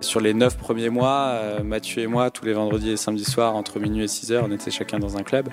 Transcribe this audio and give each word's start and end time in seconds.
Sur 0.00 0.20
les 0.20 0.34
neuf 0.34 0.56
premiers 0.56 0.90
mois, 0.90 1.28
euh, 1.30 1.62
Mathieu 1.62 2.02
et 2.02 2.06
moi, 2.06 2.30
tous 2.30 2.44
les 2.44 2.52
vendredis 2.52 2.90
et 2.90 2.96
samedis 2.96 3.24
soirs, 3.24 3.54
entre 3.54 3.80
minuit 3.80 4.04
et 4.04 4.08
6 4.08 4.32
heures, 4.32 4.44
on 4.46 4.52
était 4.52 4.70
chacun 4.70 4.98
dans 4.98 5.16
un 5.16 5.22
club. 5.22 5.48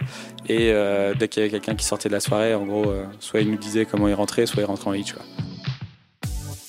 Et 0.50 0.72
euh, 0.72 1.14
dès 1.14 1.28
qu'il 1.28 1.42
y 1.42 1.44
avait 1.44 1.52
quelqu'un 1.52 1.76
qui 1.76 1.86
sortait 1.86 2.10
de 2.10 2.14
la 2.14 2.20
soirée, 2.20 2.54
en 2.54 2.66
gros, 2.66 2.90
euh, 2.90 3.06
soit 3.20 3.42
il 3.42 3.52
nous 3.52 3.58
disait 3.58 3.86
comment 3.86 4.08
il 4.08 4.14
rentrait, 4.14 4.46
soit 4.46 4.62
il 4.62 4.66
rentrait 4.66 4.90
en 4.90 4.94
hitch. 4.94 5.16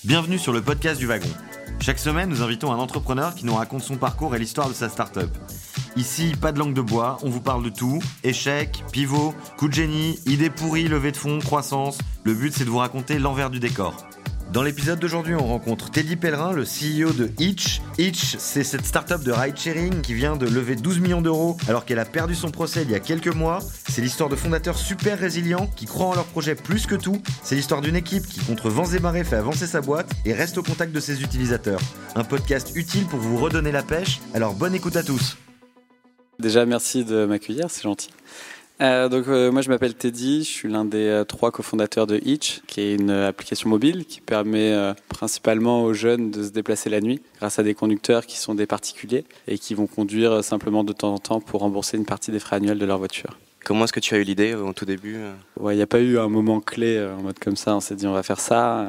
Bienvenue 0.05 0.39
sur 0.39 0.53
le 0.53 0.63
podcast 0.63 0.99
du 0.99 1.07
wagon. 1.07 1.29
Chaque 1.81 1.99
semaine, 1.99 2.29
nous 2.29 2.43
invitons 2.43 2.73
un 2.73 2.79
entrepreneur 2.79 3.35
qui 3.35 3.45
nous 3.45 3.55
raconte 3.55 3.83
son 3.83 3.97
parcours 3.97 4.35
et 4.37 4.39
l'histoire 4.39 4.69
de 4.69 4.75
sa 4.75 4.89
start-up. 4.89 5.31
Ici, 5.97 6.33
pas 6.41 6.53
de 6.53 6.59
langue 6.59 6.75
de 6.75 6.81
bois, 6.81 7.19
on 7.23 7.29
vous 7.29 7.41
parle 7.41 7.65
de 7.65 7.71
tout. 7.71 8.01
Échecs, 8.23 8.85
pivot, 8.93 9.35
coup 9.57 9.69
de 9.69 9.75
génie, 9.75 10.19
idées 10.27 10.51
pourries, 10.51 10.89
levée 10.89 11.13
de 11.13 11.17
fonds, 11.17 11.39
croissance. 11.41 11.99
Le 12.25 12.35
but, 12.35 12.53
c'est 12.53 12.65
de 12.65 12.71
vous 12.71 12.79
raconter 12.79 13.19
l'envers 13.19 13.51
du 13.51 13.61
décor. 13.61 14.07
Dans 14.55 14.63
l'épisode 14.63 15.01
d'aujourd'hui, 15.01 15.35
on 15.35 15.45
rencontre 15.45 15.91
Teddy 15.91 16.15
Pellerin, 16.15 16.53
le 16.53 16.63
CEO 16.63 17.13
de 17.13 17.29
Hitch. 17.41 17.83
Hitch, 17.99 18.37
c'est 18.39 18.63
cette 18.63 18.87
start-up 18.87 19.25
de 19.25 19.33
ride-sharing 19.33 20.01
qui 20.01 20.15
vient 20.15 20.37
de 20.37 20.47
lever 20.47 20.77
12 20.77 21.01
millions 21.01 21.21
d'euros 21.21 21.57
alors 21.67 21.85
qu'elle 21.85 21.99
a 21.99 22.05
perdu 22.05 22.37
son 22.37 22.53
procès 22.53 22.83
il 22.83 22.91
y 22.93 22.95
a 22.95 23.01
quelques 23.01 23.35
mois. 23.35 23.59
C'est 23.89 24.01
l'histoire 24.01 24.29
de 24.29 24.37
fondateurs 24.37 24.79
super 24.79 25.19
résilients 25.19 25.67
qui 25.75 25.87
croient 25.87 26.07
en 26.07 26.15
leur 26.15 26.27
projet 26.27 26.55
plus 26.55 26.87
que 26.87 26.95
tout. 26.95 27.21
C'est 27.43 27.57
l'histoire 27.57 27.81
d'une 27.81 27.97
équipe 27.97 28.29
qui, 28.29 28.39
contre 28.45 28.71
vents 28.71 28.87
et 28.87 29.01
marées, 29.01 29.25
fait 29.25 29.35
avancer 29.35 29.67
sa 29.67 29.81
boîte 29.81 30.13
et 30.25 30.33
reste 30.33 30.57
au 30.57 30.63
contact 30.63 30.93
de 30.93 31.01
ses 31.01 31.21
utilisateurs. 31.21 31.81
Un 32.15 32.23
podcast 32.23 32.71
utile 32.77 33.07
pour 33.07 33.19
vous 33.19 33.39
redonner 33.39 33.73
la 33.73 33.83
pêche. 33.83 34.21
Alors 34.35 34.55
bonne 34.55 34.77
écoute 34.77 34.95
à 34.95 35.03
tous. 35.03 35.37
Déjà, 36.39 36.65
merci 36.65 37.05
de 37.05 37.25
m'accueillir, 37.25 37.71
c'est 37.71 37.83
gentil. 37.83 38.11
Euh, 38.81 39.09
donc 39.09 39.29
euh, 39.29 39.53
moi 39.53 39.63
je 39.63 39.69
m'appelle 39.69 39.95
Teddy, 39.95 40.43
je 40.43 40.51
suis 40.51 40.69
l'un 40.69 40.85
des 40.85 41.07
euh, 41.07 41.25
trois 41.25 41.53
cofondateurs 41.53 42.09
de 42.09 42.21
Hitch, 42.25 42.61
qui 42.67 42.81
est 42.81 42.95
une 42.95 43.11
application 43.11 43.71
mobile 43.71 44.05
qui 44.05 44.21
permet 44.21 44.75
principalement 45.09 45.85
aux 45.85 45.95
jeunes 45.95 46.31
de 46.31 46.43
se 46.43 46.51
déplacer 46.51 46.91
la 46.91 47.01
nuit 47.01 47.21
grâce 47.39 47.59
à 47.59 47.63
des 47.63 47.75
conducteurs 47.75 48.27
qui 48.27 48.37
sont 48.37 48.55
des 48.55 48.67
particuliers 48.67 49.25
et 49.47 49.59
qui 49.59 49.75
vont 49.75 49.87
conduire 49.87 50.43
simplement 50.43 50.83
de 50.83 50.93
temps 50.93 51.15
en 51.15 51.19
temps 51.19 51.41
pour 51.41 51.61
rembourser 51.61 51.97
une 51.97 52.07
partie 52.07 52.33
des 52.33 52.41
frais 52.41 52.57
annuels 52.57 52.79
de 52.79 52.87
leur 52.87 52.99
voiture. 52.99 53.39
Comment 53.65 53.85
est-ce 53.85 53.95
que 53.95 54.01
tu 54.01 54.15
as 54.15 54.19
eu 54.19 54.25
l'idée 54.25 54.53
euh, 54.53 54.63
au 54.63 54.75
tout 54.75 54.85
début 54.85 55.17
euh? 55.17 55.33
Il 55.71 55.77
n'y 55.77 55.83
a 55.83 55.87
pas 55.87 56.01
eu 56.01 56.19
un 56.19 56.29
moment 56.29 56.61
clé 56.61 56.97
euh, 56.97 57.17
en 57.17 57.23
mode 57.23 57.39
comme 57.39 57.57
ça, 57.57 57.75
on 57.75 57.81
s'est 57.81 57.95
dit 57.95 58.07
on 58.07 58.13
va 58.13 58.23
faire 58.23 58.39
ça. 58.39 58.87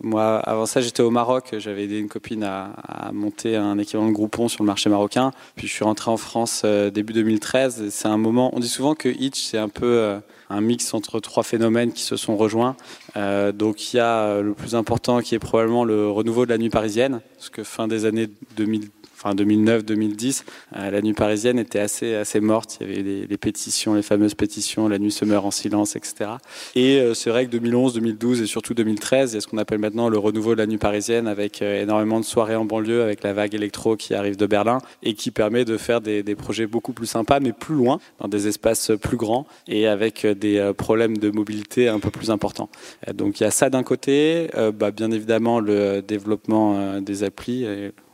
Moi, 0.00 0.38
avant 0.38 0.64
ça, 0.64 0.80
j'étais 0.80 1.02
au 1.02 1.10
Maroc, 1.10 1.54
j'avais 1.58 1.84
aidé 1.84 1.98
une 1.98 2.08
copine 2.08 2.42
à, 2.42 3.10
monter 3.12 3.56
un 3.56 3.76
équivalent 3.78 4.08
de 4.08 4.12
Groupon 4.12 4.48
sur 4.48 4.62
le 4.62 4.66
marché 4.66 4.88
marocain. 4.88 5.32
Puis 5.54 5.68
je 5.68 5.72
suis 5.72 5.84
rentré 5.84 6.10
en 6.10 6.16
France 6.16 6.64
début 6.64 7.12
2013. 7.12 7.82
et 7.82 7.90
C'est 7.90 8.08
un 8.08 8.16
moment, 8.16 8.50
on 8.54 8.60
dit 8.60 8.68
souvent 8.68 8.94
que 8.94 9.08
Hitch, 9.08 9.42
c'est 9.42 9.58
un 9.58 9.68
peu 9.68 10.14
un 10.48 10.60
mix 10.60 10.94
entre 10.94 11.20
trois 11.20 11.42
phénomènes 11.42 11.92
qui 11.92 12.02
se 12.02 12.16
sont 12.16 12.36
rejoints. 12.36 12.76
Donc 13.16 13.92
il 13.92 13.96
y 13.98 14.00
a 14.00 14.40
le 14.40 14.54
plus 14.54 14.74
important 14.74 15.20
qui 15.20 15.34
est 15.34 15.38
probablement 15.38 15.84
le 15.84 16.08
renouveau 16.08 16.46
de 16.46 16.50
la 16.50 16.58
nuit 16.58 16.70
parisienne, 16.70 17.20
parce 17.36 17.50
que 17.50 17.64
fin 17.64 17.88
des 17.88 18.06
années 18.06 18.28
2000 18.56 18.88
enfin 19.22 19.34
2009-2010, 19.34 20.44
euh, 20.76 20.90
la 20.90 21.02
nuit 21.02 21.12
parisienne 21.12 21.58
était 21.58 21.78
assez, 21.78 22.14
assez 22.14 22.40
morte. 22.40 22.78
Il 22.80 22.88
y 22.88 22.92
avait 22.92 23.26
les, 23.28 23.36
pétitions, 23.36 23.94
les 23.94 24.02
fameuses 24.02 24.34
pétitions, 24.34 24.88
la 24.88 24.98
nuit 24.98 25.12
se 25.12 25.24
meurt 25.24 25.44
en 25.44 25.50
silence, 25.50 25.96
etc. 25.96 26.30
Et 26.74 27.00
euh, 27.00 27.14
c'est 27.14 27.30
vrai 27.30 27.46
que 27.46 27.50
2011, 27.50 27.94
2012 27.94 28.42
et 28.42 28.46
surtout 28.46 28.74
2013, 28.74 29.32
il 29.32 29.34
y 29.34 29.38
a 29.38 29.40
ce 29.40 29.46
qu'on 29.46 29.58
appelle 29.58 29.78
maintenant 29.78 30.08
le 30.08 30.18
renouveau 30.18 30.54
de 30.54 30.58
la 30.58 30.66
nuit 30.66 30.78
parisienne 30.78 31.28
avec 31.28 31.60
euh, 31.60 31.82
énormément 31.82 32.18
de 32.18 32.24
soirées 32.24 32.56
en 32.56 32.64
banlieue, 32.64 33.02
avec 33.02 33.22
la 33.22 33.32
vague 33.32 33.54
électro 33.54 33.96
qui 33.96 34.14
arrive 34.14 34.36
de 34.36 34.46
Berlin 34.46 34.78
et 35.02 35.14
qui 35.14 35.30
permet 35.30 35.64
de 35.64 35.76
faire 35.76 36.00
des, 36.00 36.22
projets 36.34 36.66
beaucoup 36.66 36.92
plus 36.92 37.06
sympas, 37.06 37.40
mais 37.40 37.52
plus 37.52 37.74
loin, 37.74 37.98
dans 38.20 38.28
des 38.28 38.46
espaces 38.48 38.92
plus 39.02 39.16
grands 39.16 39.46
et 39.68 39.86
avec 39.86 40.24
des 40.24 40.72
problèmes 40.76 41.18
de 41.18 41.30
mobilité 41.30 41.88
un 41.88 41.98
peu 41.98 42.10
plus 42.10 42.30
importants. 42.30 42.70
Donc 43.12 43.40
il 43.40 43.42
y 43.42 43.46
a 43.46 43.50
ça 43.50 43.68
d'un 43.68 43.82
côté, 43.82 44.48
bah, 44.74 44.90
bien 44.90 45.10
évidemment 45.10 45.60
le 45.60 46.00
développement 46.02 47.00
des 47.00 47.24
applis. 47.24 47.66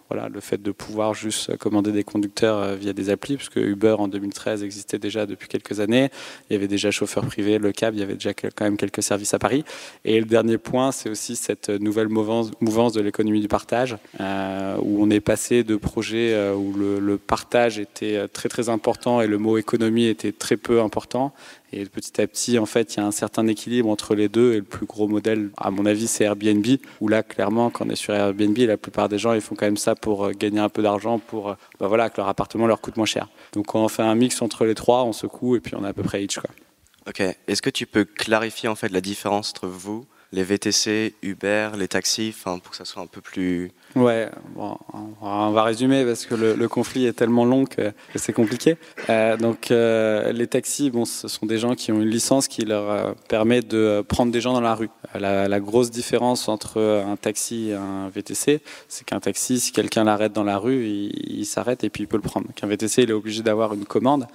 Voilà, 0.09 0.29
le 0.29 0.41
fait 0.41 0.63
de 0.63 0.71
pouvoir 0.71 1.15
juste 1.15 1.57
commander 1.57 1.91
des 1.93 2.05
conducteurs 2.05 2.59
euh, 2.59 2.77
via 2.77 2.93
des 2.93 3.11
applis, 3.11 3.37
puisque 3.37 3.57
Uber 3.57 3.97
en 3.99 4.09
2013 4.09 4.63
existait 4.63 4.99
déjà 4.99 5.27
depuis 5.27 5.49
quelques 5.49 5.81
années. 5.81 6.11
Il 6.49 6.53
y 6.53 6.57
avait 6.57 6.69
déjà 6.69 6.91
chauffeur 6.91 7.25
privé, 7.27 7.59
le 7.59 7.73
cab, 7.73 7.95
il 7.95 8.01
y 8.01 8.03
avait 8.03 8.15
déjà 8.15 8.33
quand 8.33 8.65
même 8.65 8.77
quelques 8.77 9.03
services 9.03 9.35
à 9.35 9.39
Paris. 9.39 9.65
Et 10.05 10.21
le 10.21 10.27
dernier 10.27 10.59
point, 10.59 10.93
c'est 10.93 11.11
aussi 11.11 11.35
cette 11.35 11.69
nouvelle 11.69 12.09
mouvance, 12.09 12.51
de 12.93 13.01
l'économie 13.01 13.41
du 13.41 13.49
partage, 13.49 13.97
euh, 14.21 14.77
où 14.81 15.03
on 15.03 15.11
est 15.11 15.21
passé 15.21 15.65
de 15.65 15.77
projets 15.77 16.33
euh, 16.35 16.55
où 16.55 16.73
le, 16.73 17.01
le 17.01 17.19
partage 17.19 17.79
était 17.79 18.29
très 18.29 18.49
très 18.49 18.69
important 18.69 19.21
et 19.21 19.27
le 19.27 19.39
mot 19.39 19.59
économie 19.59 20.07
était 20.07 20.33
très 20.33 20.57
peu 20.57 20.81
important 20.81 21.33
et 21.73 21.85
petit 21.87 22.21
à 22.21 22.27
petit, 22.27 22.59
en 22.59 22.67
fait, 22.67 22.95
il 22.95 22.99
y 22.99 23.03
a 23.03 23.07
un 23.07 23.11
certain 23.11 23.47
équilibre 23.47 23.89
entre 23.89 24.15
les 24.15 24.29
deux. 24.29 24.53
Et 24.53 24.57
le 24.57 24.63
plus 24.63 24.87
gros 24.87 25.09
modèle, 25.09 25.51
à 25.57 25.71
mon 25.71 25.87
avis, 25.87 26.07
c'est 26.07 26.25
Airbnb, 26.25 26.67
où 27.01 27.09
là, 27.09 27.23
clairement, 27.23 27.71
quand 27.71 27.87
on 27.87 27.91
est 27.91 27.97
sur 27.97 28.15
Airbnb, 28.15 28.57
la 28.59 28.77
plupart 28.77 29.09
des 29.09 29.19
gens, 29.19 29.33
ils 29.33 29.41
font 29.41 29.55
quand 29.55 29.67
même 29.67 29.77
ça 29.77 29.95
pour 29.95 30.31
gagner 30.33 30.61
un 30.61 30.69
peu 30.69 30.83
d'argent, 30.83 31.19
pour 31.19 31.57
bah 31.81 31.89
voilà, 31.89 32.11
que 32.11 32.19
leur 32.19 32.29
appartement 32.29 32.67
leur 32.67 32.81
coûte 32.81 32.97
moins 32.97 33.07
cher. 33.07 33.29
Donc, 33.53 33.75
on 33.75 33.89
fait 33.89 34.03
un 34.03 34.15
mix 34.15 34.41
entre 34.43 34.65
les 34.65 34.75
trois, 34.75 35.05
on 35.05 35.13
secoue 35.13 35.57
et 35.57 35.61
puis 35.61 35.75
on 35.75 35.85
est 35.85 35.89
à 35.89 35.93
peu 35.93 36.03
près 36.03 36.23
each. 36.23 36.39
Quoi. 36.39 36.51
Ok. 37.09 37.23
Est-ce 37.47 37.63
que 37.63 37.71
tu 37.71 37.87
peux 37.87 38.05
clarifier 38.05 38.69
en 38.69 38.75
fait 38.75 38.89
la 38.89 39.01
différence 39.01 39.51
entre 39.51 39.69
vous, 39.69 40.07
les 40.37 40.45
VTC, 40.45 41.15
Uber, 41.23 41.71
les 41.79 41.89
taxis, 41.89 42.35
enfin 42.37 42.59
pour 42.59 42.73
que 42.73 42.77
ça 42.77 42.85
soit 42.85 43.03
un 43.03 43.07
peu 43.07 43.23
plus 43.23 43.73
Ouais, 43.97 44.29
bon, 44.55 44.77
on 45.23 45.53
va 45.53 45.63
résumer 45.63 46.05
parce 46.05 46.27
que 46.27 46.35
le, 46.35 46.69
conflit 46.69 47.07
est 47.07 47.15
tellement 47.15 47.47
long 47.47 47.65
que, 47.65 47.93
c'est 48.15 48.35
compliqué. 48.35 48.77
Euh, 49.09 49.39
donc 49.39 49.71
euh, 49.71 50.33
les 50.33 50.47
taxis, 50.47 50.91
bon, 50.91 51.07
ce 51.07 51.29
sont 51.29 51.47
des 51.47 51.57
gens 51.57 51.75
qui 51.75 51.93
ont 51.93 52.03
une 52.03 52.11
licence 52.11 52.47
qui 52.47 52.67
leur 52.67 52.91
euh, 52.91 53.13
permet 53.31 53.63
de 53.63 54.05
prendre 54.07 54.31
des 54.31 54.43
gens 54.43 54.53
dans 54.53 54.61
la 54.61 54.75
rue. 54.75 54.91
La, 55.19 55.61
grosse 55.61 55.91
différence 55.91 56.47
entre 56.49 56.79
un 56.83 57.17
taxi 57.17 57.71
et 57.71 57.75
un 57.75 58.11
VTC, 58.11 58.61
c'est 58.89 59.07
qu'un 59.07 59.21
taxi, 59.21 59.59
si 59.59 59.73
quelqu'un 59.73 60.05
l'arrête 60.05 60.35
dans 60.35 60.45
la 60.45 60.59
rue, 60.59 60.85
il, 60.85 61.47
s'arrête 61.47 61.83
et 61.83 61.89
puis 61.89 62.03
il 62.03 62.07
peut 62.07 62.19
le 62.19 62.23
prendre. 62.23 62.49
Qu'un 62.55 62.67
VTC, 62.67 63.05
il 63.05 63.11
est 63.11 63.15
obligé 63.15 63.43
d'avoir 63.43 63.73
une 63.73 63.87
commande. 63.87 64.27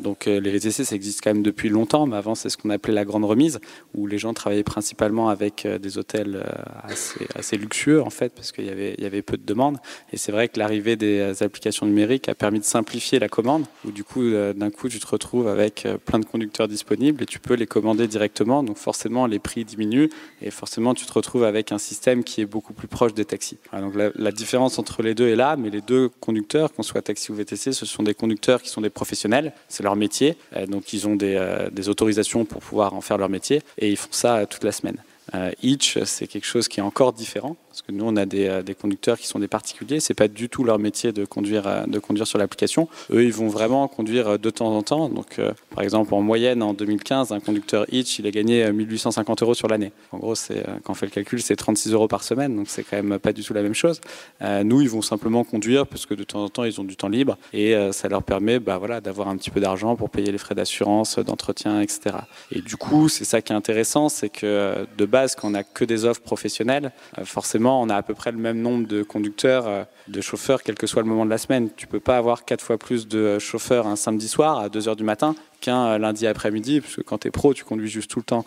Donc 0.00 0.26
les 0.26 0.40
VTC, 0.40 0.84
ça 0.84 0.94
existe 0.94 1.20
quand 1.24 1.34
même 1.34 1.42
depuis 1.42 1.68
longtemps, 1.68 2.06
mais 2.06 2.16
avant 2.16 2.36
c'est 2.36 2.48
ce 2.48 2.56
qu'on 2.56 2.70
appelait 2.70 2.94
la 2.94 3.04
grande 3.04 3.24
remise, 3.24 3.58
où 3.94 4.06
les 4.06 4.18
gens 4.18 4.32
travaillaient 4.32 4.62
principalement 4.62 5.30
avec 5.30 5.39
des 5.64 5.98
hôtels 5.98 6.44
assez, 6.84 7.26
assez 7.34 7.56
luxueux 7.56 8.02
en 8.02 8.10
fait, 8.10 8.32
parce 8.34 8.52
qu'il 8.52 8.66
y 8.66 9.04
avait 9.04 9.22
peu 9.22 9.36
de 9.36 9.44
demandes. 9.44 9.78
Et 10.12 10.16
c'est 10.16 10.32
vrai 10.32 10.48
que 10.48 10.58
l'arrivée 10.58 10.96
des 10.96 11.42
applications 11.42 11.86
numériques 11.86 12.28
a 12.28 12.34
permis 12.34 12.60
de 12.60 12.64
simplifier 12.64 13.18
la 13.18 13.28
commande, 13.28 13.64
où 13.84 13.90
du 13.90 14.04
coup, 14.04 14.22
d'un 14.54 14.70
coup, 14.70 14.88
tu 14.88 15.00
te 15.00 15.06
retrouves 15.06 15.48
avec 15.48 15.86
plein 16.04 16.18
de 16.18 16.24
conducteurs 16.24 16.68
disponibles 16.68 17.22
et 17.22 17.26
tu 17.26 17.38
peux 17.38 17.54
les 17.54 17.66
commander 17.66 18.06
directement. 18.06 18.62
Donc 18.62 18.76
forcément, 18.76 19.26
les 19.26 19.38
prix 19.38 19.64
diminuent 19.64 20.08
et 20.42 20.50
forcément, 20.50 20.94
tu 20.94 21.06
te 21.06 21.12
retrouves 21.12 21.44
avec 21.44 21.72
un 21.72 21.78
système 21.78 22.24
qui 22.24 22.40
est 22.40 22.46
beaucoup 22.46 22.72
plus 22.72 22.88
proche 22.88 23.14
des 23.14 23.24
taxis. 23.24 23.58
donc 23.72 23.94
la, 23.94 24.32
différence 24.32 24.78
entre 24.78 25.02
les 25.02 25.14
deux 25.14 25.28
est 25.28 25.36
là, 25.36 25.56
mais 25.56 25.70
les 25.70 25.80
deux 25.80 26.08
conducteurs, 26.20 26.72
qu'on 26.72 26.82
soit 26.82 27.02
taxi 27.02 27.30
ou 27.32 27.34
VTC, 27.34 27.72
ce 27.72 27.86
sont 27.86 28.02
des 28.02 28.14
conducteurs 28.14 28.62
qui 28.62 28.68
sont 28.68 28.80
des 28.80 28.90
professionnels, 28.90 29.52
c'est 29.68 29.82
leur 29.82 29.96
métier. 29.96 30.36
Donc 30.68 30.92
ils 30.92 31.06
ont 31.08 31.16
des 31.16 31.88
autorisations 31.88 32.44
pour 32.44 32.60
pouvoir 32.60 32.94
en 32.94 33.00
faire 33.00 33.18
leur 33.18 33.28
métier 33.28 33.62
et 33.78 33.90
ils 33.90 33.96
font 33.96 34.12
ça 34.12 34.46
toute 34.46 34.64
la 34.64 34.72
semaine. 34.72 34.96
Euh, 35.34 35.52
Hitch, 35.62 35.98
c'est 36.04 36.26
quelque 36.26 36.46
chose 36.46 36.68
qui 36.68 36.80
est 36.80 36.82
encore 36.82 37.12
différent 37.12 37.56
parce 37.80 37.86
que 37.86 37.92
nous, 37.92 38.04
on 38.06 38.16
a 38.16 38.26
des, 38.26 38.62
des 38.62 38.74
conducteurs 38.74 39.18
qui 39.18 39.26
sont 39.26 39.38
des 39.38 39.48
particuliers. 39.48 40.00
C'est 40.00 40.14
pas 40.14 40.28
du 40.28 40.48
tout 40.48 40.64
leur 40.64 40.78
métier 40.78 41.12
de 41.12 41.24
conduire, 41.24 41.86
de 41.86 41.98
conduire 41.98 42.26
sur 42.26 42.38
l'application. 42.38 42.88
Eux, 43.10 43.24
ils 43.24 43.32
vont 43.32 43.48
vraiment 43.48 43.88
conduire 43.88 44.38
de 44.38 44.50
temps 44.50 44.74
en 44.74 44.82
temps. 44.82 45.08
Donc, 45.08 45.38
euh, 45.38 45.52
par 45.74 45.82
exemple, 45.82 46.12
en 46.14 46.20
moyenne, 46.20 46.62
en 46.62 46.74
2015, 46.74 47.32
un 47.32 47.40
conducteur 47.40 47.86
Hitch, 47.90 48.18
il 48.18 48.26
a 48.26 48.30
gagné 48.30 48.70
1850 48.70 49.42
euros 49.42 49.54
sur 49.54 49.68
l'année. 49.68 49.92
En 50.12 50.18
gros, 50.18 50.34
c'est 50.34 50.64
quand 50.84 50.92
on 50.92 50.94
fait 50.94 51.06
le 51.06 51.12
calcul, 51.12 51.40
c'est 51.40 51.56
36 51.56 51.92
euros 51.92 52.08
par 52.08 52.22
semaine. 52.22 52.54
Donc, 52.54 52.68
c'est 52.68 52.82
quand 52.82 53.02
même 53.02 53.18
pas 53.18 53.32
du 53.32 53.42
tout 53.42 53.54
la 53.54 53.62
même 53.62 53.74
chose. 53.74 54.00
Euh, 54.42 54.62
nous, 54.62 54.82
ils 54.82 54.90
vont 54.90 55.02
simplement 55.02 55.44
conduire 55.44 55.86
parce 55.86 56.04
que 56.04 56.14
de 56.14 56.24
temps 56.24 56.44
en 56.44 56.48
temps, 56.48 56.64
ils 56.64 56.80
ont 56.80 56.84
du 56.84 56.96
temps 56.96 57.08
libre 57.08 57.38
et 57.54 57.74
euh, 57.74 57.92
ça 57.92 58.08
leur 58.08 58.22
permet, 58.22 58.58
bah 58.58 58.76
voilà, 58.76 59.00
d'avoir 59.00 59.28
un 59.28 59.36
petit 59.36 59.50
peu 59.50 59.60
d'argent 59.60 59.96
pour 59.96 60.10
payer 60.10 60.30
les 60.30 60.38
frais 60.38 60.54
d'assurance, 60.54 61.18
d'entretien, 61.18 61.80
etc. 61.80 62.16
Et 62.52 62.60
du 62.60 62.76
coup, 62.76 63.08
c'est 63.08 63.24
ça 63.24 63.40
qui 63.40 63.52
est 63.52 63.56
intéressant, 63.56 64.08
c'est 64.08 64.28
que 64.28 64.86
de 64.98 65.04
base, 65.06 65.34
quand 65.34 65.48
on 65.48 65.52
n'a 65.52 65.64
que 65.64 65.84
des 65.84 66.04
offres 66.04 66.20
professionnelles, 66.20 66.92
forcément 67.24 67.69
on 67.78 67.88
a 67.88 67.96
à 67.96 68.02
peu 68.02 68.14
près 68.14 68.32
le 68.32 68.38
même 68.38 68.60
nombre 68.60 68.86
de 68.86 69.02
conducteurs, 69.02 69.86
de 70.08 70.20
chauffeurs, 70.20 70.62
quel 70.62 70.74
que 70.74 70.86
soit 70.86 71.02
le 71.02 71.08
moment 71.08 71.24
de 71.24 71.30
la 71.30 71.38
semaine. 71.38 71.68
Tu 71.76 71.86
peux 71.86 72.00
pas 72.00 72.16
avoir 72.16 72.44
quatre 72.44 72.62
fois 72.62 72.78
plus 72.78 73.06
de 73.06 73.38
chauffeurs 73.38 73.86
un 73.86 73.96
samedi 73.96 74.28
soir 74.28 74.58
à 74.58 74.68
2 74.68 74.88
heures 74.88 74.96
du 74.96 75.04
matin 75.04 75.34
qu'un 75.60 75.98
lundi 75.98 76.26
après-midi, 76.26 76.80
parce 76.80 76.96
que 76.96 77.02
quand 77.02 77.18
tu 77.18 77.28
es 77.28 77.30
pro, 77.30 77.54
tu 77.54 77.64
conduis 77.64 77.88
juste 77.88 78.10
tout 78.10 78.18
le 78.18 78.24
temps. 78.24 78.44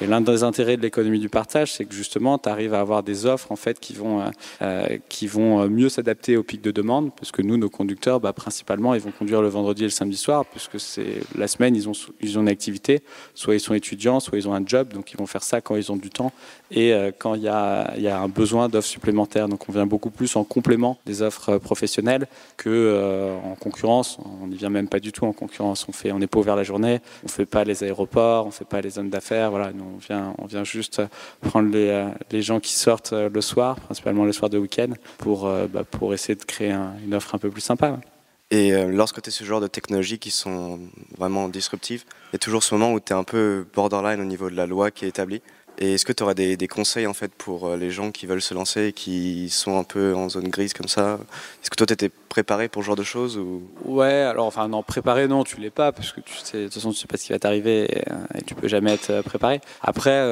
Et 0.00 0.06
l'un 0.06 0.20
des 0.20 0.42
intérêts 0.42 0.76
de 0.76 0.82
l'économie 0.82 1.18
du 1.18 1.28
partage, 1.28 1.72
c'est 1.72 1.84
que 1.84 1.94
justement, 1.94 2.38
tu 2.38 2.48
arrives 2.48 2.74
à 2.74 2.80
avoir 2.80 3.02
des 3.02 3.26
offres 3.26 3.50
en 3.50 3.56
fait, 3.56 3.80
qui, 3.80 3.94
vont, 3.94 4.22
euh, 4.60 4.98
qui 5.08 5.26
vont 5.26 5.68
mieux 5.68 5.88
s'adapter 5.88 6.36
au 6.36 6.42
pic 6.42 6.60
de 6.60 6.70
demande, 6.70 7.14
parce 7.14 7.32
que 7.32 7.42
nous, 7.42 7.56
nos 7.56 7.70
conducteurs, 7.70 8.20
bah, 8.20 8.32
principalement, 8.32 8.94
ils 8.94 9.00
vont 9.00 9.12
conduire 9.12 9.42
le 9.42 9.48
vendredi 9.48 9.82
et 9.82 9.86
le 9.86 9.90
samedi 9.90 10.16
soir, 10.16 10.44
puisque 10.44 10.78
c'est 10.78 11.20
la 11.36 11.48
semaine, 11.48 11.74
ils 11.74 11.88
ont, 11.88 11.92
ils 12.20 12.38
ont 12.38 12.42
une 12.42 12.48
activité, 12.48 13.02
soit 13.34 13.54
ils 13.54 13.60
sont 13.60 13.74
étudiants, 13.74 14.20
soit 14.20 14.38
ils 14.38 14.48
ont 14.48 14.54
un 14.54 14.64
job, 14.64 14.92
donc 14.92 15.12
ils 15.12 15.16
vont 15.16 15.26
faire 15.26 15.42
ça 15.42 15.60
quand 15.60 15.76
ils 15.76 15.90
ont 15.90 15.96
du 15.96 16.10
temps 16.10 16.32
et 16.70 16.92
euh, 16.92 17.10
quand 17.16 17.34
il 17.34 17.42
y 17.42 17.48
a, 17.48 17.94
y 17.98 18.08
a 18.08 18.18
un 18.18 18.28
besoin 18.28 18.68
d'offres 18.68 18.88
supplémentaires. 18.88 19.48
Donc 19.48 19.68
on 19.68 19.72
vient 19.72 19.86
beaucoup 19.86 20.10
plus 20.10 20.36
en 20.36 20.44
complément 20.44 20.98
des 21.06 21.22
offres 21.22 21.58
professionnelles 21.58 22.26
que 22.56 22.70
euh, 22.70 23.36
en 23.38 23.54
concurrence. 23.54 24.18
On 24.42 24.46
n'y 24.48 24.56
vient 24.56 24.70
même 24.70 24.88
pas 24.88 25.00
du 25.00 25.12
tout 25.12 25.24
en 25.24 25.32
concurrence. 25.32 25.86
On 25.88 25.92
fait, 25.92 26.12
on 26.12 26.18
n'est 26.18 26.26
pas 26.26 26.40
ouvert 26.42 26.56
la 26.56 26.62
journée. 26.62 27.00
On 27.24 27.28
fait 27.28 27.46
pas 27.46 27.64
les 27.64 27.82
aéroports, 27.82 28.46
on 28.46 28.50
fait 28.50 28.66
pas 28.66 28.80
les 28.80 28.90
zones 28.90 29.10
d'affaires. 29.10 29.50
Voilà, 29.50 29.72
on 29.80 29.98
vient, 29.98 30.34
on 30.38 30.46
vient 30.46 30.64
juste 30.64 31.00
prendre 31.40 31.70
les, 31.70 32.06
les 32.30 32.42
gens 32.42 32.60
qui 32.60 32.74
sortent 32.74 33.12
le 33.12 33.40
soir, 33.40 33.76
principalement 33.76 34.24
le 34.24 34.32
soir 34.32 34.50
de 34.50 34.58
week-end, 34.58 34.90
pour, 35.18 35.50
bah, 35.72 35.84
pour 35.90 36.12
essayer 36.12 36.34
de 36.34 36.44
créer 36.44 36.72
une 37.04 37.14
offre 37.14 37.34
un 37.34 37.38
peu 37.38 37.50
plus 37.50 37.60
sympa. 37.62 37.98
Et 38.50 38.70
lorsque 38.86 39.22
tu 39.22 39.30
es 39.30 39.32
ce 39.32 39.44
genre 39.44 39.62
de 39.62 39.66
technologies 39.66 40.18
qui 40.18 40.30
sont 40.30 40.78
vraiment 41.16 41.48
disruptives, 41.48 42.04
il 42.30 42.34
y 42.34 42.36
a 42.36 42.38
toujours 42.38 42.62
ce 42.62 42.74
moment 42.74 42.92
où 42.92 43.00
tu 43.00 43.14
es 43.14 43.16
un 43.16 43.24
peu 43.24 43.64
borderline 43.74 44.20
au 44.20 44.26
niveau 44.26 44.50
de 44.50 44.56
la 44.56 44.66
loi 44.66 44.90
qui 44.90 45.06
est 45.06 45.08
établie? 45.08 45.40
Et 45.82 45.94
est-ce 45.94 46.06
que 46.06 46.12
tu 46.12 46.22
aurais 46.22 46.36
des, 46.36 46.68
conseils 46.68 47.08
en 47.08 47.12
fait 47.12 47.32
pour 47.34 47.66
euh, 47.66 47.76
les 47.76 47.90
gens 47.90 48.12
qui 48.12 48.26
veulent 48.26 48.40
se 48.40 48.54
lancer 48.54 48.86
et 48.86 48.92
qui 48.92 49.48
sont 49.50 49.76
un 49.76 49.82
peu 49.82 50.14
en 50.14 50.28
zone 50.28 50.48
grise 50.48 50.74
comme 50.74 50.86
ça? 50.86 51.18
Est-ce 51.60 51.70
que 51.70 51.74
toi 51.74 51.88
tu 51.88 51.92
étais 51.92 52.08
préparé 52.08 52.68
pour 52.68 52.82
ce 52.82 52.86
genre 52.86 52.94
de 52.94 53.02
choses 53.02 53.36
ou... 53.36 53.62
Ouais, 53.84 54.12
alors 54.12 54.46
enfin 54.46 54.68
non, 54.68 54.84
préparé 54.84 55.26
non, 55.26 55.42
tu 55.42 55.60
l'es 55.60 55.70
pas 55.70 55.90
parce 55.90 56.12
que 56.12 56.20
tu 56.20 56.36
sais, 56.36 56.58
de 56.58 56.64
toute 56.64 56.74
façon 56.74 56.92
tu 56.92 56.98
sais 56.98 57.08
pas 57.08 57.16
ce 57.16 57.26
qui 57.26 57.32
va 57.32 57.40
t'arriver 57.40 57.86
et, 57.92 58.12
euh, 58.12 58.38
et, 58.38 58.42
tu 58.42 58.54
peux 58.54 58.68
jamais 58.68 58.92
être 58.92 59.10
euh, 59.10 59.22
préparé. 59.22 59.60
Après, 59.80 60.22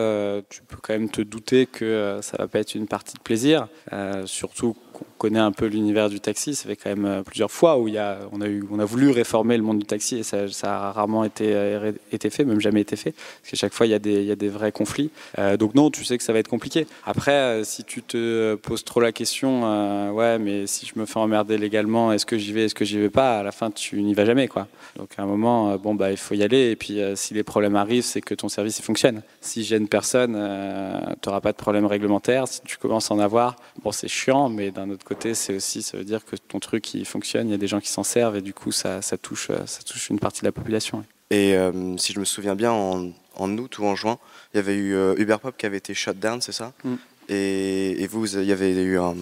tu 0.49 0.63
peux 0.63 0.77
quand 0.81 0.93
même 0.93 1.11
te 1.11 1.21
douter 1.21 1.67
que 1.67 2.21
ça 2.23 2.37
va 2.37 2.47
pas 2.47 2.61
être 2.61 2.77
une 2.77 2.87
partie 2.87 3.17
de 3.17 3.21
plaisir, 3.21 3.67
euh, 3.93 4.27
surtout 4.27 4.77
qu'on 5.19 5.29
connaît 5.29 5.41
un 5.41 5.53
peu 5.53 5.67
l'univers 5.67 6.09
du 6.09 6.21
taxi. 6.21 6.55
Ça 6.55 6.69
fait 6.69 6.77
quand 6.77 6.95
même 6.95 7.23
plusieurs 7.25 7.51
fois 7.51 7.79
où 7.79 7.89
il 7.89 7.95
y 7.95 7.99
a, 7.99 8.19
on 8.33 8.41
a 8.41 8.47
eu, 8.47 8.65
on 8.71 8.79
a 8.79 8.85
voulu 8.85 9.11
réformer 9.11 9.57
le 9.57 9.63
monde 9.63 9.79
du 9.79 9.87
taxi 9.87 10.19
et 10.19 10.23
ça, 10.23 10.49
ça 10.49 10.89
a 10.89 10.93
rarement 10.93 11.25
été, 11.25 11.79
été 12.13 12.31
fait, 12.31 12.45
même 12.45 12.61
jamais 12.61 12.81
été 12.81 12.97
fait, 12.97 13.13
parce 13.13 13.51
qu'à 13.51 13.57
chaque 13.57 13.73
fois 13.73 13.87
il 13.87 13.91
y 13.91 13.95
a 13.95 13.99
des, 13.99 14.21
il 14.21 14.27
y 14.27 14.33
a 14.33 14.37
des 14.37 14.49
vrais 14.49 14.73
conflits. 14.73 15.11
Euh, 15.39 15.57
donc 15.57 15.75
non, 15.75 15.91
tu 15.91 16.05
sais 16.05 16.19
que 16.19 16.25
ça 16.25 16.33
va 16.33 16.39
être 16.39 16.49
compliqué. 16.49 16.87
Après, 17.05 17.63
si 17.65 17.85
tu 17.85 18.03
te 18.03 18.55
poses 18.57 18.85
trop 18.85 19.01
la 19.01 19.13
question, 19.13 20.13
ouais, 20.13 20.39
mais 20.39 20.67
si 20.67 20.87
je 20.87 20.99
me 20.99 21.07
fais 21.07 21.19
emmerder 21.19 21.59
légalement, 21.59 22.13
est-ce 22.13 22.27
que 22.27 22.39
j'y 22.39 22.53
vais, 22.53 22.65
est-ce 22.65 22.75
que 22.75 22.85
j'y 22.85 22.99
vais 22.99 23.11
pas 23.11 23.39
À 23.39 23.43
la 23.43 23.53
fin, 23.53 23.71
tu 23.71 24.01
n'y 24.03 24.15
vas 24.15 24.25
jamais, 24.25 24.49
quoi. 24.49 24.69
Donc 24.97 25.11
à 25.17 25.23
un 25.23 25.27
moment, 25.27 25.77
bon 25.77 25.95
bah 25.95 26.11
il 26.11 26.17
faut 26.17 26.35
y 26.35 26.43
aller. 26.43 26.71
Et 26.71 26.77
puis 26.77 27.01
si 27.15 27.35
les 27.35 27.43
problèmes 27.43 27.77
arrivent, 27.77 28.05
c'est 28.05 28.21
que 28.21 28.35
ton 28.35 28.49
service 28.49 28.79
il 28.79 28.83
fonctionne. 28.83 29.23
Si 29.41 29.65
gêne 29.65 29.89
personne, 29.89 30.35
euh, 30.37 30.99
tu 31.21 31.29
n'auras 31.29 31.41
pas 31.41 31.53
de 31.53 31.57
problème 31.57 31.87
réglementaire. 31.87 32.49
Si 32.49 32.61
tu 32.63 32.77
commences 32.77 33.11
à 33.11 33.15
en 33.15 33.19
avoir, 33.19 33.57
bon 33.83 33.93
c'est 33.93 34.09
chiant, 34.09 34.49
mais 34.49 34.71
d'un 34.71 34.90
autre 34.91 35.05
côté, 35.05 35.35
c'est 35.35 35.55
aussi 35.55 35.83
ça 35.83 35.97
veut 35.97 36.05
dire 36.05 36.25
que 36.25 36.37
ton 36.37 36.61
truc 36.61 36.95
il 36.95 37.05
fonctionne. 37.05 37.49
Il 37.49 37.53
y 37.53 37.55
a 37.55 37.59
des 37.59 37.67
gens 37.69 37.81
qui 37.81 37.89
s'en 37.89 38.03
servent 38.03 38.37
et 38.37 38.43
du 38.43 38.55
coup 38.55 38.73
ça, 38.73 39.03
ça, 39.03 39.17
touche, 39.17 39.51
ça 39.67 39.83
touche 39.83 40.11
une 40.11 40.19
partie 40.19 40.41
de 40.41 40.47
la 40.47 40.53
population. 40.53 41.05
Et 41.31 41.55
euh, 41.55 41.97
si 41.97 42.13
je 42.13 42.19
me 42.19 42.25
souviens 42.25 42.57
bien, 42.57 42.73
en, 42.73 43.11
en, 43.37 43.59
août 43.59 43.79
ou 43.79 43.85
en 43.85 43.95
juin, 43.95 44.19
il 44.53 44.57
y 44.57 44.61
avait 44.61 44.75
eu 44.75 44.95
euh, 44.95 45.15
Uberpop 45.17 45.57
qui 45.57 45.65
avait 45.65 45.77
été 45.77 45.95
shut 45.95 46.19
down, 46.19 46.41
c'est 46.41 46.53
ça? 46.53 46.73
Mm. 46.83 46.95
et, 47.29 48.03
et, 48.03 48.07
vous, 48.09 48.37
il 48.37 48.45
y 48.45 48.53
avait 48.53 48.73
eu 48.73 48.99
un, 48.99 49.15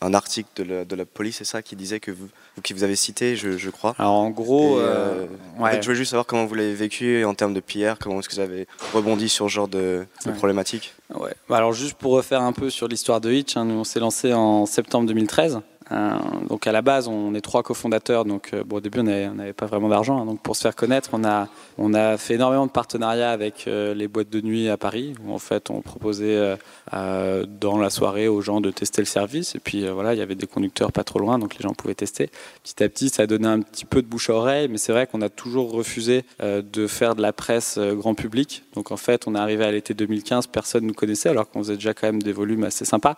un 0.00 0.14
article 0.14 0.48
de 0.56 0.64
la, 0.64 0.84
de 0.84 0.96
la 0.96 1.04
police, 1.04 1.36
c'est 1.36 1.44
ça, 1.44 1.62
qui 1.62 1.76
disait 1.76 2.00
que 2.00 2.10
vous, 2.10 2.28
qui 2.62 2.72
vous 2.72 2.82
avez 2.82 2.96
cité, 2.96 3.36
je, 3.36 3.56
je 3.56 3.70
crois. 3.70 3.94
Alors 3.98 4.14
en 4.14 4.30
gros, 4.30 4.78
et, 4.80 4.84
euh, 4.84 5.26
ouais. 5.58 5.68
en 5.68 5.72
fait, 5.72 5.82
je 5.82 5.88
veux 5.88 5.94
juste 5.94 6.10
savoir 6.10 6.26
comment 6.26 6.46
vous 6.46 6.54
l'avez 6.54 6.74
vécu 6.74 7.24
en 7.24 7.34
termes 7.34 7.54
de 7.54 7.60
PR, 7.60 7.98
comment 8.00 8.20
est-ce 8.20 8.28
que 8.28 8.34
vous 8.34 8.40
avez 8.40 8.66
rebondi 8.92 9.28
sur 9.28 9.46
ce 9.46 9.52
genre 9.52 9.68
de, 9.68 10.06
de 10.24 10.30
ouais. 10.30 10.36
problématique? 10.36 10.94
Ouais. 11.14 11.32
Alors 11.50 11.72
juste 11.72 11.94
pour 11.94 12.12
refaire 12.12 12.42
un 12.42 12.52
peu 12.52 12.70
sur 12.70 12.88
l'histoire 12.88 13.20
de 13.20 13.32
Hitch, 13.32 13.56
hein, 13.56 13.64
nous 13.64 13.74
on 13.74 13.84
s'est 13.84 14.00
lancé 14.00 14.32
en 14.32 14.66
septembre 14.66 15.06
2013. 15.08 15.60
Euh, 15.92 16.18
donc 16.48 16.66
à 16.66 16.72
la 16.72 16.82
base, 16.82 17.08
on 17.08 17.34
est 17.34 17.40
trois 17.40 17.62
cofondateurs. 17.62 18.24
Donc 18.24 18.50
euh, 18.52 18.62
au 18.70 18.80
début, 18.80 19.00
on 19.00 19.04
n'avait 19.04 19.52
pas 19.52 19.66
vraiment 19.66 19.88
d'argent. 19.88 20.20
Hein, 20.20 20.26
donc 20.26 20.40
pour 20.40 20.56
se 20.56 20.62
faire 20.62 20.76
connaître, 20.76 21.10
on 21.12 21.24
a 21.24 21.48
on 21.78 21.94
a 21.94 22.16
fait 22.16 22.34
énormément 22.34 22.66
de 22.66 22.72
partenariats 22.72 23.30
avec 23.30 23.66
euh, 23.66 23.94
les 23.94 24.08
boîtes 24.08 24.30
de 24.30 24.40
nuit 24.40 24.68
à 24.68 24.76
Paris, 24.76 25.14
où 25.24 25.32
en 25.32 25.38
fait 25.38 25.70
on 25.70 25.80
proposait 25.80 26.56
dans 26.92 27.78
la 27.78 27.90
soirée 27.90 28.28
aux 28.28 28.40
gens 28.40 28.60
de 28.60 28.70
tester 28.70 29.02
le 29.02 29.06
service. 29.06 29.54
Et 29.54 29.60
puis 29.60 29.86
voilà, 29.88 30.14
il 30.14 30.18
y 30.18 30.22
avait 30.22 30.34
des 30.34 30.46
conducteurs 30.46 30.92
pas 30.92 31.04
trop 31.04 31.18
loin, 31.18 31.38
donc 31.38 31.56
les 31.56 31.62
gens 31.62 31.74
pouvaient 31.74 31.94
tester. 31.94 32.30
Petit 32.62 32.82
à 32.82 32.88
petit, 32.88 33.08
ça 33.08 33.22
a 33.22 33.26
donné 33.26 33.46
un 33.46 33.60
petit 33.60 33.84
peu 33.84 34.02
de 34.02 34.06
bouche 34.06 34.30
à 34.30 34.34
oreille, 34.34 34.68
mais 34.68 34.78
c'est 34.78 34.92
vrai 34.92 35.06
qu'on 35.06 35.22
a 35.22 35.28
toujours 35.28 35.72
refusé 35.72 36.24
de 36.40 36.86
faire 36.86 37.14
de 37.14 37.22
la 37.22 37.32
presse 37.32 37.78
grand 37.78 38.14
public. 38.14 38.64
Donc 38.74 38.90
en 38.90 38.96
fait, 38.96 39.26
on 39.26 39.34
est 39.34 39.38
arrivé 39.38 39.64
à 39.64 39.70
l'été 39.70 39.94
2015, 39.94 40.46
personne 40.48 40.86
nous 40.86 40.94
connaissait, 40.94 41.28
alors 41.28 41.48
qu'on 41.50 41.60
faisait 41.60 41.74
déjà 41.74 41.94
quand 41.94 42.06
même 42.06 42.22
des 42.22 42.32
volumes 42.32 42.64
assez 42.64 42.84
sympas, 42.84 43.16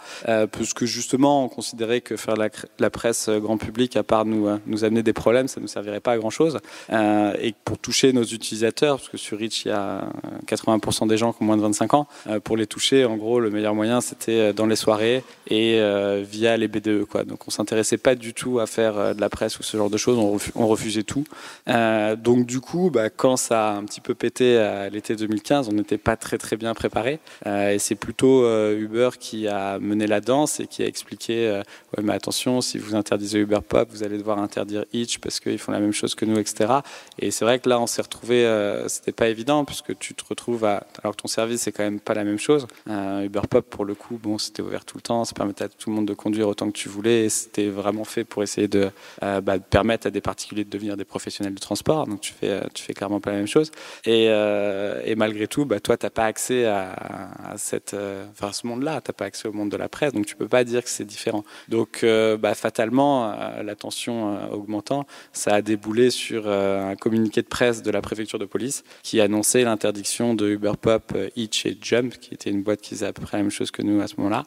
puisque 0.52 0.84
justement, 0.84 1.44
on 1.44 1.48
considérait 1.48 2.00
que 2.00 2.16
faire 2.16 2.36
la 2.36 2.50
la 2.78 2.90
presse 2.90 3.28
grand 3.28 3.56
public, 3.56 3.96
à 3.96 4.02
part 4.02 4.24
nous, 4.24 4.48
nous 4.66 4.84
amener 4.84 5.02
des 5.02 5.12
problèmes, 5.12 5.48
ça 5.48 5.60
ne 5.60 5.62
nous 5.62 5.68
servirait 5.68 6.00
pas 6.00 6.12
à 6.12 6.18
grand 6.18 6.30
chose. 6.30 6.58
Euh, 6.92 7.34
et 7.40 7.54
pour 7.64 7.78
toucher 7.78 8.12
nos 8.12 8.22
utilisateurs, 8.22 8.96
parce 8.96 9.08
que 9.08 9.16
sur 9.16 9.38
Rich, 9.38 9.64
il 9.64 9.68
y 9.68 9.72
a 9.72 10.08
80% 10.46 11.08
des 11.08 11.16
gens 11.16 11.32
qui 11.32 11.42
ont 11.42 11.46
moins 11.46 11.56
de 11.56 11.62
25 11.62 11.94
ans, 11.94 12.06
euh, 12.28 12.40
pour 12.40 12.56
les 12.56 12.66
toucher, 12.66 13.04
en 13.04 13.16
gros, 13.16 13.40
le 13.40 13.50
meilleur 13.50 13.74
moyen, 13.74 14.00
c'était 14.00 14.52
dans 14.52 14.66
les 14.66 14.76
soirées 14.76 15.22
et 15.48 15.78
euh, 15.80 16.22
via 16.28 16.56
les 16.56 16.68
BDE. 16.68 17.04
Quoi. 17.04 17.24
Donc 17.24 17.46
on 17.48 17.50
s'intéressait 17.50 17.98
pas 17.98 18.14
du 18.14 18.34
tout 18.34 18.60
à 18.60 18.66
faire 18.66 19.14
de 19.14 19.20
la 19.20 19.28
presse 19.28 19.58
ou 19.58 19.62
ce 19.62 19.76
genre 19.76 19.90
de 19.90 19.96
choses, 19.96 20.18
on, 20.18 20.32
refus, 20.32 20.52
on 20.54 20.66
refusait 20.66 21.02
tout. 21.02 21.24
Euh, 21.68 22.16
donc 22.16 22.46
du 22.46 22.60
coup, 22.60 22.90
bah, 22.90 23.10
quand 23.10 23.36
ça 23.36 23.70
a 23.70 23.72
un 23.74 23.84
petit 23.84 24.00
peu 24.00 24.14
pété 24.14 24.58
à 24.58 24.88
l'été 24.88 25.16
2015, 25.16 25.68
on 25.68 25.72
n'était 25.72 25.98
pas 25.98 26.16
très 26.16 26.38
très 26.38 26.56
bien 26.56 26.74
préparé. 26.74 27.20
et 27.46 27.78
c'est 27.78 27.94
plutôt 27.94 28.44
Uber 28.72 29.10
qui 29.18 29.48
a 29.48 29.78
mené 29.78 30.06
la 30.06 30.20
danse 30.20 30.60
et 30.60 30.66
qui 30.66 30.82
a 30.82 30.86
expliqué, 30.86 31.60
ouais 31.96 32.02
attention, 32.20 32.49
si 32.60 32.78
vous 32.78 32.96
interdisez 32.96 33.38
Uber 33.38 33.60
Pop, 33.66 33.88
vous 33.90 34.02
allez 34.02 34.18
devoir 34.18 34.38
interdire 34.38 34.84
Hitch 34.92 35.18
parce 35.18 35.38
qu'ils 35.38 35.58
font 35.58 35.70
la 35.70 35.80
même 35.80 35.92
chose 35.92 36.16
que 36.16 36.24
nous, 36.24 36.38
etc. 36.38 36.74
Et 37.18 37.30
c'est 37.30 37.44
vrai 37.44 37.60
que 37.60 37.68
là, 37.68 37.80
on 37.80 37.86
s'est 37.86 38.02
retrouvé, 38.02 38.44
euh, 38.44 38.88
c'était 38.88 39.12
pas 39.12 39.28
évident 39.28 39.64
puisque 39.64 39.96
tu 39.98 40.14
te 40.14 40.24
retrouves 40.28 40.64
à, 40.64 40.86
alors 41.02 41.14
que 41.14 41.22
ton 41.22 41.28
service 41.28 41.60
c'est 41.60 41.72
quand 41.72 41.82
même 41.82 42.00
pas 42.00 42.14
la 42.14 42.24
même 42.24 42.38
chose. 42.38 42.66
Euh, 42.88 43.22
Uber 43.22 43.42
Pop, 43.48 43.68
pour 43.68 43.84
le 43.84 43.94
coup, 43.94 44.18
bon, 44.20 44.38
c'était 44.38 44.62
ouvert 44.62 44.84
tout 44.84 44.96
le 44.96 45.02
temps, 45.02 45.24
ça 45.24 45.34
permettait 45.34 45.64
à 45.64 45.68
tout 45.68 45.90
le 45.90 45.96
monde 45.96 46.06
de 46.06 46.14
conduire 46.14 46.48
autant 46.48 46.66
que 46.66 46.76
tu 46.76 46.88
voulais. 46.88 47.28
C'était 47.28 47.68
vraiment 47.68 48.04
fait 48.04 48.24
pour 48.24 48.42
essayer 48.42 48.68
de, 48.68 48.90
euh, 49.22 49.40
bah, 49.40 49.58
de, 49.58 49.62
permettre 49.62 50.06
à 50.06 50.10
des 50.10 50.20
particuliers 50.20 50.64
de 50.64 50.70
devenir 50.70 50.96
des 50.96 51.04
professionnels 51.04 51.54
du 51.54 51.60
transport. 51.60 52.06
Donc 52.06 52.20
tu 52.20 52.32
fais, 52.32 52.60
tu 52.74 52.82
fais 52.82 52.94
clairement 52.94 53.20
pas 53.20 53.30
la 53.30 53.38
même 53.38 53.46
chose. 53.46 53.70
Et, 54.04 54.26
euh, 54.28 55.14
malgré 55.16 55.46
tout, 55.46 55.66
bah, 55.66 55.80
toi, 55.80 55.96
t'as 55.96 56.10
pas 56.10 56.24
accès 56.24 56.64
à, 56.64 57.54
cette, 57.56 57.94
enfin, 58.32 58.52
ce 58.52 58.66
monde-là. 58.66 59.00
T'as 59.02 59.12
pas 59.12 59.26
accès 59.26 59.48
au 59.48 59.52
monde 59.52 59.70
de 59.70 59.76
la 59.76 59.88
presse, 59.88 60.12
donc 60.14 60.24
tu 60.24 60.36
peux 60.36 60.48
pas 60.48 60.64
dire 60.64 60.82
que 60.82 60.88
c'est 60.88 61.04
différent. 61.04 61.44
Donc 61.68 62.00
bah, 62.40 62.54
fatalement, 62.54 63.32
euh, 63.32 63.62
la 63.62 63.74
tension 63.76 64.34
euh, 64.34 64.48
augmentant, 64.48 65.06
ça 65.32 65.54
a 65.54 65.62
déboulé 65.62 66.10
sur 66.10 66.44
euh, 66.46 66.90
un 66.90 66.96
communiqué 66.96 67.42
de 67.42 67.46
presse 67.46 67.82
de 67.82 67.90
la 67.90 68.00
préfecture 68.00 68.38
de 68.38 68.44
police 68.44 68.82
qui 69.02 69.20
annonçait 69.20 69.62
l'interdiction 69.62 70.34
de 70.34 70.48
Uber 70.48 70.72
Pop, 70.80 71.16
Hitch 71.36 71.66
et 71.66 71.76
Jump, 71.80 72.14
qui 72.18 72.34
était 72.34 72.50
une 72.50 72.62
boîte 72.62 72.80
qui 72.80 72.94
faisait 72.94 73.06
à 73.06 73.12
peu 73.12 73.22
près 73.22 73.36
la 73.36 73.42
même 73.42 73.50
chose 73.50 73.70
que 73.70 73.82
nous 73.82 74.00
à 74.00 74.08
ce 74.08 74.14
moment-là. 74.18 74.44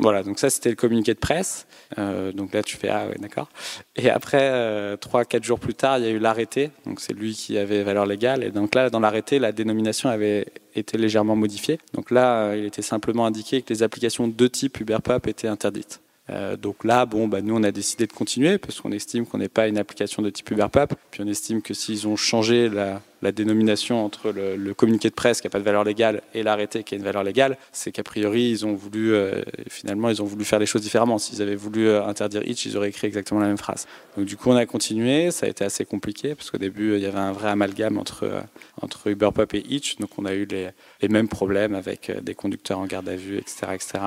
voilà, 0.00 0.22
donc 0.22 0.38
ça 0.38 0.50
c'était 0.50 0.70
le 0.70 0.76
communiqué 0.76 1.14
de 1.14 1.18
presse. 1.18 1.66
donc 1.96 2.52
là 2.52 2.62
tu 2.62 2.76
fais 2.76 2.88
ah 2.88 3.06
ouais 3.06 3.16
d'accord. 3.18 3.48
Et 3.96 4.10
après 4.10 4.96
trois 4.98 5.24
quatre 5.24 5.44
jours 5.44 5.60
plus 5.60 5.74
tard, 5.74 5.98
il 5.98 6.04
y 6.04 6.08
a 6.08 6.10
eu 6.10 6.18
l'arrêté. 6.18 6.70
Donc 6.86 7.00
c'est 7.00 7.12
lui 7.12 7.34
qui 7.34 7.58
avait 7.58 7.82
valeur 7.82 8.06
légale. 8.06 8.44
Et 8.44 8.50
donc 8.50 8.74
là 8.74 8.90
dans 8.90 9.00
l'arrêté, 9.00 9.38
la 9.38 9.52
dénomination 9.52 10.08
avait 10.08 10.46
été 10.74 10.98
légèrement 10.98 11.36
modifiée. 11.36 11.78
Donc 11.94 12.10
là, 12.10 12.54
il 12.56 12.64
était 12.64 12.82
simplement 12.82 13.26
indiqué 13.26 13.62
que 13.62 13.72
les 13.72 13.82
applications 13.82 14.28
de 14.28 14.46
type 14.48 14.80
UberPop 14.80 15.26
étaient 15.26 15.48
interdites. 15.48 16.00
Euh, 16.30 16.56
donc 16.56 16.84
là, 16.84 17.06
bon, 17.06 17.28
bah, 17.28 17.42
nous, 17.42 17.54
on 17.56 17.62
a 17.62 17.72
décidé 17.72 18.06
de 18.06 18.12
continuer 18.12 18.58
parce 18.58 18.80
qu'on 18.80 18.92
estime 18.92 19.26
qu'on 19.26 19.38
n'est 19.38 19.48
pas 19.48 19.66
une 19.68 19.78
application 19.78 20.22
de 20.22 20.30
type 20.30 20.50
UberPub. 20.50 20.90
Puis 21.10 21.22
on 21.22 21.26
estime 21.26 21.62
que 21.62 21.74
s'ils 21.74 22.06
ont 22.06 22.16
changé 22.16 22.68
la, 22.68 23.00
la 23.22 23.30
dénomination 23.30 24.04
entre 24.04 24.32
le, 24.32 24.74
communiqué 24.74 25.08
de 25.08 25.14
presse 25.14 25.40
qui 25.40 25.46
n'a 25.46 25.50
pas 25.50 25.60
de 25.60 25.64
valeur 25.64 25.84
légale 25.84 26.22
et 26.34 26.42
l'arrêté 26.42 26.82
qui 26.82 26.94
a 26.94 26.98
une 26.98 27.04
valeur 27.04 27.22
légale, 27.22 27.56
c'est 27.70 27.92
qu'a 27.92 28.02
priori, 28.02 28.50
ils 28.50 28.66
ont 28.66 28.74
voulu, 28.74 29.14
euh, 29.14 29.42
finalement, 29.68 30.08
ils 30.08 30.20
ont 30.20 30.24
voulu 30.24 30.44
faire 30.44 30.58
les 30.58 30.66
choses 30.66 30.82
différemment. 30.82 31.18
S'ils 31.18 31.40
avaient 31.40 31.54
voulu 31.54 31.86
euh, 31.86 32.04
interdire 32.04 32.42
Hitch, 32.46 32.66
ils 32.66 32.76
auraient 32.76 32.88
écrit 32.88 33.06
exactement 33.06 33.40
la 33.40 33.46
même 33.46 33.58
phrase. 33.58 33.86
Donc 34.16 34.26
du 34.26 34.36
coup, 34.36 34.50
on 34.50 34.56
a 34.56 34.66
continué. 34.66 35.30
Ça 35.30 35.46
a 35.46 35.48
été 35.48 35.64
assez 35.64 35.84
compliqué 35.84 36.34
parce 36.34 36.50
qu'au 36.50 36.58
début, 36.58 36.96
il 36.96 37.00
y 37.00 37.06
avait 37.06 37.18
un 37.18 37.32
vrai 37.32 37.48
amalgame 37.48 37.96
entre, 37.96 38.24
euh, 38.24 38.40
entre 38.80 39.06
UberPop 39.06 39.54
et 39.54 39.64
Hitch. 39.68 39.98
Donc 39.98 40.10
on 40.18 40.24
a 40.24 40.34
eu 40.34 40.46
les, 40.46 40.72
mêmes 41.08 41.28
problèmes 41.28 41.74
avec 41.74 42.10
des 42.22 42.34
conducteurs 42.34 42.78
en 42.78 42.86
garde 42.86 43.08
à 43.08 43.16
vue, 43.16 43.36
etc. 43.36 43.66
etc. 43.74 43.98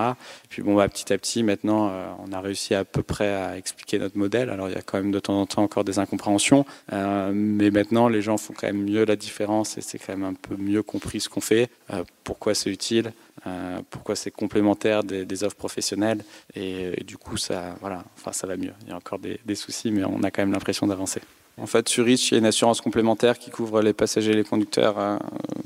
Et 0.44 0.48
puis 0.50 0.62
bon, 0.62 0.76
bah, 0.76 0.90
petit 0.90 1.14
à 1.14 1.18
petit, 1.18 1.44
maintenant, 1.44 1.92
on 2.26 2.34
a 2.34 2.42
réussi 2.42 2.74
à 2.74 2.84
peu 2.84 3.04
près 3.04 3.34
à 3.34 3.58
expliquer 3.58 4.00
notre 4.00 4.18
modèle. 4.18 4.50
Alors 4.50 4.70
il 4.70 4.76
y 4.76 4.78
a 4.78 4.82
quand 4.82 4.98
même 4.98 5.12
de 5.12 5.20
temps 5.20 5.40
en 5.40 5.46
temps 5.46 5.62
encore 5.62 5.84
des 5.84 6.00
incompréhensions, 6.00 6.66
mais 6.92 7.70
maintenant, 7.70 8.10
les 8.10 8.22
gens 8.22 8.38
font 8.38 8.54
quand 8.54 8.68
même 8.68 8.84
mieux 8.84 9.05
la 9.06 9.16
différence 9.16 9.78
et 9.78 9.82
c'est 9.82 9.98
quand 9.98 10.18
même 10.18 10.24
un 10.24 10.34
peu 10.34 10.56
mieux 10.58 10.84
compris 10.84 11.20
ce 11.20 11.30
qu'on 11.30 11.42
fait, 11.42 11.70
euh, 11.92 12.04
pourquoi 12.24 12.54
c'est 12.54 12.70
utile. 12.70 13.14
Euh, 13.48 13.80
pourquoi 13.92 14.16
c'est 14.16 14.32
complémentaire 14.32 15.04
des, 15.04 15.44
offres 15.44 15.58
professionnelles 15.58 16.24
et, 16.56 17.00
et, 17.00 17.04
du 17.04 17.18
coup 17.18 17.38
ça 17.38 17.76
voilà 17.82 18.04
enfin 18.16 18.32
ça 18.32 18.48
va 18.48 18.56
mieux 18.56 18.72
il 18.84 18.90
y 18.90 18.92
a 18.92 18.96
encore 18.96 19.20
des, 19.20 19.56
soucis 19.56 19.92
mais 19.92 20.04
on 20.06 20.24
a 20.24 20.32
quand 20.32 20.42
même 20.42 20.54
l'impression 20.54 20.88
d'avancer 20.88 21.22
en 21.58 21.68
fait, 21.68 21.88
sur 21.88 22.04
Rich, 22.04 22.32
il 22.32 22.34
y 22.34 22.36
a 22.36 22.40
une 22.40 22.46
assurance 22.46 22.82
complémentaire 22.82 23.40
qui 23.40 23.50
couvre 23.50 23.82
les 23.82 23.94
passagers 23.94 24.34
et 24.34 24.36
les 24.36 24.44
conducteurs. 24.44 25.20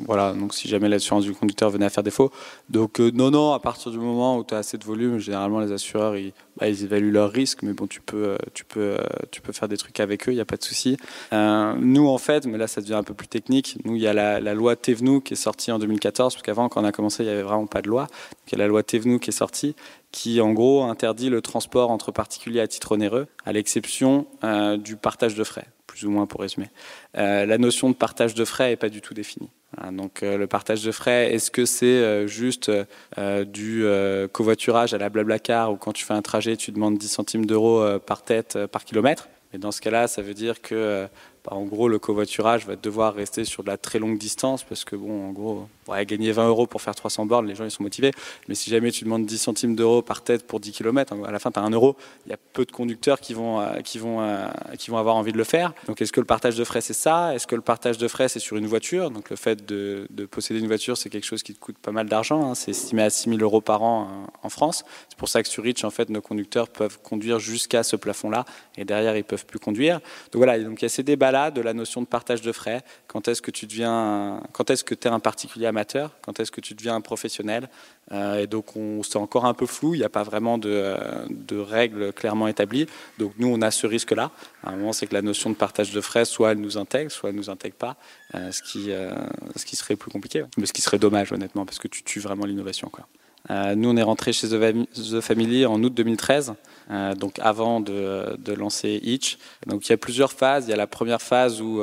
Euh, 0.09 0.13
voilà, 0.13 0.33
donc 0.33 0.53
si 0.53 0.67
jamais 0.67 0.89
l'assurance 0.89 1.23
du 1.23 1.33
conducteur 1.33 1.69
venait 1.69 1.85
à 1.85 1.89
faire 1.89 2.03
défaut. 2.03 2.31
Donc, 2.69 2.99
euh, 2.99 3.11
non, 3.13 3.31
non, 3.31 3.53
à 3.53 3.59
partir 3.59 3.91
du 3.91 3.99
moment 3.99 4.37
où 4.37 4.43
tu 4.43 4.53
as 4.53 4.57
assez 4.57 4.77
de 4.77 4.83
volume, 4.83 5.19
généralement, 5.19 5.59
les 5.59 5.71
assureurs, 5.71 6.17
ils, 6.17 6.33
bah, 6.57 6.67
ils 6.67 6.83
évaluent 6.83 7.11
leurs 7.11 7.31
risques, 7.31 7.61
mais 7.61 7.73
bon, 7.73 7.87
tu 7.87 8.01
peux, 8.01 8.37
tu 8.53 8.65
peux, 8.65 8.97
tu 9.31 9.41
peux 9.41 9.53
faire 9.53 9.67
des 9.67 9.77
trucs 9.77 9.99
avec 9.99 10.27
eux, 10.27 10.31
il 10.31 10.35
n'y 10.35 10.41
a 10.41 10.45
pas 10.45 10.57
de 10.57 10.63
souci. 10.63 10.97
Euh, 11.33 11.75
nous, 11.79 12.07
en 12.07 12.17
fait, 12.17 12.45
mais 12.45 12.57
là, 12.57 12.67
ça 12.67 12.81
devient 12.81 12.95
un 12.95 13.03
peu 13.03 13.13
plus 13.13 13.27
technique. 13.27 13.77
Nous, 13.85 13.95
il 13.95 14.01
y 14.01 14.07
a 14.07 14.13
la, 14.13 14.53
loi 14.53 14.75
Tevnou 14.75 15.21
qui 15.21 15.33
est 15.33 15.37
sortie 15.37 15.71
en 15.71 15.79
2014, 15.79 16.33
parce 16.33 16.43
qu'avant, 16.43 16.69
quand 16.69 16.81
on 16.81 16.85
a 16.85 16.91
commencé, 16.91 17.23
il 17.23 17.27
n'y 17.27 17.31
avait 17.31 17.43
vraiment 17.43 17.67
pas 17.67 17.81
de 17.81 17.89
loi. 17.89 18.03
Donc, 18.03 18.51
il 18.51 18.51
y 18.53 18.55
a 18.55 18.59
la 18.59 18.67
loi 18.67 18.83
Tevnou 18.83 19.19
qui 19.19 19.29
est 19.29 19.33
sortie 19.33 19.75
qui 20.11 20.41
en 20.41 20.53
gros 20.53 20.83
interdit 20.83 21.29
le 21.29 21.39
transport 21.39 21.91
entre 21.91 22.11
particuliers 22.11 22.61
à 22.61 22.67
titre 22.67 22.93
onéreux, 22.93 23.27
à 23.45 23.51
l'exception 23.53 24.25
euh, 24.43 24.75
du 24.75 24.95
partage 24.95 25.35
de 25.35 25.43
frais 25.43 25.67
plus 25.85 26.05
ou 26.05 26.11
moins 26.11 26.27
pour 26.27 26.41
résumer. 26.41 26.69
la 27.15 27.57
notion 27.57 27.89
de 27.89 27.95
partage 27.95 28.35
de 28.35 28.45
frais 28.45 28.69
n'est 28.69 28.75
pas 28.75 28.89
du 28.89 29.01
tout 29.01 29.15
définie. 29.15 29.49
Donc 29.91 30.21
le 30.21 30.45
partage 30.47 30.83
de 30.83 30.91
frais, 30.91 31.33
est-ce 31.33 31.51
que 31.51 31.65
c'est 31.65 32.27
juste 32.27 32.71
du 33.17 33.85
covoiturage 34.31 34.93
à 34.93 34.97
la 34.97 35.09
Blablacar 35.09 35.71
ou 35.71 35.75
quand 35.75 35.93
tu 35.93 36.05
fais 36.05 36.13
un 36.13 36.21
trajet, 36.21 36.57
tu 36.57 36.71
demandes 36.71 36.97
10 36.97 37.07
centimes 37.07 37.45
d'euros 37.45 37.99
par 37.99 38.23
tête 38.23 38.57
par 38.67 38.83
kilomètre? 38.83 39.29
Et 39.53 39.57
dans 39.57 39.71
ce 39.71 39.81
cas-là, 39.81 40.07
ça 40.07 40.21
veut 40.21 40.33
dire 40.33 40.61
que 40.61 41.07
bah, 41.45 41.53
en 41.55 41.63
gros, 41.63 41.87
le 41.87 41.99
covoiturage 41.99 42.65
va 42.65 42.75
devoir 42.75 43.13
rester 43.13 43.45
sur 43.45 43.63
de 43.63 43.69
la 43.69 43.77
très 43.77 43.99
longue 43.99 44.17
distance 44.17 44.63
parce 44.63 44.83
que, 44.83 44.95
bon, 44.95 45.29
en 45.29 45.31
gros, 45.31 45.67
ouais, 45.89 46.05
gagner 46.05 46.31
20 46.31 46.47
euros 46.47 46.67
pour 46.67 46.81
faire 46.81 46.95
300 46.95 47.25
bornes, 47.25 47.47
les 47.47 47.55
gens 47.55 47.65
ils 47.65 47.71
sont 47.71 47.83
motivés. 47.83 48.11
Mais 48.47 48.55
si 48.55 48.69
jamais 48.69 48.91
tu 48.91 49.03
demandes 49.03 49.25
10 49.25 49.37
centimes 49.37 49.75
d'euros 49.75 50.01
par 50.01 50.21
tête 50.23 50.45
pour 50.45 50.59
10 50.59 50.71
km, 50.71 51.15
à 51.25 51.31
la 51.31 51.39
fin 51.39 51.51
tu 51.51 51.59
as 51.59 51.63
1 51.63 51.69
euro, 51.71 51.95
il 52.25 52.29
y 52.29 52.33
a 52.33 52.37
peu 52.53 52.65
de 52.65 52.71
conducteurs 52.71 53.19
qui 53.19 53.33
vont, 53.33 53.59
euh, 53.59 53.81
qui, 53.81 53.97
vont, 53.97 54.21
euh, 54.21 54.47
qui 54.77 54.91
vont 54.91 54.97
avoir 54.97 55.15
envie 55.15 55.31
de 55.31 55.37
le 55.37 55.43
faire. 55.43 55.73
Donc 55.87 56.01
est-ce 56.01 56.11
que 56.11 56.19
le 56.19 56.25
partage 56.25 56.55
de 56.55 56.63
frais 56.63 56.81
c'est 56.81 56.93
ça? 56.93 57.33
Est-ce 57.35 57.47
que 57.47 57.55
le 57.55 57.61
partage 57.61 57.97
de 57.97 58.07
frais 58.07 58.27
c'est 58.27 58.39
sur 58.39 58.57
une 58.57 58.67
voiture? 58.67 59.11
Donc 59.11 59.29
le 59.29 59.35
fait 59.35 59.65
de, 59.65 60.07
posséder 60.29 60.59
une 60.59 60.67
voiture 60.67 60.97
c'est 60.97 61.09
quelque 61.09 61.25
chose 61.25 61.43
qui 61.43 61.53
te 61.53 61.59
coûte 61.59 61.77
pas 61.77 61.91
mal 61.91 62.07
d'argent. 62.07 62.51
Hein. 62.51 62.55
C'est 62.55 62.71
estimé 62.71 63.03
à 63.03 63.09
6 63.09 63.29
000 63.29 63.41
euros 63.41 63.61
par 63.61 63.83
an 63.83 64.03
euh, 64.03 64.27
en 64.43 64.49
France. 64.49 64.83
C'est 65.09 65.17
pour 65.17 65.29
ça 65.29 65.43
que 65.43 65.49
sur 65.49 65.63
Rich, 65.63 65.83
en 65.83 65.89
fait, 65.89 66.09
nos 66.09 66.21
conducteurs 66.21 66.69
peuvent 66.69 66.99
conduire 67.01 67.39
jusqu'à 67.39 67.83
ce 67.83 67.95
plafond-là 67.95 68.45
et 68.77 68.85
derrière 68.85 69.15
ils 69.17 69.23
peuvent 69.23 69.45
plus 69.45 69.59
conduire. 69.59 69.99
Donc 70.31 70.37
voilà, 70.43 70.59
donc 70.59 70.81
il 70.81 70.85
y 70.85 70.85
a 70.85 70.89
ces 70.89 71.03
débats-là 71.03 71.51
de 71.51 71.61
la 71.61 71.73
notion 71.73 72.01
de 72.01 72.07
partage 72.07 72.41
de 72.41 72.51
frais. 72.51 72.81
Quand 73.07 73.27
est-ce 73.27 73.41
que 73.41 73.51
tu 73.51 73.65
deviens, 73.65 74.41
quand 74.53 74.69
est-ce 74.69 74.83
que 74.83 74.95
tu 74.95 75.07
es 75.07 75.11
un 75.11 75.19
particulier 75.19 75.65
amateur 75.65 75.78
Quand 76.21 76.39
est-ce 76.39 76.51
que 76.51 76.61
tu 76.61 76.73
deviens 76.73 76.95
un 76.95 77.01
professionnel 77.01 77.69
euh, 78.11 78.39
Et 78.39 78.47
donc 78.47 78.67
c'est 79.03 79.17
encore 79.17 79.45
un 79.45 79.53
peu 79.53 79.65
flou. 79.65 79.95
Il 79.95 79.99
n'y 79.99 80.03
a 80.03 80.09
pas 80.09 80.23
vraiment 80.23 80.57
de, 80.57 80.95
de, 81.29 81.57
règles 81.57 82.13
clairement 82.13 82.47
établies. 82.47 82.87
Donc 83.17 83.33
nous 83.37 83.47
on 83.47 83.61
a 83.61 83.71
ce 83.71 83.87
risque-là. 83.87 84.31
À 84.63 84.71
un 84.71 84.75
moment 84.75 84.93
c'est 84.93 85.07
que 85.07 85.13
la 85.13 85.21
notion 85.21 85.49
de 85.49 85.55
partage 85.55 85.91
de 85.91 86.01
frais, 86.01 86.25
soit 86.25 86.51
elle 86.51 86.59
nous 86.59 86.77
intègre, 86.77 87.11
soit 87.11 87.29
elle 87.29 87.35
nous 87.35 87.49
intègre 87.49 87.75
pas, 87.75 87.95
euh, 88.35 88.51
ce 88.51 88.61
qui 88.61 88.91
euh, 88.91 89.11
ce 89.55 89.65
qui 89.65 89.75
serait 89.75 89.95
plus 89.95 90.11
compliqué, 90.11 90.43
mais 90.57 90.65
ce 90.65 90.73
qui 90.73 90.81
serait 90.81 90.99
dommage 90.99 91.31
honnêtement 91.31 91.65
parce 91.65 91.79
que 91.79 91.87
tu 91.87 92.03
tues 92.03 92.19
vraiment 92.19 92.45
l'innovation 92.45 92.89
quoi. 92.89 93.07
nous, 93.75 93.89
on 93.89 93.97
est 93.97 94.03
rentré 94.03 94.33
chez 94.33 94.47
The 94.47 95.21
Family 95.21 95.65
en 95.65 95.81
août 95.83 95.93
2013, 95.93 96.53
donc 97.17 97.39
avant 97.39 97.79
de, 97.79 98.37
de, 98.37 98.53
lancer 98.53 98.99
Itch. 99.03 99.37
Donc 99.67 99.87
il 99.87 99.89
y 99.91 99.93
a 99.93 99.97
plusieurs 99.97 100.31
phases. 100.31 100.65
Il 100.67 100.71
y 100.71 100.73
a 100.73 100.77
la 100.77 100.87
première 100.87 101.21
phase 101.21 101.61
où 101.61 101.81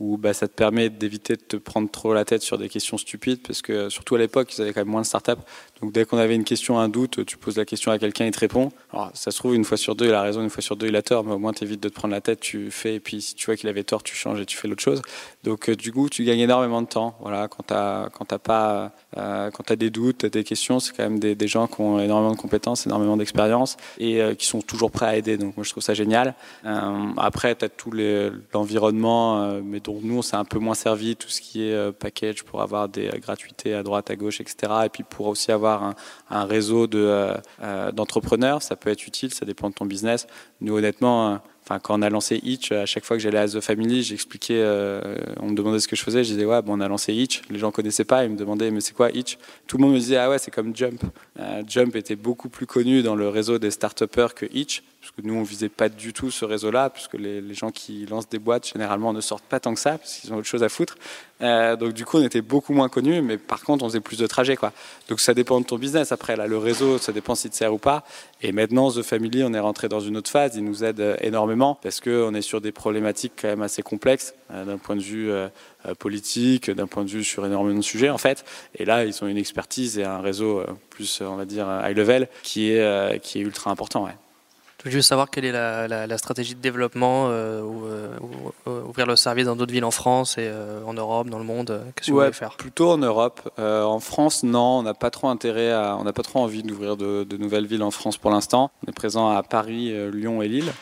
où 0.00 0.16
bah, 0.16 0.32
ça 0.32 0.48
te 0.48 0.54
permet 0.54 0.88
d'éviter 0.88 1.36
de 1.36 1.42
te 1.42 1.56
prendre 1.56 1.90
trop 1.90 2.14
la 2.14 2.24
tête 2.24 2.42
sur 2.42 2.58
des 2.58 2.68
questions 2.68 2.98
stupides, 2.98 3.42
parce 3.46 3.62
que 3.62 3.88
surtout 3.90 4.14
à 4.16 4.18
l'époque, 4.18 4.52
ils 4.56 4.62
avaient 4.62 4.72
quand 4.72 4.80
même 4.80 4.88
moins 4.88 5.02
de 5.02 5.06
startups. 5.06 5.32
Donc 5.82 5.92
dès 5.92 6.04
qu'on 6.04 6.18
avait 6.18 6.34
une 6.34 6.44
question, 6.44 6.78
un 6.78 6.88
doute, 6.88 7.24
tu 7.24 7.38
poses 7.38 7.56
la 7.56 7.64
question 7.64 7.90
à 7.90 7.98
quelqu'un, 7.98 8.26
il 8.26 8.32
te 8.32 8.38
répond. 8.38 8.70
Alors 8.92 9.10
ça 9.14 9.30
se 9.30 9.38
trouve, 9.38 9.54
une 9.54 9.64
fois 9.64 9.76
sur 9.76 9.94
deux, 9.94 10.06
il 10.06 10.14
a 10.14 10.20
raison, 10.22 10.42
une 10.42 10.50
fois 10.50 10.62
sur 10.62 10.76
deux, 10.76 10.88
il 10.88 10.96
a 10.96 11.02
tort, 11.02 11.24
mais 11.24 11.32
au 11.32 11.38
moins 11.38 11.52
tu 11.52 11.64
évites 11.64 11.82
de 11.82 11.88
te 11.88 11.94
prendre 11.94 12.12
la 12.12 12.20
tête, 12.20 12.40
tu 12.40 12.70
fais, 12.70 12.96
et 12.96 13.00
puis 13.00 13.22
si 13.22 13.34
tu 13.34 13.46
vois 13.46 13.56
qu'il 13.56 13.68
avait 13.68 13.84
tort, 13.84 14.02
tu 14.02 14.14
changes 14.14 14.40
et 14.40 14.46
tu 14.46 14.56
fais 14.56 14.68
l'autre 14.68 14.82
chose. 14.82 15.00
Donc 15.42 15.68
euh, 15.68 15.76
du 15.76 15.92
coup, 15.92 16.08
tu 16.08 16.24
gagnes 16.24 16.40
énormément 16.40 16.82
de 16.82 16.86
temps. 16.86 17.16
Voilà, 17.20 17.48
quand 17.48 17.64
tu 17.66 17.74
as, 17.74 18.10
quand 18.12 18.32
as, 18.32 18.38
pas, 18.38 18.92
euh, 19.16 19.50
as 19.68 19.76
des 19.76 19.90
doutes, 19.90 20.26
des 20.26 20.44
questions, 20.44 20.80
c'est 20.80 20.94
quand 20.94 21.04
même 21.04 21.18
des, 21.18 21.48
gens 21.48 21.66
qui 21.66 21.80
ont 21.80 21.98
énormément 21.98 22.32
de 22.32 22.36
compétences, 22.36 22.86
énormément 22.86 23.16
d'expérience, 23.16 23.76
et 23.98 24.20
euh, 24.20 24.34
qui 24.34 24.46
sont 24.46 24.60
toujours 24.60 24.90
prêts 24.90 25.06
à 25.06 25.16
aider. 25.16 25.38
Donc 25.38 25.56
moi, 25.56 25.64
je 25.64 25.70
trouve 25.70 25.82
ça 25.82 25.94
génial. 25.94 26.34
après, 27.16 27.54
tu 27.54 27.64
as 27.64 27.68
tout 27.68 27.90
l'environnement, 28.52 29.60
mais 29.62 29.80
donc 29.80 30.00
nous, 30.02 30.18
on 30.18 30.22
s'est 30.22 30.36
un 30.36 30.44
peu 30.44 30.58
moins 30.58 30.74
servi, 30.74 31.16
tout 31.16 31.28
ce 31.28 31.40
qui 31.40 31.62
est 31.62 31.92
package 31.92 32.42
pour 32.44 32.60
avoir 32.60 32.88
des 32.88 33.10
gratuités 33.20 33.74
à 33.74 33.82
droite, 33.82 34.10
à 34.10 34.16
gauche, 34.16 34.40
etc. 34.40 34.72
Et 34.84 34.88
puis 34.88 35.02
pour 35.02 35.26
aussi 35.26 35.50
avoir 35.50 35.69
un, 36.30 36.44
réseau 36.44 36.88
euh, 36.94 37.92
d'entrepreneurs, 37.92 38.62
ça 38.62 38.76
peut 38.76 38.90
être 38.90 39.06
utile, 39.06 39.32
ça 39.32 39.44
dépend 39.46 39.68
de 39.70 39.74
ton 39.74 39.86
business. 39.86 40.26
Nous, 40.60 40.76
honnêtement, 40.76 41.40
Enfin, 41.62 41.78
quand 41.78 41.96
on 41.96 42.02
a 42.02 42.10
lancé 42.10 42.40
Itch, 42.42 42.72
à 42.72 42.84
chaque 42.84 43.04
fois 43.04 43.16
que 43.16 43.22
j'allais 43.22 43.38
à 43.38 43.46
The 43.46 43.60
Family, 43.60 44.02
j'expliquais, 44.02 44.60
on 45.38 45.50
me 45.50 45.54
demandait 45.54 45.78
ce 45.78 45.86
que 45.86 45.94
je 45.94 46.02
faisais, 46.02 46.24
je 46.24 46.30
disais 46.30 46.44
ouais, 46.44 46.60
bon, 46.62 46.76
on 46.76 46.80
a 46.80 46.88
lancé 46.88 47.12
Itch. 47.12 47.42
Les 47.48 47.60
gens 47.60 47.70
connaissaient 47.70 48.04
pas, 48.04 48.24
ils 48.24 48.30
me 48.30 48.36
demandaient 48.36 48.72
mais 48.72 48.80
c'est 48.80 48.94
quoi 48.94 49.10
Itch 49.10 49.38
Tout 49.68 49.76
le 49.76 49.84
monde 49.84 49.92
me 49.92 49.98
disait 49.98 50.16
ah 50.16 50.28
ouais, 50.30 50.38
c'est 50.38 50.50
comme 50.50 50.74
Jump. 50.74 51.00
Jump 51.68 51.94
était 51.94 52.16
beaucoup 52.16 52.48
plus 52.48 52.66
connu 52.66 53.02
dans 53.02 53.14
le 53.14 53.28
réseau 53.28 53.58
des 53.58 53.70
start 53.70 54.04
que 54.34 54.46
Itch 54.52 54.82
parce 55.00 55.12
que 55.12 55.22
nous, 55.22 55.34
on 55.34 55.42
visait 55.42 55.70
pas 55.70 55.88
du 55.88 56.12
tout 56.12 56.30
ce 56.30 56.44
réseau-là, 56.44 56.90
puisque 56.90 57.14
les, 57.14 57.40
les, 57.40 57.54
gens 57.54 57.70
qui 57.70 58.04
lancent 58.04 58.28
des 58.28 58.38
boîtes, 58.38 58.68
généralement, 58.70 59.14
ne 59.14 59.22
sortent 59.22 59.44
pas 59.44 59.58
tant 59.58 59.72
que 59.72 59.80
ça, 59.80 59.96
parce 59.96 60.18
qu'ils 60.18 60.32
ont 60.32 60.36
autre 60.36 60.46
chose 60.46 60.62
à 60.62 60.68
foutre. 60.68 60.96
Euh, 61.40 61.74
donc, 61.76 61.94
du 61.94 62.04
coup, 62.04 62.18
on 62.18 62.22
était 62.22 62.42
beaucoup 62.42 62.74
moins 62.74 62.90
connus, 62.90 63.22
mais 63.22 63.38
par 63.38 63.62
contre, 63.62 63.82
on 63.82 63.88
faisait 63.88 64.00
plus 64.00 64.18
de 64.18 64.26
trajets. 64.26 64.56
Quoi. 64.56 64.72
Donc, 65.08 65.20
ça 65.20 65.32
dépend 65.32 65.58
de 65.58 65.64
ton 65.64 65.78
business. 65.78 66.12
Après, 66.12 66.36
là, 66.36 66.46
le 66.46 66.58
réseau, 66.58 66.98
ça 66.98 67.12
dépend 67.12 67.34
si 67.34 67.48
te 67.48 67.56
sert 67.56 67.72
ou 67.72 67.78
pas. 67.78 68.04
Et 68.42 68.52
maintenant, 68.52 68.90
The 68.90 69.02
Family, 69.02 69.42
on 69.42 69.54
est 69.54 69.60
rentré 69.60 69.88
dans 69.88 70.00
une 70.00 70.18
autre 70.18 70.30
phase. 70.30 70.56
Ils 70.56 70.64
nous 70.64 70.84
aident 70.84 71.16
énormément, 71.22 71.78
parce 71.82 72.00
qu'on 72.00 72.34
est 72.34 72.42
sur 72.42 72.60
des 72.60 72.72
problématiques 72.72 73.32
quand 73.40 73.48
même 73.48 73.62
assez 73.62 73.82
complexes, 73.82 74.34
euh, 74.52 74.66
d'un 74.66 74.76
point 74.76 74.96
de 74.96 75.02
vue 75.02 75.30
euh, 75.30 75.48
politique, 75.98 76.70
d'un 76.70 76.86
point 76.86 77.04
de 77.04 77.10
vue 77.10 77.24
sur 77.24 77.46
énormément 77.46 77.78
de 77.78 77.84
sujets, 77.84 78.10
en 78.10 78.18
fait. 78.18 78.44
Et 78.74 78.84
là, 78.84 79.06
ils 79.06 79.24
ont 79.24 79.26
une 79.26 79.38
expertise 79.38 79.98
et 79.98 80.04
un 80.04 80.20
réseau 80.20 80.62
plus, 80.90 81.22
on 81.22 81.36
va 81.36 81.46
dire, 81.46 81.66
high 81.86 81.96
level, 81.96 82.28
qui 82.42 82.70
est, 82.70 83.22
qui 83.22 83.38
est 83.38 83.42
ultra 83.42 83.70
important. 83.70 84.04
Ouais. 84.04 84.12
Je 84.80 84.84
veux 84.86 84.90
juste 84.92 85.10
savoir 85.10 85.28
quelle 85.28 85.44
est 85.44 85.52
la, 85.52 86.18
stratégie 86.18 86.54
de 86.54 86.60
développement, 86.60 87.26
euh, 87.28 87.60
ou, 87.60 87.84
euh, 87.86 88.82
ouvrir 88.88 89.06
le 89.06 89.14
service 89.14 89.44
dans 89.44 89.54
d'autres 89.54 89.72
villes 89.72 89.84
en 89.84 89.90
France 89.90 90.38
et 90.38 90.48
euh, 90.50 90.82
en 90.86 90.94
Europe, 90.94 91.28
dans 91.28 91.38
le 91.38 91.44
monde. 91.44 91.82
Qu'est-ce 91.94 92.06
que 92.06 92.12
vous 92.12 92.18
voulez 92.18 92.32
faire? 92.32 92.56
Plutôt 92.56 92.90
en 92.90 92.98
Europe. 92.98 93.50
en 93.58 94.00
France, 94.00 94.42
non, 94.42 94.78
on 94.78 94.82
n'a 94.82 94.94
pas 94.94 95.10
trop 95.10 95.28
intérêt, 95.28 95.70
à, 95.70 95.96
on 96.00 96.04
n'a 96.04 96.14
pas 96.14 96.22
trop 96.22 96.40
envie 96.40 96.62
d'ouvrir 96.62 96.96
de, 96.96 97.24
de, 97.24 97.36
nouvelles 97.36 97.66
villes 97.66 97.82
en 97.82 97.90
France 97.90 98.16
pour 98.16 98.30
l'instant. 98.30 98.70
On 98.86 98.90
est 98.90 98.94
présent 98.94 99.28
à 99.28 99.42
Paris, 99.42 99.92
Lyon 100.12 100.40
et 100.40 100.48
Lille. 100.48 100.72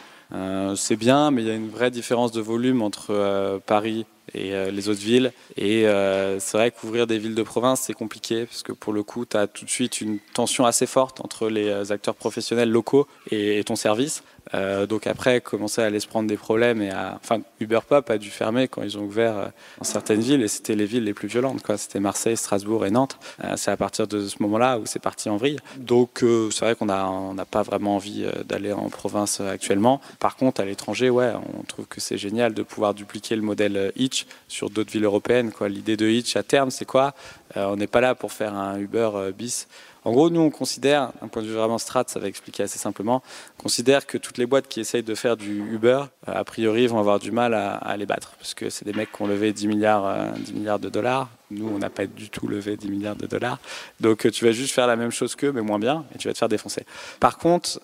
C'est 0.76 0.96
bien, 0.96 1.30
mais 1.30 1.42
il 1.42 1.48
y 1.48 1.50
a 1.50 1.54
une 1.54 1.70
vraie 1.70 1.90
différence 1.90 2.32
de 2.32 2.40
volume 2.40 2.82
entre 2.82 3.60
Paris 3.66 4.06
et 4.34 4.54
euh, 4.54 4.70
les 4.70 4.88
autres 4.88 5.00
villes. 5.00 5.32
Et 5.56 5.86
euh, 5.86 6.38
c'est 6.40 6.56
vrai 6.56 6.70
qu'ouvrir 6.70 7.06
des 7.06 7.18
villes 7.18 7.34
de 7.34 7.42
province, 7.42 7.82
c'est 7.82 7.94
compliqué, 7.94 8.46
parce 8.46 8.62
que 8.62 8.72
pour 8.72 8.92
le 8.92 9.02
coup, 9.02 9.24
tu 9.26 9.36
as 9.36 9.46
tout 9.46 9.64
de 9.64 9.70
suite 9.70 10.00
une 10.00 10.18
tension 10.34 10.66
assez 10.66 10.86
forte 10.86 11.20
entre 11.20 11.48
les 11.48 11.68
euh, 11.68 11.92
acteurs 11.92 12.14
professionnels 12.14 12.70
locaux 12.70 13.06
et 13.30 13.62
ton 13.64 13.76
service. 13.76 14.22
Euh, 14.54 14.86
donc 14.86 15.06
après, 15.06 15.40
commencer 15.40 15.82
à 15.82 15.86
aller 15.86 16.00
se 16.00 16.06
prendre 16.06 16.28
des 16.28 16.36
problèmes 16.36 16.82
et 16.82 16.90
à, 16.90 17.18
enfin, 17.22 17.40
Uber 17.60 17.80
Pop 17.86 18.08
a 18.10 18.18
dû 18.18 18.30
fermer 18.30 18.68
quand 18.68 18.82
ils 18.82 18.98
ont 18.98 19.02
ouvert 19.02 19.36
euh, 19.36 19.46
dans 19.78 19.84
certaines 19.84 20.20
villes 20.20 20.42
et 20.42 20.48
c'était 20.48 20.74
les 20.74 20.86
villes 20.86 21.04
les 21.04 21.14
plus 21.14 21.28
violentes. 21.28 21.62
C'était 21.76 22.00
Marseille, 22.00 22.36
Strasbourg 22.36 22.86
et 22.86 22.90
Nantes. 22.90 23.18
Euh, 23.44 23.54
c'est 23.56 23.70
à 23.70 23.76
partir 23.76 24.06
de 24.06 24.26
ce 24.26 24.36
moment-là 24.42 24.78
où 24.78 24.86
c'est 24.86 24.98
parti 24.98 25.28
en 25.28 25.36
vrille. 25.36 25.58
Donc 25.76 26.24
c'est 26.50 26.64
vrai 26.64 26.74
qu'on 26.74 26.86
n'a 26.86 27.44
pas 27.44 27.62
vraiment 27.62 27.96
envie 27.96 28.26
d'aller 28.44 28.72
en 28.72 28.88
province 28.88 29.40
actuellement. 29.40 30.00
Par 30.18 30.36
contre, 30.36 30.60
à 30.60 30.64
l'étranger, 30.64 31.10
ouais, 31.10 31.32
on 31.58 31.62
trouve 31.62 31.86
que 31.86 32.00
c'est 32.00 32.18
génial 32.18 32.54
de 32.54 32.62
pouvoir 32.62 32.94
dupliquer 32.94 33.36
le 33.36 33.42
modèle 33.42 33.92
Hitch 33.96 34.26
sur 34.48 34.70
d'autres 34.70 34.90
villes 34.90 35.04
européennes. 35.04 35.52
L'idée 35.68 35.96
de 35.96 36.06
Hitch 36.06 36.36
à 36.36 36.42
terme, 36.42 36.70
c'est 36.70 36.84
quoi? 36.84 37.14
On 37.54 37.76
n'est 37.76 37.86
pas 37.86 38.00
là 38.00 38.14
pour 38.14 38.32
faire 38.32 38.54
un 38.54 38.78
Uber 38.78 39.10
bis 39.36 39.68
en 40.04 40.12
gros, 40.12 40.30
nous, 40.30 40.40
on 40.40 40.50
considère, 40.50 41.12
d'un 41.20 41.28
point 41.28 41.42
de 41.42 41.48
vue 41.48 41.54
vraiment 41.54 41.78
strat, 41.78 42.04
ça 42.06 42.20
va 42.20 42.28
expliquer 42.28 42.62
assez 42.62 42.78
simplement, 42.78 43.22
on 43.58 43.62
considère 43.62 44.06
que 44.06 44.16
toutes 44.18 44.38
les 44.38 44.46
boîtes 44.46 44.68
qui 44.68 44.80
essayent 44.80 45.02
de 45.02 45.14
faire 45.14 45.36
du 45.36 45.58
Uber, 45.72 46.04
euh, 46.28 46.32
a 46.32 46.44
priori, 46.44 46.86
vont 46.86 46.98
avoir 46.98 47.18
du 47.18 47.32
mal 47.32 47.54
à, 47.54 47.96
les 47.96 48.06
battre. 48.06 48.32
Parce 48.38 48.54
que 48.54 48.70
c'est 48.70 48.84
des 48.84 48.92
mecs 48.92 49.12
qui 49.12 49.22
ont 49.22 49.26
levé 49.26 49.52
10 49.52 49.66
milliards, 49.66 50.34
10 50.36 50.52
euh, 50.52 50.54
milliards 50.54 50.78
de 50.78 50.88
dollars. 50.88 51.28
Nous, 51.50 51.66
on 51.66 51.78
n'a 51.78 51.90
pas 51.90 52.06
du 52.06 52.28
tout 52.28 52.46
levé 52.46 52.76
10 52.76 52.90
milliards 52.90 53.16
de 53.16 53.26
dollars. 53.26 53.58
Donc, 54.00 54.26
euh, 54.26 54.30
tu 54.30 54.44
vas 54.44 54.52
juste 54.52 54.72
faire 54.74 54.86
la 54.86 54.96
même 54.96 55.10
chose 55.10 55.34
qu'eux, 55.34 55.52
mais 55.52 55.62
moins 55.62 55.78
bien, 55.78 56.04
et 56.14 56.18
tu 56.18 56.28
vas 56.28 56.34
te 56.34 56.38
faire 56.38 56.48
défoncer. 56.48 56.84
Par 57.20 57.38
contre, 57.38 57.80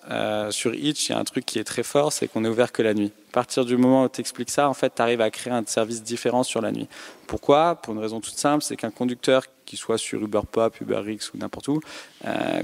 sur 0.51 0.73
Itch, 0.73 1.09
il 1.09 1.11
y 1.11 1.15
a 1.15 1.19
un 1.19 1.23
truc 1.23 1.45
qui 1.45 1.59
est 1.59 1.63
très 1.63 1.83
fort, 1.83 2.13
c'est 2.13 2.27
qu'on 2.27 2.45
est 2.45 2.49
ouvert 2.49 2.71
que 2.71 2.81
la 2.81 2.93
nuit. 2.93 3.11
À 3.31 3.33
partir 3.33 3.65
du 3.65 3.75
moment 3.75 4.03
où 4.03 4.09
tu 4.09 4.21
expliques 4.21 4.51
ça, 4.51 4.69
en 4.69 4.73
fait, 4.73 4.93
tu 4.95 5.01
arrives 5.01 5.21
à 5.21 5.29
créer 5.29 5.51
un 5.51 5.63
service 5.65 6.03
différent 6.03 6.43
sur 6.43 6.61
la 6.61 6.71
nuit. 6.71 6.87
Pourquoi? 7.27 7.75
Pour 7.75 7.93
une 7.93 7.99
raison 7.99 8.21
toute 8.21 8.37
simple, 8.37 8.63
c'est 8.63 8.77
qu'un 8.77 8.91
conducteur 8.91 9.43
qu'il 9.65 9.79
soit 9.79 9.97
sur 9.97 10.21
Uber 10.21 10.41
Pop, 10.51 10.79
Uber 10.81 11.01
X 11.07 11.33
ou 11.33 11.37
n'importe 11.37 11.67
où, 11.67 11.81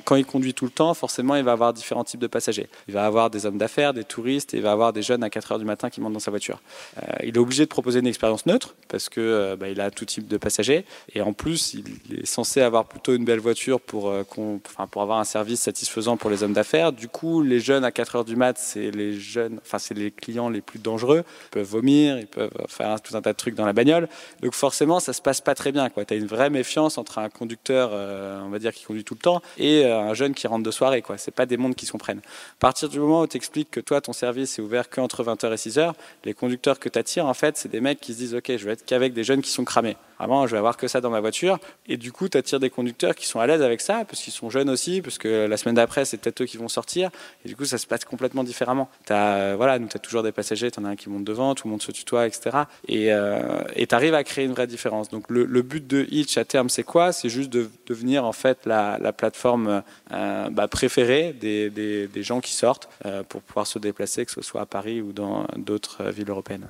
quand 0.06 0.16
il 0.16 0.26
conduit 0.26 0.54
tout 0.54 0.66
le 0.66 0.72
temps, 0.72 0.94
forcément, 0.94 1.36
il 1.36 1.44
va 1.44 1.52
avoir 1.52 1.74
différents 1.74 2.04
types 2.04 2.20
de 2.20 2.28
passagers. 2.28 2.68
Il 2.88 2.94
va 2.94 3.06
avoir 3.06 3.30
des 3.30 3.46
hommes 3.46 3.58
d'affaires, 3.58 3.94
des 3.94 4.04
touristes, 4.04 4.54
et 4.54 4.58
il 4.58 4.64
va 4.64 4.72
avoir 4.72 4.94
des 4.94 5.02
jeunes 5.02 5.24
à 5.24 5.30
4 5.30 5.52
heures 5.52 5.60
du 5.60 5.66
matin 5.66 5.90
qui 5.90 6.02
montent 6.02 6.14
dans 6.14 6.20
sa 6.20 6.32
voiture. 6.32 6.62
Euh, 6.98 7.02
il 7.24 7.36
est 7.36 7.40
obligé 7.40 7.64
de 7.64 7.70
proposer 7.70 8.00
une 8.00 8.08
expérience 8.08 8.46
neutre 8.46 8.76
parce 8.88 9.10
que 9.10 9.22
euh, 9.22 9.56
bah, 9.56 9.70
il 9.70 9.80
a 9.82 9.92
tout 9.92 10.06
type 10.06 10.28
de 10.28 10.38
passagers, 10.38 10.86
et 11.14 11.22
en 11.22 11.34
plus, 11.34 11.74
il 11.74 12.20
est 12.20 12.26
censé 12.26 12.62
avoir 12.62 12.86
plutôt 12.86 13.14
une 13.14 13.26
belle 13.26 13.40
voiture 13.40 13.80
pour, 13.80 14.14
pour 14.26 15.02
avoir 15.02 15.20
un 15.20 15.24
service 15.24 15.62
satisfaisant 15.62 16.18
pour 16.18 16.30
les 16.30 16.44
hommes 16.44 16.54
d'affaires. 16.54 16.92
Du 16.92 17.08
coup, 17.08 17.42
les 17.42 17.60
jeunes 17.60 17.84
à 17.84 17.92
4 17.92 18.16
heures 18.16 18.26
du 18.26 18.36
mat, 18.36 18.58
c'est 18.58 18.92
les 18.92 19.14
jeunes, 19.14 19.60
enfin, 19.62 19.80
c'est 19.80 19.94
les 19.94 20.12
clients 20.12 20.50
les 20.50 20.62
plus 20.62 20.80
dangereux. 20.80 21.24
Ils 21.48 21.50
peuvent 21.52 21.68
vomir, 21.68 22.18
ils 22.18 22.28
peuvent 22.28 22.52
faire 22.68 23.00
tout 23.02 23.16
un 23.16 23.22
tas 23.22 23.34
de 23.34 23.38
trucs 23.38 23.56
dans 23.56 23.66
la 23.66 23.74
bagnole. 23.74 24.08
Donc 24.42 24.54
forcément, 24.54 25.00
ça 25.00 25.14
se 25.14 25.22
passe 25.22 25.42
pas 25.42 25.56
très 25.56 25.72
bien. 25.72 25.90
Tu 25.90 26.14
as 26.14 26.18
une 26.18 26.28
vraie 26.28 26.50
méfiance 26.50 26.98
entre 26.98 27.20
un 27.20 27.30
conducteur, 27.30 27.92
on 27.92 28.50
va 28.50 28.60
dire, 28.60 28.74
qui 28.74 28.84
conduit 28.86 29.04
tout 29.04 29.14
le 29.14 29.20
temps, 29.20 29.42
et 29.58 29.86
un 29.86 30.14
jeune 30.14 30.34
qui 30.34 30.48
rentre 30.48 30.64
de 30.64 30.72
soirée. 30.72 31.04
Ce 31.08 31.14
n'est 31.14 31.34
pas 31.34 31.46
des 31.46 31.58
mondes 31.58 31.76
qui 31.76 31.86
se 31.86 31.92
comprennent. 31.92 32.20
À 32.20 32.60
partir 32.60 32.90
du 32.90 33.00
moment 33.00 33.22
où 33.22 33.28
tu 33.28 33.38
expliques 33.38 33.72
que 33.72 33.80
toi, 33.80 34.02
ton 34.02 34.14
service 34.14 34.60
est 34.60 34.62
ouvert 34.62 34.90
qu'entre 34.90 35.24
20h 35.24 35.52
et 35.52 35.56
6h, 35.56 35.94
les 36.26 36.34
conducteurs 36.34 36.80
que 36.80 36.90
tu 36.90 37.00
attires, 37.00 37.26
en 37.26 37.34
fait, 37.34 37.58
c'est 37.58 37.70
des 37.70 37.82
mecs 37.82 38.00
qui 38.00 38.14
se 38.14 38.18
disent 38.20 38.36
Ok, 38.36 38.52
je 38.56 38.66
vais 38.66 38.74
être 38.74 38.86
qu'avec 38.86 39.14
des 39.14 39.24
jeunes 39.24 39.42
qui 39.42 39.52
sont 39.52 39.66
cramés. 39.66 39.98
Vraiment, 40.22 40.46
je 40.46 40.52
vais 40.52 40.60
avoir 40.60 40.78
que 40.78 40.88
ça 40.88 41.02
dans 41.02 41.10
ma 41.10 41.20
voiture. 41.20 41.58
Et 41.88 41.98
du 41.98 42.12
coup, 42.12 42.30
tu 42.30 42.38
attires 42.38 42.60
des 42.60 42.70
conducteurs 42.70 43.16
qui 43.16 43.26
sont 43.26 43.40
à 43.40 43.48
l'aise 43.48 43.64
avec 43.64 43.82
ça, 43.82 44.06
parce 44.06 44.22
qu'ils 44.22 44.32
sont 44.32 44.52
jeunes 44.52 44.70
aussi, 44.70 45.02
parce 45.02 45.18
que 45.18 45.48
la 45.48 45.58
semaine 45.58 45.74
d'après, 45.74 46.06
c'est 46.06 46.18
peut-être 46.18 46.42
eux 46.42 46.46
qui 46.46 46.58
vont 46.58 46.68
sortir. 46.68 47.10
Et 47.44 47.48
du 47.48 47.56
coup, 47.56 47.66
ça 47.66 47.80
se 47.80 47.88
passe 47.88 48.06
complètement 48.06 48.44
différemment. 48.44 48.88
As, 49.10 49.56
voilà, 49.56 49.80
nous, 49.80 49.88
tu 49.88 49.98
as 49.98 50.00
toujours 50.00 50.22
des 50.22 50.32
passagers, 50.32 50.70
tu 50.70 50.80
en 50.80 50.86
as 50.86 50.90
un 50.90 50.96
qui 50.96 51.10
monte 51.10 51.24
devant, 51.24 51.56
tout 51.56 51.68
le 51.68 51.72
monde 51.72 51.82
se 51.82 51.92
tutoie, 51.92 52.28
etc. 52.28 52.66
Et 52.88 53.08
tu 53.88 53.96
arrives 53.96 54.14
à 54.14 54.24
créer 54.24 54.46
une 54.46 54.52
vraie 54.52 54.68
différence. 54.68 55.10
Donc, 55.10 55.24
le, 55.28 55.62
but 55.64 55.88
de 55.88 56.06
Hitch 56.12 56.38
à 56.38 56.46
terme, 56.46 56.70
c'est 56.70 56.84
quoi? 56.84 57.14
C'est 57.14 57.30
juste 57.30 57.50
de 57.50 57.68
devenir 57.88 58.24
en 58.24 58.32
fait 58.32 58.60
la, 58.68 59.00
plateforme 59.14 59.41
euh, 59.46 60.50
bah, 60.50 60.68
préférée 60.68 61.34
des, 61.34 61.70
des, 61.70 62.24
gens 62.24 62.42
qui 62.42 62.54
sortent 62.54 62.90
euh, 63.06 63.24
pour 63.28 63.42
pouvoir 63.42 63.68
se 63.68 63.80
déplacer, 63.80 64.26
que 64.26 64.32
ce 64.32 64.42
soit 64.42 64.62
à 64.62 64.66
Paris 64.66 65.02
ou 65.02 65.12
dans 65.12 65.46
d'autres 65.58 66.04
villes 66.12 66.30
européennes. 66.30 66.68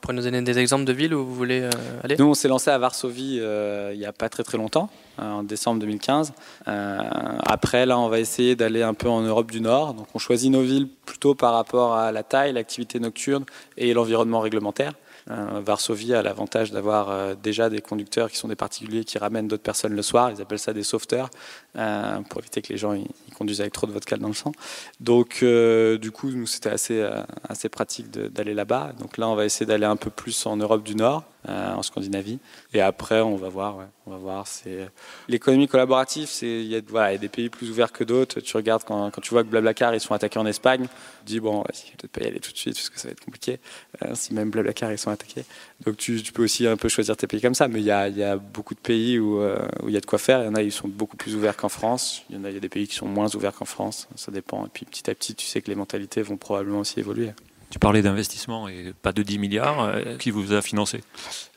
Pouvez 0.00 0.16
nous 0.16 0.22
donner 0.22 0.42
des 0.42 0.58
exemples 0.58 0.84
de 0.84 0.92
villes 0.92 1.14
où 1.14 1.24
vous 1.24 1.34
voulez 1.34 1.60
euh, 1.60 1.70
aller? 2.02 2.16
Nous, 2.18 2.24
on 2.24 2.34
s'est 2.34 2.48
lancé 2.48 2.68
à 2.70 2.78
Varsovie 2.78 3.36
il 3.36 3.98
n'y 3.98 4.04
a 4.04 4.12
pas 4.12 4.28
très 4.28 4.42
très 4.42 4.58
longtemps, 4.58 4.90
en 5.18 5.44
décembre 5.44 5.80
2015. 5.80 6.32
après, 6.66 7.86
là, 7.86 7.96
on 7.98 8.08
va 8.08 8.18
essayer 8.18 8.56
d'aller 8.56 8.82
un 8.82 8.94
peu 8.94 9.08
en 9.08 9.20
Europe 9.20 9.52
du 9.52 9.60
Nord. 9.60 9.94
Donc, 9.94 10.08
on 10.14 10.18
choisit 10.18 10.50
nos 10.50 10.62
villes 10.62 10.88
plutôt 11.04 11.36
par 11.36 11.52
rapport 11.52 11.94
à 11.94 12.10
la 12.10 12.24
taille, 12.24 12.52
l'activité 12.54 12.98
nocturne 12.98 13.44
et 13.76 13.94
l'environnement 13.94 14.40
réglementaire. 14.40 14.94
Euh, 15.30 15.60
Varsovie 15.64 16.14
a 16.14 16.22
l'avantage 16.22 16.70
d'avoir 16.70 17.10
euh, 17.10 17.34
déjà 17.34 17.68
des 17.68 17.80
conducteurs 17.80 18.30
qui 18.30 18.36
sont 18.36 18.48
des 18.48 18.56
particuliers 18.56 19.04
qui 19.04 19.18
ramènent 19.18 19.48
d'autres 19.48 19.62
personnes 19.62 19.94
le 19.94 20.02
soir. 20.02 20.30
Ils 20.30 20.40
appellent 20.40 20.58
ça 20.58 20.72
des 20.72 20.84
sauveteurs 20.84 21.30
euh, 21.76 22.20
pour 22.30 22.40
éviter 22.40 22.62
que 22.62 22.72
les 22.72 22.78
gens 22.78 22.96
conduisent 23.36 23.60
avec 23.60 23.72
trop 23.72 23.86
de 23.86 23.92
vodka 23.92 24.16
dans 24.16 24.28
le 24.28 24.34
sang. 24.34 24.52
Donc, 25.00 25.44
du 25.44 26.10
coup, 26.10 26.30
nous, 26.30 26.46
c'était 26.46 26.70
assez, 26.70 27.08
assez 27.48 27.68
pratique 27.68 28.10
d'aller 28.10 28.54
là-bas. 28.54 28.92
Donc 28.98 29.18
là, 29.18 29.28
on 29.28 29.34
va 29.34 29.44
essayer 29.44 29.66
d'aller 29.66 29.84
un 29.84 29.96
peu 29.96 30.10
plus 30.10 30.46
en 30.46 30.56
Europe 30.56 30.82
du 30.82 30.94
Nord. 30.94 31.24
Euh, 31.48 31.74
en 31.74 31.82
Scandinavie. 31.82 32.40
Et 32.74 32.80
après, 32.80 33.20
on 33.20 33.36
va 33.36 33.48
voir. 33.48 33.76
on 34.06 34.10
va 34.10 34.16
voir. 34.16 34.48
C'est 34.48 34.88
l'économie 35.28 35.68
collaborative. 35.68 36.26
C'est 36.28 36.46
il 36.48 36.66
y, 36.66 36.74
a, 36.74 37.16
des 37.18 37.28
pays 37.28 37.50
plus 37.50 37.70
ouverts 37.70 37.92
que 37.92 38.02
d'autres. 38.02 38.40
Tu 38.40 38.56
regardes 38.56 38.82
quand, 38.82 39.12
tu 39.20 39.30
vois 39.30 39.44
que 39.44 39.48
Blablacar 39.48 39.94
ils 39.94 40.00
sont 40.00 40.12
attaqués 40.12 40.40
en 40.40 40.46
Espagne, 40.46 40.86
tu 41.20 41.24
dis 41.24 41.40
bon, 41.40 41.62
je 41.72 41.82
vais 41.82 41.96
peut-être 41.98 42.10
pas 42.10 42.22
y 42.22 42.26
aller 42.26 42.40
tout 42.40 42.50
de 42.50 42.56
suite 42.56 42.74
parce 42.74 42.90
que 42.90 42.98
ça 42.98 43.06
va 43.06 43.12
être 43.12 43.24
compliqué. 43.24 43.60
Euh, 44.02 44.12
si 44.14 44.34
même 44.34 44.50
Blablacar 44.50 44.90
ils 44.90 44.98
sont 44.98 45.10
attaqués. 45.10 45.44
Donc 45.84 45.98
tu, 45.98 46.20
peux 46.34 46.42
aussi 46.42 46.66
un 46.66 46.76
peu 46.76 46.88
choisir 46.88 47.16
tes 47.16 47.28
pays 47.28 47.40
comme 47.40 47.54
ça. 47.54 47.68
Mais 47.68 47.78
il 47.78 47.86
y 47.86 47.92
a, 47.92 48.36
beaucoup 48.36 48.74
de 48.74 48.80
pays 48.80 49.16
euh, 49.16 49.56
où 49.84 49.88
il 49.88 49.94
y 49.94 49.96
a 49.96 50.00
de 50.00 50.06
quoi 50.06 50.18
faire. 50.18 50.42
Il 50.42 50.46
y 50.46 50.48
en 50.48 50.54
a 50.56 50.62
ils 50.62 50.72
sont 50.72 50.88
beaucoup 50.88 51.16
plus 51.16 51.36
ouverts 51.36 51.56
qu'en 51.56 51.68
France. 51.68 52.22
Il 52.28 52.36
y 52.36 52.38
en 52.40 52.44
a 52.44 52.50
il 52.50 52.54
y 52.54 52.58
a 52.58 52.60
des 52.60 52.68
pays 52.68 52.88
qui 52.88 52.96
sont 52.96 53.06
moins 53.06 53.32
ouverts 53.36 53.54
qu'en 53.54 53.66
France. 53.66 54.08
Ça 54.16 54.32
dépend. 54.32 54.66
Et 54.66 54.70
puis 54.72 54.84
petit 54.84 55.08
à 55.08 55.14
petit, 55.14 55.36
tu 55.36 55.46
sais 55.46 55.60
que 55.60 55.70
les 55.70 55.76
mentalités 55.76 56.22
vont 56.22 56.36
probablement 56.36 56.80
aussi 56.80 56.98
évoluer. 56.98 57.30
Tu 57.70 57.78
parlais 57.80 58.00
d'investissement 58.00 58.68
et 58.68 58.92
pas 59.02 59.12
de 59.12 59.22
10 59.22 59.38
milliards. 59.38 59.82
Euh, 59.82 60.16
qui 60.18 60.30
vous 60.30 60.52
a 60.52 60.62
financé 60.62 61.02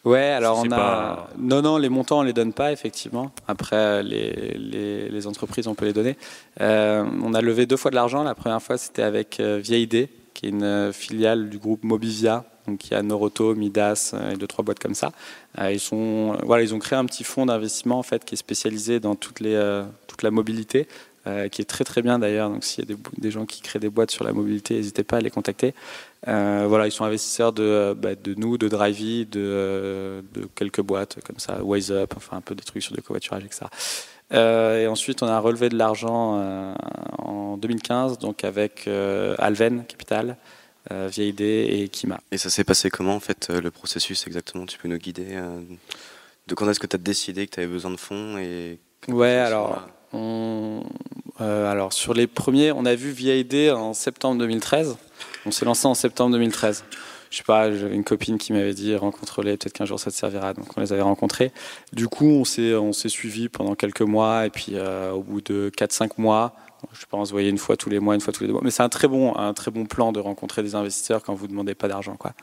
Ouais, 0.03 0.19
alors 0.19 0.63
on 0.65 0.71
a. 0.71 1.29
Non, 1.37 1.61
non, 1.61 1.77
les 1.77 1.89
montants, 1.89 2.19
on 2.19 2.23
les 2.23 2.33
donne 2.33 2.53
pas, 2.53 2.71
effectivement. 2.71 3.31
Après, 3.47 4.01
les, 4.01 4.57
les, 4.57 5.27
entreprises, 5.27 5.67
on 5.67 5.75
peut 5.75 5.85
les 5.85 5.93
donner. 5.93 6.17
Euh, 6.61 7.05
on 7.23 7.33
a 7.33 7.41
levé 7.41 7.65
deux 7.65 7.77
fois 7.77 7.91
de 7.91 7.95
l'argent. 7.95 8.23
La 8.23 8.33
première 8.33 8.61
fois, 8.61 8.77
c'était 8.77 9.03
avec 9.03 9.39
euh, 9.39 9.59
Vieille 9.61 9.87
qui 9.87 10.45
est 10.45 10.49
une 10.49 10.91
filiale 10.93 11.49
du 11.49 11.57
groupe 11.57 11.83
Mobivia. 11.83 12.45
Donc, 12.65 12.87
il 12.87 12.91
y 12.91 12.95
a 12.95 13.01
Noroto, 13.01 13.55
Midas 13.55 14.15
et 14.31 14.35
deux, 14.35 14.47
trois 14.47 14.63
boîtes 14.63 14.79
comme 14.79 14.93
ça. 14.93 15.11
ils, 15.59 15.79
sont, 15.79 16.37
voilà, 16.43 16.63
ils 16.63 16.73
ont 16.73 16.79
créé 16.79 16.97
un 16.97 17.05
petit 17.05 17.23
fonds 17.23 17.45
d'investissement 17.45 17.97
en 17.97 18.03
fait, 18.03 18.23
qui 18.23 18.35
est 18.35 18.37
spécialisé 18.37 18.99
dans 18.99 19.15
toutes 19.15 19.39
les, 19.39 19.83
toute 20.07 20.21
la 20.21 20.31
mobilité. 20.31 20.87
Euh, 21.27 21.49
qui 21.49 21.61
est 21.61 21.65
très 21.65 21.83
très 21.83 22.01
bien 22.01 22.17
d'ailleurs. 22.17 22.49
Donc 22.49 22.63
s'il 22.63 22.89
y 22.89 22.93
a 22.93 22.95
des, 23.17 23.31
gens 23.31 23.45
qui 23.45 23.61
créent 23.61 23.79
des 23.79 23.89
boîtes 23.89 24.09
sur 24.09 24.23
la 24.23 24.31
mobilité, 24.31 24.75
n'hésitez 24.75 25.03
pas 25.03 25.17
à 25.17 25.19
les 25.19 25.29
contacter. 25.29 25.73
Euh, 26.29 26.65
voilà, 26.67 26.87
ils 26.87 26.91
sont 26.91 27.03
investisseurs 27.03 27.51
de, 27.51 27.63
euh, 27.63 27.93
bah, 27.93 28.15
de 28.15 28.33
nous, 28.35 28.57
de 28.57 28.69
Drivey, 28.69 29.25
de, 29.25 30.23
de, 30.33 30.47
quelques 30.55 30.81
boîtes 30.81 31.19
comme 31.25 31.37
ça, 31.37 31.61
Wise 31.61 31.91
Up, 31.91 32.13
enfin 32.15 32.37
un 32.37 32.41
peu 32.41 32.55
des 32.55 32.63
trucs 32.63 32.83
sur 32.83 32.95
le 32.95 33.01
covoiturage, 33.01 33.43
etc. 33.43 33.65
et 34.31 34.87
ensuite, 34.87 35.21
on 35.21 35.27
a 35.27 35.39
relevé 35.39 35.67
de 35.67 35.77
l'argent 35.77 36.73
en 37.17 37.57
2015, 37.57 38.17
donc 38.19 38.45
avec 38.45 38.87
Alven 38.87 39.83
Capital, 39.85 40.37
Vieille 40.89 41.29
Idée 41.29 41.67
et 41.69 41.89
Kima. 41.89 42.21
Et 42.31 42.37
ça 42.37 42.49
s'est 42.49 42.63
passé 42.63 42.89
comment 42.89 43.15
en 43.15 43.19
fait 43.19 43.49
le 43.49 43.71
processus 43.71 44.25
exactement? 44.25 44.65
Tu 44.65 44.77
peux 44.77 44.87
nous 44.87 44.97
guider 44.97 45.37
De 46.47 46.55
quand 46.55 46.69
est-ce 46.69 46.79
que 46.79 46.87
tu 46.87 46.95
as 46.95 46.99
décidé 46.99 47.47
que 47.47 47.55
tu 47.55 47.59
avais 47.59 47.69
besoin 47.69 47.91
de 47.91 47.97
fonds 47.97 48.37
et 48.37 48.79
Ouais, 49.07 49.35
alors. 49.35 49.87
On, 50.13 50.83
euh, 51.41 51.71
alors 51.71 51.93
sur 51.93 52.13
les 52.13 52.27
premiers, 52.27 52.71
on 52.71 52.85
a 52.85 52.95
vu 52.95 53.11
VID 53.11 53.71
en 53.71 53.93
septembre 53.93 54.39
2013. 54.39 54.97
On 55.45 55.51
s'est 55.51 55.65
lancé 55.65 55.87
en 55.87 55.93
septembre 55.93 56.31
2013. 56.33 56.83
Je 57.29 57.37
sais 57.37 57.43
pas, 57.43 57.71
j'avais 57.71 57.93
une 57.93 58.03
copine 58.03 58.39
qui 58.39 58.53
m'avait 58.53 58.73
dit 58.73 58.95
rencontre-les, 58.95 59.55
peut-être 59.55 59.73
qu'un 59.73 59.85
jour 59.85 59.99
ça 59.99 60.09
te 60.09 60.15
servira. 60.15 60.53
Donc 60.53 60.65
on 60.75 60.81
les 60.81 60.91
avait 60.91 61.03
rencontrés. 61.03 61.51
Du 61.93 62.07
coup, 62.07 62.25
on 62.25 62.43
s'est 62.43 62.73
on 62.73 62.91
s'est 62.91 63.09
pendant 63.51 63.75
quelques 63.75 64.01
mois 64.01 64.47
et 64.47 64.49
puis 64.49 64.73
euh, 64.73 65.11
au 65.11 65.21
bout 65.21 65.41
de 65.41 65.71
4-5 65.77 66.13
mois, 66.17 66.53
je 66.93 67.05
pense 67.05 67.29
se 67.29 67.33
voyait 67.33 67.49
une 67.49 67.57
fois 67.57 67.77
tous 67.77 67.89
les 67.89 67.99
mois, 67.99 68.15
une 68.15 68.21
fois 68.21 68.33
tous 68.33 68.41
les 68.41 68.47
deux 68.47 68.53
mois. 68.53 68.61
Mais 68.63 68.71
c'est 68.71 68.83
un 68.83 68.89
très 68.89 69.07
bon, 69.07 69.35
un 69.35 69.53
très 69.53 69.71
bon 69.71 69.85
plan 69.85 70.11
de 70.11 70.19
rencontrer 70.19 70.63
des 70.63 70.75
investisseurs 70.75 71.23
quand 71.23 71.33
vous 71.33 71.45
ne 71.45 71.51
demandez 71.51 71.75
pas 71.75 71.87
d'argent, 71.87 72.15
quoi. 72.15 72.33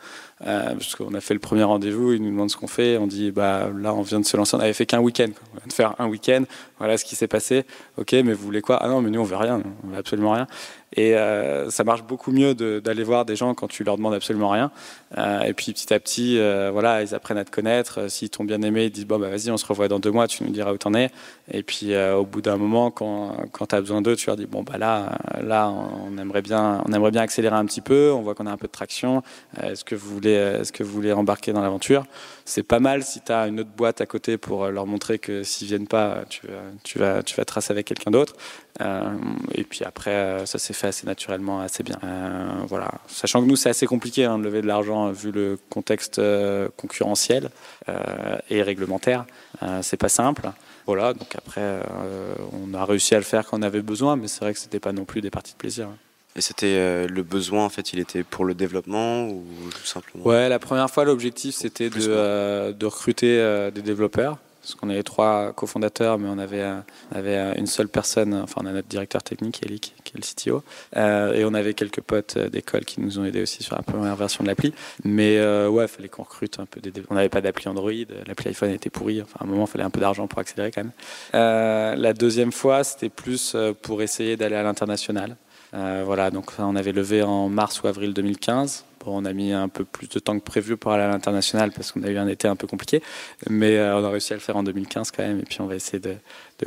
Euh, 0.46 0.74
parce 0.74 0.94
qu'on 0.94 1.14
a 1.14 1.20
fait 1.20 1.34
le 1.34 1.40
premier 1.40 1.62
rendez-vous, 1.62 2.12
ils 2.12 2.22
nous 2.22 2.30
demandent 2.30 2.50
ce 2.50 2.56
qu'on 2.56 2.66
fait, 2.66 2.98
on 2.98 3.06
dit, 3.06 3.30
bah 3.30 3.68
là, 3.76 3.94
on 3.94 4.02
vient 4.02 4.20
de 4.20 4.26
se 4.26 4.36
lancer, 4.36 4.56
on 4.56 4.60
avait 4.60 4.72
fait 4.72 4.86
qu'un 4.86 5.00
week-end, 5.00 5.30
on 5.54 5.58
vient 5.58 5.66
de 5.66 5.72
faire 5.72 5.94
un 5.98 6.06
week-end, 6.06 6.44
voilà 6.78 6.98
ce 6.98 7.04
qui 7.04 7.16
s'est 7.16 7.28
passé. 7.28 7.64
Ok, 7.96 8.12
mais 8.12 8.32
vous 8.32 8.44
voulez 8.44 8.60
quoi? 8.60 8.76
Ah 8.76 8.88
non, 8.88 9.00
mais 9.00 9.10
nous 9.10 9.20
on 9.20 9.24
veut 9.24 9.36
rien, 9.36 9.62
on 9.84 9.88
veut 9.88 9.96
absolument 9.96 10.32
rien. 10.32 10.46
Et 10.94 11.14
euh, 11.14 11.68
ça 11.70 11.84
marche 11.84 12.04
beaucoup 12.04 12.30
mieux 12.30 12.54
d'aller 12.54 13.02
voir 13.02 13.24
des 13.24 13.36
gens 13.36 13.54
quand 13.54 13.68
tu 13.68 13.84
leur 13.84 13.96
demandes 13.96 14.14
absolument 14.14 14.48
rien. 14.48 14.70
Euh, 15.18 15.40
et 15.42 15.52
puis 15.54 15.72
petit 15.72 15.92
à 15.94 16.00
petit, 16.00 16.38
euh, 16.38 16.70
voilà, 16.72 17.02
ils 17.02 17.14
apprennent 17.14 17.38
à 17.38 17.44
te 17.44 17.50
connaître. 17.50 18.10
S'ils 18.10 18.30
t'ont 18.30 18.44
bien 18.44 18.60
aimé, 18.62 18.84
ils 18.84 18.90
disent 18.90 19.06
bon 19.06 19.18
bah 19.18 19.28
vas-y, 19.28 19.50
on 19.50 19.56
se 19.56 19.66
revoit 19.66 19.88
dans 19.88 19.98
deux 19.98 20.10
mois, 20.10 20.28
tu 20.28 20.44
nous 20.44 20.50
diras 20.50 20.72
où 20.72 20.78
t'en 20.78 20.94
es. 20.94 21.10
Et 21.50 21.62
puis 21.62 21.96
au 21.96 22.24
bout 22.24 22.42
d'un 22.42 22.56
moment, 22.56 22.90
quand, 22.90 23.36
quand 23.52 23.66
tu 23.66 23.74
as 23.74 23.80
besoin 23.80 24.02
d'eux, 24.02 24.16
tu 24.16 24.26
leur 24.26 24.36
dis 24.36 24.46
bon 24.46 24.62
bah 24.62 24.78
là, 24.78 25.18
là, 25.42 25.70
on 25.70 26.18
aimerait 26.18 26.42
bien, 26.42 26.82
on 26.86 26.92
aimerait 26.92 27.10
bien 27.10 27.22
accélérer 27.22 27.56
un 27.56 27.64
petit 27.66 27.80
peu. 27.80 28.12
On 28.12 28.22
voit 28.22 28.34
qu'on 28.34 28.46
a 28.46 28.50
un 28.50 28.56
peu 28.56 28.66
de 28.66 28.72
traction. 28.72 29.22
Est-ce 29.62 29.84
que 29.84 29.94
vous 29.94 30.12
voulez, 30.12 30.32
est-ce 30.32 30.72
que 30.72 30.82
vous 30.82 30.92
voulez 30.92 31.12
embarquer 31.12 31.52
dans 31.52 31.62
l'aventure? 31.62 32.04
C'est 32.44 32.62
pas 32.62 32.80
mal 32.80 33.02
si 33.02 33.20
tu 33.20 33.32
as 33.32 33.46
une 33.46 33.60
autre 33.60 33.70
boîte 33.76 34.00
à 34.00 34.06
côté 34.06 34.38
pour 34.38 34.66
leur 34.68 34.86
montrer 34.86 35.18
que 35.18 35.42
s'ils 35.42 35.68
viennent 35.68 35.88
pas, 35.88 36.24
tu, 36.28 36.42
tu 36.84 36.98
vas, 36.98 37.22
tu 37.22 37.34
vas 37.36 37.44
tracer 37.44 37.72
avec 37.72 37.86
quelqu'un 37.86 38.10
d'autre. 38.10 38.34
et 39.54 39.64
puis 39.64 39.84
après, 39.84 40.44
ça 40.46 40.58
s'est 40.58 40.74
fait 40.74 40.88
assez 40.88 41.06
naturellement, 41.06 41.60
assez 41.60 41.82
bien. 41.82 41.98
voilà, 42.68 42.90
sachant 43.06 43.42
que 43.42 43.46
nous 43.46 43.56
c'est 43.56 43.70
assez 43.70 43.86
compliqué 43.86 44.24
hein, 44.24 44.38
de 44.38 44.44
lever 44.44 44.62
de 44.62 44.66
l'argent 44.66 45.05
vu 45.12 45.32
le 45.32 45.58
contexte 45.70 46.18
euh, 46.18 46.68
concurrentiel 46.76 47.50
euh, 47.88 48.38
et 48.50 48.62
réglementaire. 48.62 49.24
Euh, 49.62 49.80
c'est 49.82 49.96
pas 49.96 50.08
simple. 50.08 50.50
Voilà, 50.86 51.14
donc 51.14 51.34
après, 51.34 51.80
on 52.52 52.72
a 52.72 52.84
réussi 52.84 53.16
à 53.16 53.18
le 53.18 53.24
faire 53.24 53.44
quand 53.44 53.58
on 53.58 53.62
avait 53.62 53.82
besoin, 53.82 54.14
mais 54.14 54.28
c'est 54.28 54.40
vrai 54.40 54.52
que 54.52 54.60
c'était 54.60 54.78
pas 54.78 54.92
non 54.92 55.04
plus 55.04 55.20
des 55.20 55.30
parties 55.30 55.52
de 55.52 55.58
plaisir. 55.58 55.88
Et 56.36 56.40
c'était 56.40 57.08
le 57.08 57.22
besoin, 57.24 57.64
en 57.64 57.68
fait, 57.68 57.92
il 57.92 57.98
était 57.98 58.22
pour 58.22 58.44
le 58.44 58.54
développement 58.54 59.26
ou 59.26 59.42
tout 59.72 59.84
simplement? 59.84 60.24
Ouais, 60.24 60.48
la 60.48 60.60
première 60.60 60.88
fois, 60.88 61.04
l'objectif 61.04 61.56
c'était 61.56 61.90
de, 61.90 62.70
de, 62.70 62.86
recruter 62.86 63.70
des 63.74 63.82
développeurs 63.82 64.38
parce 64.66 64.74
qu'on 64.74 64.90
est 64.90 65.00
trois 65.04 65.52
cofondateurs, 65.52 66.18
mais 66.18 66.28
on 66.28 66.38
avait, 66.38 66.64
avait 67.14 67.56
une 67.56 67.68
seule 67.68 67.86
personne, 67.86 68.34
enfin 68.34 68.62
on 68.64 68.66
a 68.66 68.72
notre 68.72 68.88
directeur 68.88 69.22
technique, 69.22 69.64
Elik, 69.64 69.94
qui 70.02 70.12
est 70.12 70.18
le 70.18 70.22
CTO, 70.22 70.64
euh, 70.96 71.34
et 71.34 71.44
on 71.44 71.54
avait 71.54 71.72
quelques 71.72 72.00
potes 72.00 72.36
d'école 72.36 72.84
qui 72.84 73.00
nous 73.00 73.20
ont 73.20 73.24
aidés 73.24 73.42
aussi 73.42 73.62
sur 73.62 73.76
la 73.76 73.82
première 73.82 74.16
version 74.16 74.42
de 74.42 74.48
l'appli. 74.48 74.74
Mais 75.04 75.38
euh, 75.38 75.68
ouais, 75.68 75.84
il 75.84 75.88
fallait 75.88 76.08
qu'on 76.08 76.24
recrute 76.24 76.58
un 76.58 76.66
peu 76.66 76.80
des 76.80 76.92
On 77.10 77.14
n'avait 77.14 77.28
pas 77.28 77.40
d'appli 77.40 77.68
Android, 77.68 77.92
l'appli 78.26 78.48
iPhone 78.48 78.70
était 78.70 78.90
pourrie, 78.90 79.22
enfin 79.22 79.38
à 79.40 79.44
un 79.44 79.46
moment 79.46 79.66
il 79.66 79.70
fallait 79.70 79.84
un 79.84 79.90
peu 79.90 80.00
d'argent 80.00 80.26
pour 80.26 80.40
accélérer 80.40 80.72
quand 80.72 80.82
même. 80.82 80.92
Euh, 81.34 81.94
la 81.94 82.12
deuxième 82.12 82.50
fois, 82.50 82.82
c'était 82.82 83.08
plus 83.08 83.56
pour 83.82 84.02
essayer 84.02 84.36
d'aller 84.36 84.56
à 84.56 84.64
l'international. 84.64 85.36
Voilà, 85.72 86.30
donc 86.30 86.52
on 86.58 86.76
avait 86.76 86.92
levé 86.92 87.22
en 87.22 87.48
mars 87.48 87.82
ou 87.82 87.86
avril 87.86 88.14
2015 88.14 88.84
on 89.06 89.24
a 89.24 89.32
mis 89.32 89.52
un 89.52 89.68
peu 89.68 89.84
plus 89.84 90.08
de 90.08 90.18
temps 90.18 90.38
que 90.38 90.44
prévu 90.44 90.76
pour 90.76 90.92
aller 90.92 91.04
à 91.04 91.08
l'international 91.08 91.72
parce 91.72 91.92
qu'on 91.92 92.02
a 92.02 92.08
eu 92.08 92.18
un 92.18 92.28
été 92.28 92.48
un 92.48 92.56
peu 92.56 92.66
compliqué, 92.66 93.02
mais 93.48 93.76
euh, 93.76 93.96
on 93.96 94.04
a 94.04 94.10
réussi 94.10 94.32
à 94.32 94.36
le 94.36 94.40
faire 94.40 94.56
en 94.56 94.62
2015 94.62 95.10
quand 95.10 95.22
même, 95.22 95.40
et 95.40 95.44
puis 95.44 95.60
on 95.60 95.66
va 95.66 95.76
essayer 95.76 95.98
de, 95.98 96.16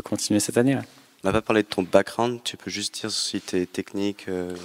continuer 0.04 0.40
cette 0.40 0.58
année. 0.58 0.78
On 1.24 1.28
n'a 1.28 1.34
pas 1.34 1.42
parlé 1.42 1.64
de 1.64 1.68
ton 1.68 1.84
background, 1.84 2.40
tu 2.44 2.56
peux 2.56 2.72
juste 2.72 3.00
dire 3.00 3.12
si 3.12 3.42
tu 3.42 3.58
es 3.58 3.66
technique 3.66 4.26
euh, 4.30 4.56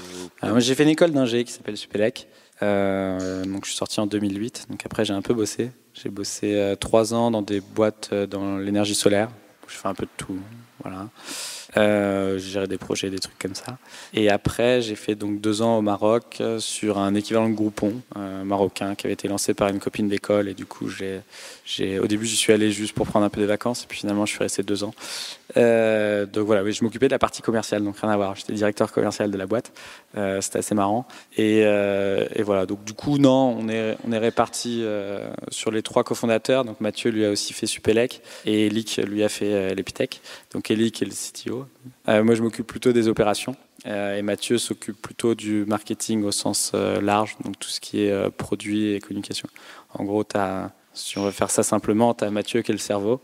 ah, 0.41 0.51
Moi 0.51 0.61
j'ai 0.61 0.75
fait 0.75 0.85
une 0.85 0.91
école 0.91 1.11
d'ingé 1.11 1.45
qui 1.45 1.53
s'appelle 1.53 1.77
Supélec, 1.77 2.29
euh, 2.63 3.45
donc 3.45 3.65
je 3.65 3.71
suis 3.71 3.79
sorti 3.79 4.01
en 4.01 4.07
2008, 4.07 4.67
donc 4.71 4.85
après 4.87 5.05
j'ai 5.05 5.15
un 5.15 5.23
peu 5.23 5.35
bossé. 5.35 5.71
J'ai 5.95 6.09
bossé 6.09 6.75
trois 6.81 7.15
ans 7.15 7.31
dans 7.31 7.43
des 7.43 7.61
boîtes 7.61 8.13
dans 8.13 8.59
l'énergie 8.59 8.97
solaire, 8.97 9.31
je 9.69 9.77
fais 9.77 9.87
un 9.87 9.95
peu 9.95 10.07
de 10.07 10.11
tout. 10.17 10.37
Voilà. 10.83 11.09
Euh, 11.77 12.39
j'ai 12.39 12.51
géré 12.51 12.67
des 12.67 12.79
projets, 12.79 13.11
des 13.11 13.19
trucs 13.19 13.39
comme 13.39 13.55
ça. 13.55 13.79
Et 14.13 14.31
après, 14.31 14.81
j'ai 14.81 14.95
fait 14.95 15.15
donc 15.15 15.41
deux 15.41 15.63
ans 15.63 15.79
au 15.79 15.83
Maroc 15.83 16.39
euh, 16.41 16.59
sur 16.61 16.99
un 16.99 17.15
équivalent 17.15 17.49
de 17.49 17.55
Groupon 17.55 17.95
euh, 18.17 18.45
marocain 18.45 18.95
qui 18.95 19.07
avait 19.07 19.15
été 19.15 19.29
lancé 19.29 19.55
par 19.55 19.69
une 19.69 19.81
copine 19.81 20.09
d'école. 20.09 20.49
Et 20.49 20.55
du 20.55 20.67
coup, 20.67 20.89
j'ai, 20.89 21.99
au 21.99 22.07
début, 22.07 22.27
j'y 22.27 22.37
suis 22.37 22.53
allé 22.53 22.71
juste 22.71 22.95
pour 22.95 23.07
prendre 23.07 23.27
un 23.27 23.31
peu 23.31 23.41
de 23.41 23.47
vacances. 23.47 23.85
Et 23.85 23.87
puis 23.89 23.99
finalement, 23.99 24.27
je 24.27 24.33
suis 24.33 24.41
resté 24.43 24.63
deux 24.63 24.85
ans. 24.85 24.95
Euh, 25.57 26.27
donc 26.27 26.47
voilà, 26.47 26.69
je 26.71 26.85
m'occupais 26.85 27.07
de 27.07 27.13
la 27.13 27.19
partie 27.19 27.43
commerciale, 27.43 27.83
donc 27.83 27.99
rien 27.99 28.11
à 28.11 28.17
voir. 28.17 28.37
J'étais 28.37 28.53
directeur 28.53 28.93
commercial 28.93 29.31
de 29.31 29.37
la 29.37 29.47
boîte. 29.47 29.73
Euh, 30.17 30.41
c'était 30.41 30.61
assez 30.61 30.75
marrant. 30.75 31.07
Et, 31.37 31.61
et, 31.61 32.43
voilà, 32.43 32.67
donc 32.67 32.85
du 32.85 32.93
coup, 32.93 33.19
non, 33.19 33.57
on 33.59 33.69
est, 33.69 33.97
on 34.07 34.13
est 34.13 34.19
répartis 34.19 34.85
sur 35.51 35.71
les 35.73 35.83
trois 35.83 36.05
cofondateurs. 36.05 36.65
Donc 36.65 36.81
Mathieu 36.81 37.11
lui 37.11 37.25
a 37.25 37.31
aussi 37.31 37.53
fait 37.53 37.67
Supélec 37.67 38.21
et 38.47 38.67
Elic 38.67 39.01
lui 39.05 39.25
a 39.25 39.29
fait 39.29 39.75
l'Epitech. 39.75 40.21
Donc 40.53 40.71
Elic 40.71 41.03
est 41.03 41.07
le 41.07 41.13
CTO 41.13 41.64
euh, 42.09 42.23
moi, 42.23 42.35
je 42.35 42.43
m'occupe 42.43 42.67
plutôt 42.67 42.93
des 42.93 43.09
opérations. 43.09 43.57
Euh, 43.87 44.17
et 44.17 44.23
Mathieu 44.23 44.59
s'occupe 44.59 45.01
plutôt 45.01 45.35
du 45.35 45.65
marketing 45.67 46.25
au 46.25 46.33
sens 46.33 46.73
euh, 46.75 47.01
large, 47.01 47.37
donc 47.45 47.59
tout 47.59 47.69
ce 47.69 47.81
qui 47.81 48.03
est 48.03 48.31
produit 48.31 48.95
et 48.95 49.01
communication. 49.01 49.49
En 49.93 50.05
gros, 50.05 50.25
si 50.95 51.19
on 51.19 51.25
veut 51.25 51.31
faire 51.31 51.51
ça 51.51 51.63
simplement, 51.63 52.15
tu 52.15 52.25
as 52.25 52.31
Mathieu 52.31 52.63
qui 52.63 52.73
est 52.73 52.75
le 52.75 52.79
cerveau. 52.79 53.21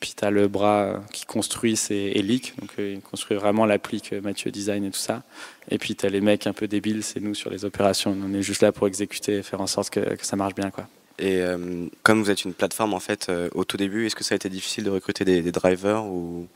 puis 0.00 0.14
tu 0.16 0.24
as 0.24 0.30
le 0.30 0.48
bras 0.48 1.00
qui 1.12 1.24
construit, 1.24 1.76
c'est 1.76 2.12
Elic, 2.14 2.54
donc 2.60 2.72
il 2.78 3.00
construit 3.00 3.36
vraiment 3.36 3.64
l'appli 3.64 4.00
que 4.00 4.16
Mathieu 4.16 4.50
design 4.50 4.84
et 4.84 4.90
tout 4.90 4.98
ça. 4.98 5.22
Et 5.70 5.78
puis 5.78 5.94
tu 5.94 6.04
as 6.04 6.08
les 6.08 6.20
mecs 6.20 6.46
un 6.46 6.52
peu 6.52 6.66
débiles, 6.66 7.02
c'est 7.02 7.20
nous 7.20 7.34
sur 7.34 7.50
les 7.50 7.64
opérations. 7.64 8.16
On 8.24 8.34
est 8.34 8.42
juste 8.42 8.62
là 8.62 8.72
pour 8.72 8.86
exécuter 8.86 9.38
et 9.38 9.42
faire 9.42 9.60
en 9.60 9.66
sorte 9.66 9.90
que, 9.90 10.00
que 10.00 10.26
ça 10.26 10.36
marche 10.36 10.54
bien. 10.54 10.70
quoi. 10.70 10.88
Et 11.18 11.40
euh, 11.40 11.86
comme 12.02 12.22
vous 12.22 12.30
êtes 12.30 12.44
une 12.44 12.54
plateforme, 12.54 12.94
en 12.94 13.00
fait, 13.00 13.28
euh, 13.28 13.48
au 13.54 13.64
tout 13.64 13.76
début, 13.76 14.06
est-ce 14.06 14.16
que 14.16 14.24
ça 14.24 14.34
a 14.34 14.36
été 14.36 14.48
difficile 14.48 14.84
de 14.84 14.90
recruter 14.90 15.24
des, 15.24 15.52
drivers 15.52 16.04
ou, 16.04 16.48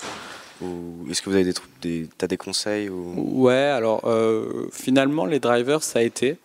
est-ce 1.09 1.23
que 1.23 1.31
vous 1.31 1.37
avez 1.37 1.45
des, 1.45 1.55
des, 1.81 2.27
des 2.27 2.37
conseils 2.37 2.89
ou... 2.89 3.45
Ouais, 3.45 3.55
alors 3.55 4.03
euh, 4.07 4.69
finalement, 4.73 5.27
les 5.27 5.39
drivers, 5.39 5.85
ça 5.85 6.01
a 6.01 6.03
été. 6.03 6.39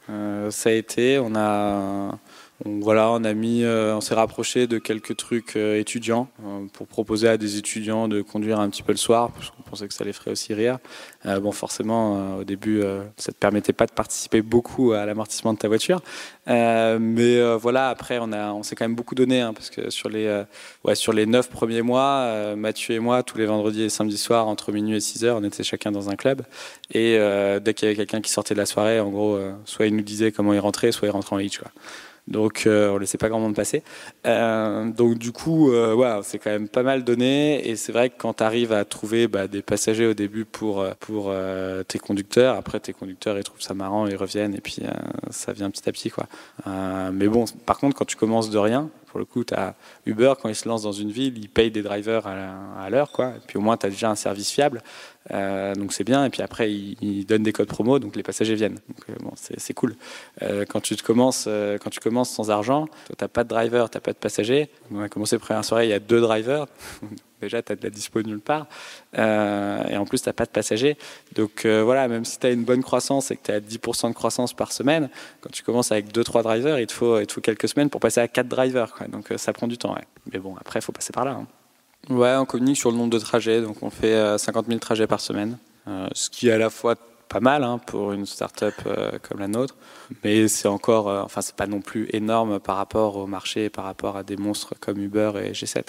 Ça 0.50 0.70
a 0.70 0.74
été, 0.74 1.18
on 1.18 1.36
a 1.36 2.20
voilà, 2.66 3.12
on 3.12 3.22
euh, 3.26 3.94
on 3.94 4.02
s'est 4.02 4.14
rapproché 4.14 4.68
de 4.68 4.78
quelques 4.78 5.18
trucs 5.18 5.58
euh, 5.58 5.80
étudiants 5.80 6.30
euh, 6.46 6.66
pour 6.72 6.88
proposer 6.88 7.28
à 7.28 7.38
des 7.38 7.58
étudiants 7.58 8.08
de 8.08 8.22
conduire 8.22 8.60
un 8.60 8.70
petit 8.70 8.84
peu 8.84 8.94
le 8.94 8.98
soir, 8.98 9.32
parce 9.32 9.50
qu'on 9.50 9.64
pensait 9.64 9.88
que 9.88 9.94
ça 9.94 10.06
les 10.06 10.14
ferait 10.14 10.32
aussi 10.32 10.54
rire. 10.54 10.80
bon, 11.26 11.52
forcément, 11.52 12.38
au 12.38 12.44
début, 12.44 12.82
ça 13.18 13.32
te 13.32 13.38
permettait 13.38 13.74
pas 13.74 13.86
de 13.86 13.92
participer 13.92 14.42
beaucoup 14.42 14.94
à 14.94 15.06
l'amortissement 15.06 15.54
de 15.54 15.58
ta 15.58 15.68
voiture, 15.68 16.02
mais 16.48 17.56
voilà, 17.56 17.90
après, 17.90 18.20
on 18.22 18.32
a, 18.32 18.54
on 18.54 18.64
s'est 18.64 18.76
quand 18.76 18.86
même 18.86 18.96
beaucoup 18.96 19.16
donné, 19.16 19.42
hein, 19.42 19.54
parce 19.54 19.70
que 19.70 19.90
sur 19.90 20.10
les, 20.10 20.44
ouais, 20.84 20.96
sur 20.96 21.14
les 21.14 21.26
neuf 21.26 21.50
premiers 21.50 21.82
mois, 21.82 22.56
Mathieu 22.56 22.96
et 22.96 23.00
moi, 23.00 23.24
tous 23.24 23.38
les 23.38 23.46
vendredis 23.46 23.84
et 23.84 23.90
samedis 23.90 24.18
soirs, 24.18 24.48
entre 24.48 24.72
minuit 24.72 24.98
et 24.98 25.00
6 25.00 25.26
heures, 25.26 25.38
on 25.38 25.44
était 25.44 25.64
chacun 25.64 25.92
dans 25.92 26.10
un 26.10 26.16
club, 26.16 26.44
et 26.94 27.18
dès 27.62 27.74
qu'il 27.74 27.88
y 27.88 27.90
avait 27.90 27.98
quelqu'un 27.98 28.22
qui 28.22 28.32
sortait 28.32 28.54
de 28.54 28.60
la 28.60 28.66
soirée, 28.66 29.00
en 29.00 29.10
gros, 29.10 29.40
soit 29.66 29.88
il 29.88 29.96
nous 29.96 30.04
disait 30.04 30.32
comment 30.32 30.54
il 30.54 30.60
rentrait, 30.60 30.92
soit 30.92 31.08
il 31.08 31.12
rentrait 31.12 31.36
en 31.36 31.40
hitch. 31.40 31.60
Donc 32.28 32.66
euh, 32.66 32.90
on 32.90 32.96
ne 32.96 33.00
laissait 33.00 33.18
pas 33.18 33.30
grand 33.30 33.40
monde 33.40 33.56
passer. 33.56 33.84
Euh, 34.26 34.90
donc 34.90 35.18
du 35.18 35.32
coup, 35.32 35.72
euh, 35.72 36.22
c'est 36.24 36.40
quand 36.40 36.52
même 36.52 36.70
pas 36.70 36.84
mal 36.84 37.04
donné. 37.04 37.68
Et 37.68 37.76
c'est 37.76 37.92
vrai 37.92 38.10
que 38.10 38.16
quand 38.18 38.36
tu 38.36 38.44
arrives 38.44 38.72
à 38.72 38.86
trouver 38.86 39.28
bah, 39.28 39.48
des 39.48 39.62
passagers 39.62 40.08
au 40.08 40.14
début 40.14 40.46
pour, 40.46 40.86
pour 41.00 41.34
tes 41.88 42.00
conducteurs, 42.00 42.56
après 42.56 42.80
tes 42.80 42.94
conducteurs 42.94 43.38
ils 43.38 43.44
trouvent 43.44 43.62
ça 43.62 43.74
marrant, 43.74 44.08
ils 44.08 44.16
reviennent 44.16 44.56
et 44.56 44.62
puis 44.62 44.80
ça 45.30 45.54
vient 45.54 45.70
petit 45.70 45.88
à 45.90 45.92
petit. 45.92 46.12
Mais 47.12 47.28
bon, 47.28 47.46
par 47.66 47.78
contre, 47.78 47.96
quand 47.96 48.06
tu 48.06 48.16
commences 48.16 48.50
de 48.50 48.58
rien, 48.58 48.90
pour 49.14 49.20
le 49.20 49.26
coup, 49.26 49.44
tu 49.44 49.54
as 49.54 49.76
Uber, 50.08 50.34
quand 50.42 50.50
il 50.50 50.56
se 50.56 50.68
lance 50.68 50.82
dans 50.82 50.92
une 50.92 51.12
ville, 51.12 51.38
il 51.38 51.48
paye 51.48 51.70
des 51.70 51.84
drivers 51.84 52.26
à 52.26 52.90
l'heure, 52.90 53.12
quoi. 53.12 53.34
Et 53.38 53.42
puis 53.46 53.60
au 53.60 53.62
moins, 53.62 53.78
tu 53.78 53.86
as 53.86 53.92
déjà 53.92 54.10
un 54.10 54.16
service 54.16 54.50
fiable. 54.50 54.82
Euh, 55.30 55.76
donc 55.76 55.94
c'est 55.94 56.04
bien. 56.04 56.26
Et 56.26 56.32
puis 56.32 56.42
après, 56.42 56.74
il, 56.74 57.24
donne 57.28 57.44
des 57.44 57.54
codes 57.54 57.68
promo, 57.68 58.00
donc 58.00 58.16
les 58.16 58.24
passagers 58.24 58.56
viennent. 58.56 58.80
Euh, 59.12 59.14
bon, 59.20 59.32
c'est 59.36 59.74
cool. 59.76 59.96
Euh, 60.42 60.66
quand, 60.68 60.82
tu 60.82 60.96
te 60.96 61.04
commences, 61.04 61.48
quand 61.80 61.92
tu 61.92 62.00
commences 62.00 62.32
sans 62.32 62.50
argent, 62.50 62.88
tu 63.06 63.14
n'as 63.22 63.28
pas 63.28 63.44
de 63.44 63.50
driver, 63.50 63.88
tu 63.88 63.98
n'as 63.98 64.02
pas 64.02 64.14
de 64.14 64.18
passagers. 64.18 64.72
On 64.92 65.00
a 65.00 65.10
commencé 65.10 65.36
la 65.36 65.42
première 65.42 65.64
soirée, 65.64 65.86
il 65.86 65.92
y 65.92 65.94
a 65.94 66.00
deux 66.00 66.20
drivers. 66.20 66.66
Déjà, 67.44 67.62
tu 67.62 67.72
as 67.72 67.76
de 67.76 67.84
la 67.84 67.90
dispo 67.90 68.22
nulle 68.22 68.40
part. 68.40 68.68
et 69.16 69.98
en 69.98 70.06
plus, 70.06 70.22
tu 70.22 70.30
n'as 70.30 70.34
pas 70.34 70.46
de 70.46 70.52
passagers. 70.52 70.98
Donc 71.36 71.66
voilà, 71.66 72.08
même 72.08 72.26
si 72.26 72.40
tu 72.40 72.48
as 72.48 72.52
une 72.52 72.64
bonne 72.64 72.84
croissance 72.84 73.32
et 73.32 73.38
que 73.38 73.44
tu 73.44 73.52
as 73.52 73.60
10% 73.60 74.10
de 74.10 74.14
croissance 74.14 74.54
par 74.54 74.72
semaine, 74.72 75.10
quand 75.42 75.52
tu 75.52 75.64
commences 75.64 75.92
avec 75.92 76.12
2-3 76.14 76.44
drivers, 76.44 76.80
il 76.80 76.88
te, 76.88 76.94
faut, 76.94 77.20
il 77.20 77.28
te 77.28 77.34
faut 77.34 77.42
quelques 77.42 77.68
semaines 77.68 77.90
pour 77.90 78.02
passer 78.02 78.22
à 78.22 78.28
4 78.28 78.48
drivers. 78.48 78.94
Donc 79.10 79.34
ça 79.38 79.54
prend 79.54 79.68
du 79.68 79.78
temps. 79.78 79.96
Mais 80.32 80.40
bon, 80.40 80.56
après, 80.60 80.80
il 80.80 80.84
faut 80.84 80.92
passer 80.92 81.14
par 81.14 81.26
là. 81.26 81.32
Hein. 81.32 81.48
Ouais, 82.10 82.36
on 82.36 82.46
communique 82.46 82.78
sur 82.78 82.92
le 82.92 82.98
nombre 82.98 83.12
de 83.12 83.20
trajets, 83.20 83.62
donc 83.62 83.82
on 83.82 83.90
fait 83.90 84.38
50 84.38 84.66
euh, 84.66 84.68
000 84.68 84.80
trajets 84.80 85.08
par 85.08 85.22
semaine, 85.22 85.58
euh, 85.88 86.08
ce 86.12 86.30
qui 86.30 86.50
est 86.50 86.52
à 86.52 86.58
la 86.58 86.70
fois 86.70 86.96
pas 87.30 87.40
mal 87.40 87.64
hein, 87.64 87.78
pour 87.78 88.12
une 88.12 88.26
start-up 88.26 88.74
euh, 88.86 89.12
comme 89.22 89.40
la 89.40 89.48
nôtre, 89.48 89.76
mais 90.22 90.50
c'est 90.50 90.68
encore, 90.68 91.08
enfin 91.08 91.40
c'est 91.40 91.56
pas 91.56 91.66
non 91.66 91.80
plus 91.80 92.10
énorme 92.12 92.60
par 92.60 92.76
rapport 92.76 93.16
au 93.16 93.26
marché, 93.26 93.70
par 93.70 93.86
rapport 93.86 94.18
à 94.18 94.24
des 94.24 94.36
monstres 94.36 94.74
comme 94.82 95.00
Uber 95.00 95.32
et 95.42 95.54
G7. 95.54 95.84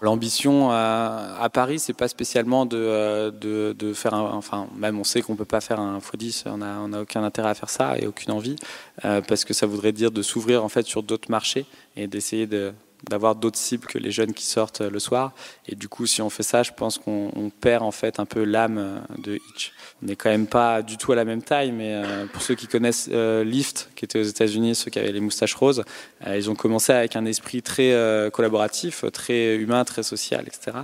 L'ambition 0.00 0.70
à, 0.70 1.48
Paris, 1.52 1.78
c'est 1.78 1.92
pas 1.92 2.08
spécialement 2.08 2.66
de, 2.66 3.30
de, 3.30 3.92
faire 3.92 4.14
un, 4.14 4.32
enfin 4.32 4.68
même 4.76 4.98
on 4.98 5.04
sait 5.04 5.22
qu'on 5.22 5.34
peut 5.34 5.44
pas 5.44 5.60
faire 5.60 5.80
un 5.80 5.98
x10, 5.98 6.44
on 6.46 6.58
n'a 6.58 6.78
on 6.80 6.92
a 6.92 7.02
aucun 7.02 7.24
intérêt 7.24 7.50
à 7.50 7.54
faire 7.54 7.70
ça 7.70 7.98
et 7.98 8.06
aucune 8.06 8.32
envie, 8.32 8.56
parce 9.02 9.44
que 9.44 9.54
ça 9.54 9.66
voudrait 9.66 9.92
dire 9.92 10.10
de 10.10 10.22
s'ouvrir 10.22 10.64
en 10.64 10.68
fait 10.68 10.86
sur 10.86 11.02
d'autres 11.02 11.30
marchés 11.30 11.66
et 11.96 12.06
d'essayer 12.06 12.46
de 12.46 12.72
d'avoir 13.08 13.34
d'autres 13.34 13.58
cibles 13.58 13.86
que 13.86 13.98
les 13.98 14.10
jeunes 14.10 14.34
qui 14.34 14.44
sortent 14.44 14.80
le 14.80 14.98
soir. 14.98 15.32
Et 15.68 15.74
du 15.74 15.88
coup, 15.88 16.06
si 16.06 16.22
on 16.22 16.30
fait 16.30 16.42
ça, 16.42 16.62
je 16.62 16.72
pense 16.72 16.98
qu'on 16.98 17.52
perd 17.60 17.82
en 17.82 17.92
fait 17.92 18.18
un 18.18 18.24
peu 18.24 18.44
l'âme 18.44 19.02
de 19.18 19.36
Hitch. 19.36 19.72
On 20.00 20.06
n'est 20.06 20.16
quand 20.16 20.30
même 20.30 20.46
pas 20.46 20.82
du 20.82 20.96
tout 20.96 21.10
à 21.10 21.16
la 21.16 21.24
même 21.24 21.42
taille, 21.42 21.72
mais 21.72 21.92
euh, 21.94 22.26
pour 22.26 22.40
ceux 22.40 22.54
qui 22.54 22.68
connaissent 22.68 23.08
euh, 23.12 23.42
Lyft, 23.42 23.90
qui 23.96 24.04
était 24.04 24.20
aux 24.20 24.24
États-Unis, 24.24 24.76
ceux 24.76 24.92
qui 24.92 24.98
avaient 25.00 25.10
les 25.10 25.20
moustaches 25.20 25.54
roses, 25.54 25.82
euh, 26.24 26.36
ils 26.36 26.48
ont 26.48 26.54
commencé 26.54 26.92
avec 26.92 27.16
un 27.16 27.24
esprit 27.24 27.62
très 27.62 27.88
collaboratif, 28.32 29.04
très 29.12 29.56
humain, 29.56 29.84
très 29.84 30.02
social, 30.02 30.44
etc. 30.46 30.78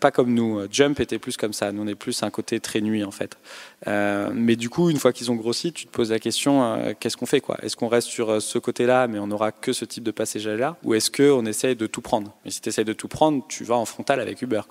pas 0.00 0.10
comme 0.10 0.34
nous. 0.34 0.60
Jump 0.70 1.00
était 1.00 1.18
plus 1.18 1.36
comme 1.36 1.52
ça. 1.52 1.72
Nous, 1.72 1.82
on 1.82 1.86
est 1.86 1.94
plus 1.94 2.22
un 2.22 2.30
côté 2.30 2.60
très 2.60 2.80
nuit 2.80 3.04
en 3.04 3.10
fait. 3.10 3.36
mais 3.86 4.56
du 4.56 4.68
coup, 4.68 4.90
une 4.90 4.98
fois 4.98 5.12
qu'ils 5.12 5.30
ont 5.30 5.34
grossi, 5.34 5.72
tu 5.72 5.86
te 5.86 5.90
poses 5.90 6.10
la 6.10 6.18
question 6.18 6.94
qu'est-ce 6.98 7.16
qu'on 7.16 7.26
fait 7.26 7.42
Est-ce 7.62 7.76
qu'on 7.76 7.88
reste 7.88 8.08
sur 8.08 8.40
ce 8.40 8.58
côté-là, 8.58 9.06
mais 9.08 9.18
on 9.18 9.26
n'aura 9.26 9.52
que 9.52 9.72
ce 9.72 9.84
type 9.84 10.04
de 10.04 10.10
passager-là, 10.10 10.76
ou 10.82 10.94
est-ce 10.94 11.10
que 11.10 11.30
on 11.30 11.44
essaye 11.44 11.76
de 11.76 11.86
tout 11.86 12.00
prendre? 12.00 12.34
Mais 12.44 12.50
si 12.50 12.60
tu 12.60 12.68
essayes 12.68 12.84
de 12.84 12.92
tout 12.92 13.08
prendre, 13.08 13.44
tu 13.48 13.64
vas 13.64 13.76
en 13.76 13.84
frontal 13.84 14.20
avec 14.20 14.42
Uber. 14.42 14.62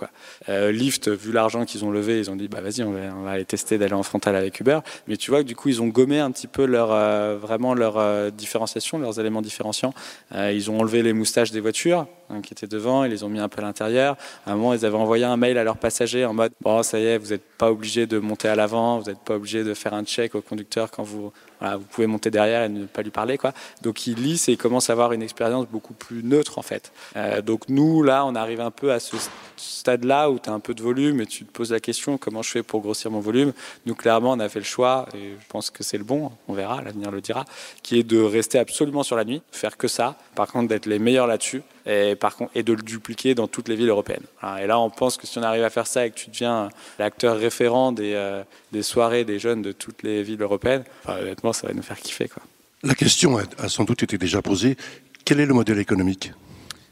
Lyft, 0.48 1.10
vu 1.10 1.32
l'argent 1.32 1.66
qu'ils 1.66 1.86
ont 1.86 1.92
levé, 1.92 2.20
ils 2.20 2.30
ont 2.30 2.36
dit 2.36 2.48
bah 2.48 2.62
vas-y, 2.62 2.84
on 2.84 2.92
va, 2.92 3.00
on 3.16 3.24
va 3.24 3.32
aller 3.32 3.46
tester 3.46 3.61
d'aller 3.70 3.94
en 3.94 4.04
frontal 4.04 4.36
avec 4.36 4.60
Uber. 4.60 4.80
Mais 5.08 5.18
tu 5.18 5.32
vois 5.32 5.42
que 5.42 5.48
du 5.48 5.56
coup, 5.56 5.70
ils 5.70 5.82
ont 5.82 5.88
gommé 5.88 6.20
un 6.20 6.32
petit 6.32 6.48
peu 6.48 6.66
leur, 6.66 6.92
euh, 6.92 7.38
vraiment 7.40 7.74
leur 7.74 7.98
euh, 7.98 8.30
différenciation, 8.30 9.00
leurs 9.00 9.20
éléments 9.20 9.42
différenciants. 9.42 9.94
ils 10.34 10.70
ont 10.70 10.80
enlevé 10.80 11.04
les 11.04 11.14
moustaches 11.14 11.52
des 11.52 11.60
voitures 11.60 12.08
hein, 12.30 12.42
qui 12.42 12.54
étaient 12.54 12.68
devant, 12.68 13.04
ils 13.04 13.12
les 13.12 13.24
ont 13.24 13.30
mis 13.30 13.40
un 13.40 13.50
peu 13.50 13.62
à 13.62 13.66
l'intérieur. 13.66 14.18
À 14.46 14.52
un 14.52 14.56
moment, 14.56 14.74
ils 14.74 14.86
avaient 14.86 14.98
envoyé 14.98 15.26
un 15.26 15.38
mail 15.38 15.58
à 15.58 15.64
leurs 15.64 15.78
passagers 15.78 16.26
en 16.26 16.34
mode 16.34 16.52
bon, 16.62 16.84
ça 16.84 17.00
y 17.00 17.06
est, 17.06 17.18
vous 17.18 17.30
n'êtes 17.30 17.44
pas 17.58 17.72
obligé 17.72 18.06
de 18.06 18.20
monter 18.20 18.48
à 18.48 18.56
l'avant, 18.56 19.00
vous 19.00 19.10
n'êtes 19.10 19.20
pas 19.20 19.36
obligé 19.36 19.64
de 19.64 19.74
faire 19.74 19.94
un 19.94 20.04
check 20.04 20.36
au 20.36 20.42
conducteur 20.42 20.92
quand 20.92 21.04
vous 21.04 21.32
vous 21.62 21.86
pouvez 21.90 22.08
monter 22.08 22.32
derrière 22.32 22.64
et 22.64 22.70
ne 22.70 22.86
pas 22.86 23.02
lui 23.02 23.12
parler. 23.12 23.38
Quoi. 23.38 23.54
Donc 23.82 24.08
il 24.08 24.16
lisse 24.16 24.50
et 24.50 24.54
il 24.54 24.58
commence 24.58 24.90
à 24.90 24.94
avoir 24.94 25.14
une 25.14 25.22
expérience 25.22 25.68
beaucoup 25.68 25.94
plus 25.94 26.24
neutre 26.24 26.58
en 26.58 26.62
fait. 26.62 26.92
Euh, 27.16 27.42
donc 27.42 27.70
nous, 27.70 28.04
là, 28.04 28.26
on 28.26 28.36
arrive 28.36 28.62
un 28.62 28.72
peu 28.72 28.92
à 28.92 29.00
ce 29.00 29.16
stade-là 29.58 30.30
où 30.30 30.40
tu 30.40 30.50
as 30.50 30.54
un 30.54 30.60
peu 30.60 30.74
de 30.74 30.82
volume 30.82 31.22
et 31.22 31.26
tu 31.26 31.46
te 31.46 31.52
poses 31.52 31.72
la 31.72 31.80
question 31.80 32.18
comment 32.18 32.42
je 32.42 32.50
fais 32.50 32.64
pour 32.64 32.82
grossir 32.82 33.12
mon 33.12 33.20
volume? 33.20 33.54
Nous, 33.86 33.96
clairement, 33.96 34.32
on 34.32 34.40
a 34.40 34.50
fait 34.50 34.60
le 34.60 34.66
choix, 34.66 35.08
et 35.16 35.36
je 35.40 35.48
pense 35.50 35.70
que 35.70 35.84
c'est 35.84 35.98
le 35.98 36.04
bon, 36.04 36.32
on 36.48 36.54
verra, 36.54 36.82
l'avenir 36.82 37.12
le 37.12 37.22
dira, 37.22 37.46
qui 37.84 38.00
est 38.00 38.04
de 38.04 38.22
rester 38.22 38.60
absolument 38.60 39.04
sur 39.04 39.16
la 39.16 39.26
nuit, 39.26 39.42
faire 39.52 39.78
que 39.78 39.88
ça, 39.88 40.16
par 40.36 40.48
contre 40.48 40.70
d'être 40.70 40.86
les 40.86 41.00
meilleurs 41.00 41.28
là-dessus 41.28 41.64
et, 41.86 42.16
par 42.16 42.36
contre, 42.36 42.52
et 42.56 42.64
de 42.64 42.74
le 42.74 42.82
dupliquer 42.82 43.36
dans 43.36 43.48
toutes 43.48 43.68
les 43.68 43.76
villes 43.76 43.90
européennes. 43.90 44.24
Et 44.60 44.68
là, 44.68 44.80
on 44.80 44.90
pense 44.90 45.18
que 45.18 45.28
si 45.28 45.38
on 45.38 45.44
arrive 45.44 45.64
à 45.64 45.70
faire 45.70 45.88
ça 45.88 46.06
et 46.06 46.12
que 46.12 46.16
tu 46.16 46.30
deviens 46.30 46.70
l'acteur 47.00 47.38
référent 47.38 47.92
des, 47.92 48.14
euh, 48.14 48.44
des 48.72 48.84
soirées 48.84 49.26
des 49.26 49.40
jeunes 49.40 49.62
de 49.62 49.72
toutes 49.72 50.04
les 50.04 50.24
villes 50.24 50.42
européennes, 50.42 50.84
honnêtement, 51.08 51.54
ça 51.54 51.68
va 51.68 51.74
nous 51.74 51.82
faire 51.82 52.00
kiffer. 52.00 52.28
Quoi. 52.28 52.44
La 52.84 52.96
question 52.96 53.38
a 53.38 53.70
sans 53.70 53.84
doute 53.84 54.04
été 54.04 54.18
déjà 54.18 54.42
posée. 54.42 54.78
Quel 55.26 55.40
est 55.40 55.46
le 55.46 55.54
modèle 55.54 55.80
économique? 55.80 56.32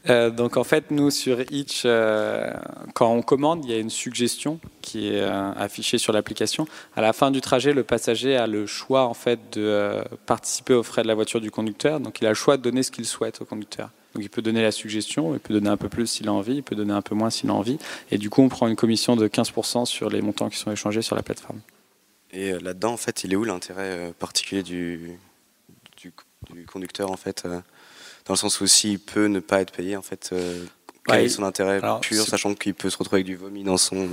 Euh, 0.08 0.30
donc 0.30 0.56
en 0.56 0.64
fait, 0.64 0.90
nous 0.90 1.10
sur 1.10 1.42
Itch, 1.52 1.82
euh, 1.84 2.54
quand 2.94 3.12
on 3.12 3.20
commande, 3.20 3.66
il 3.66 3.70
y 3.70 3.74
a 3.74 3.78
une 3.78 3.90
suggestion 3.90 4.58
qui 4.80 5.08
est 5.08 5.20
affichée 5.20 5.98
sur 5.98 6.12
l'application. 6.12 6.66
À 6.96 7.02
la 7.02 7.12
fin 7.12 7.30
du 7.30 7.42
trajet, 7.42 7.74
le 7.74 7.82
passager 7.82 8.36
a 8.36 8.46
le 8.46 8.66
choix 8.66 9.02
en 9.02 9.14
fait 9.14 9.38
de 9.52 10.02
participer 10.24 10.72
aux 10.72 10.82
frais 10.82 11.02
de 11.02 11.08
la 11.08 11.14
voiture 11.14 11.40
du 11.40 11.50
conducteur. 11.50 12.00
Donc 12.00 12.20
il 12.20 12.26
a 12.26 12.30
le 12.30 12.34
choix 12.34 12.56
de 12.56 12.62
donner 12.62 12.82
ce 12.82 12.90
qu'il 12.90 13.04
souhaite 13.04 13.42
au 13.42 13.44
conducteur. 13.44 13.90
Donc 14.14 14.24
il 14.24 14.30
peut 14.30 14.42
donner 14.42 14.62
la 14.62 14.72
suggestion, 14.72 15.34
il 15.34 15.40
peut 15.40 15.54
donner 15.54 15.68
un 15.68 15.76
peu 15.76 15.88
plus 15.88 16.06
s'il 16.06 16.28
a 16.28 16.32
envie, 16.32 16.56
il 16.56 16.62
peut 16.62 16.74
donner 16.74 16.92
un 16.92 17.02
peu 17.02 17.14
moins 17.14 17.30
s'il 17.30 17.50
a 17.50 17.54
envie. 17.54 17.78
Et 18.10 18.18
du 18.18 18.28
coup, 18.30 18.42
on 18.42 18.48
prend 18.48 18.66
une 18.66 18.76
commission 18.76 19.16
de 19.16 19.28
15% 19.28 19.86
sur 19.86 20.10
les 20.10 20.20
montants 20.20 20.48
qui 20.48 20.58
sont 20.58 20.72
échangés 20.72 21.02
sur 21.02 21.14
la 21.14 21.22
plateforme. 21.22 21.60
Et 22.32 22.52
euh, 22.52 22.60
là-dedans, 22.60 22.92
en 22.92 22.96
fait, 22.96 23.24
il 23.24 23.32
est 23.32 23.36
où 23.36 23.44
l'intérêt 23.44 23.90
euh, 23.90 24.12
particulier 24.18 24.62
du, 24.62 25.18
du, 25.96 26.12
conducteur, 26.66 27.10
en 27.10 27.16
fait, 27.16 27.42
euh, 27.44 27.60
dans 28.26 28.34
le 28.34 28.38
sens 28.38 28.60
où 28.60 28.66
s'il 28.66 28.98
peut 28.98 29.26
ne 29.26 29.40
pas 29.40 29.60
être 29.60 29.72
payé, 29.72 29.96
en 29.96 30.02
fait, 30.02 30.34
quel 31.06 31.24
est 31.24 31.28
son 31.28 31.44
intérêt 31.44 31.80
pur, 32.00 32.24
sachant 32.26 32.54
qu'il 32.54 32.74
peut 32.74 32.90
se 32.90 32.96
retrouver 32.96 33.18
avec 33.18 33.26
du 33.26 33.36
vomi 33.36 33.64
dans 33.64 33.78
son 33.78 34.08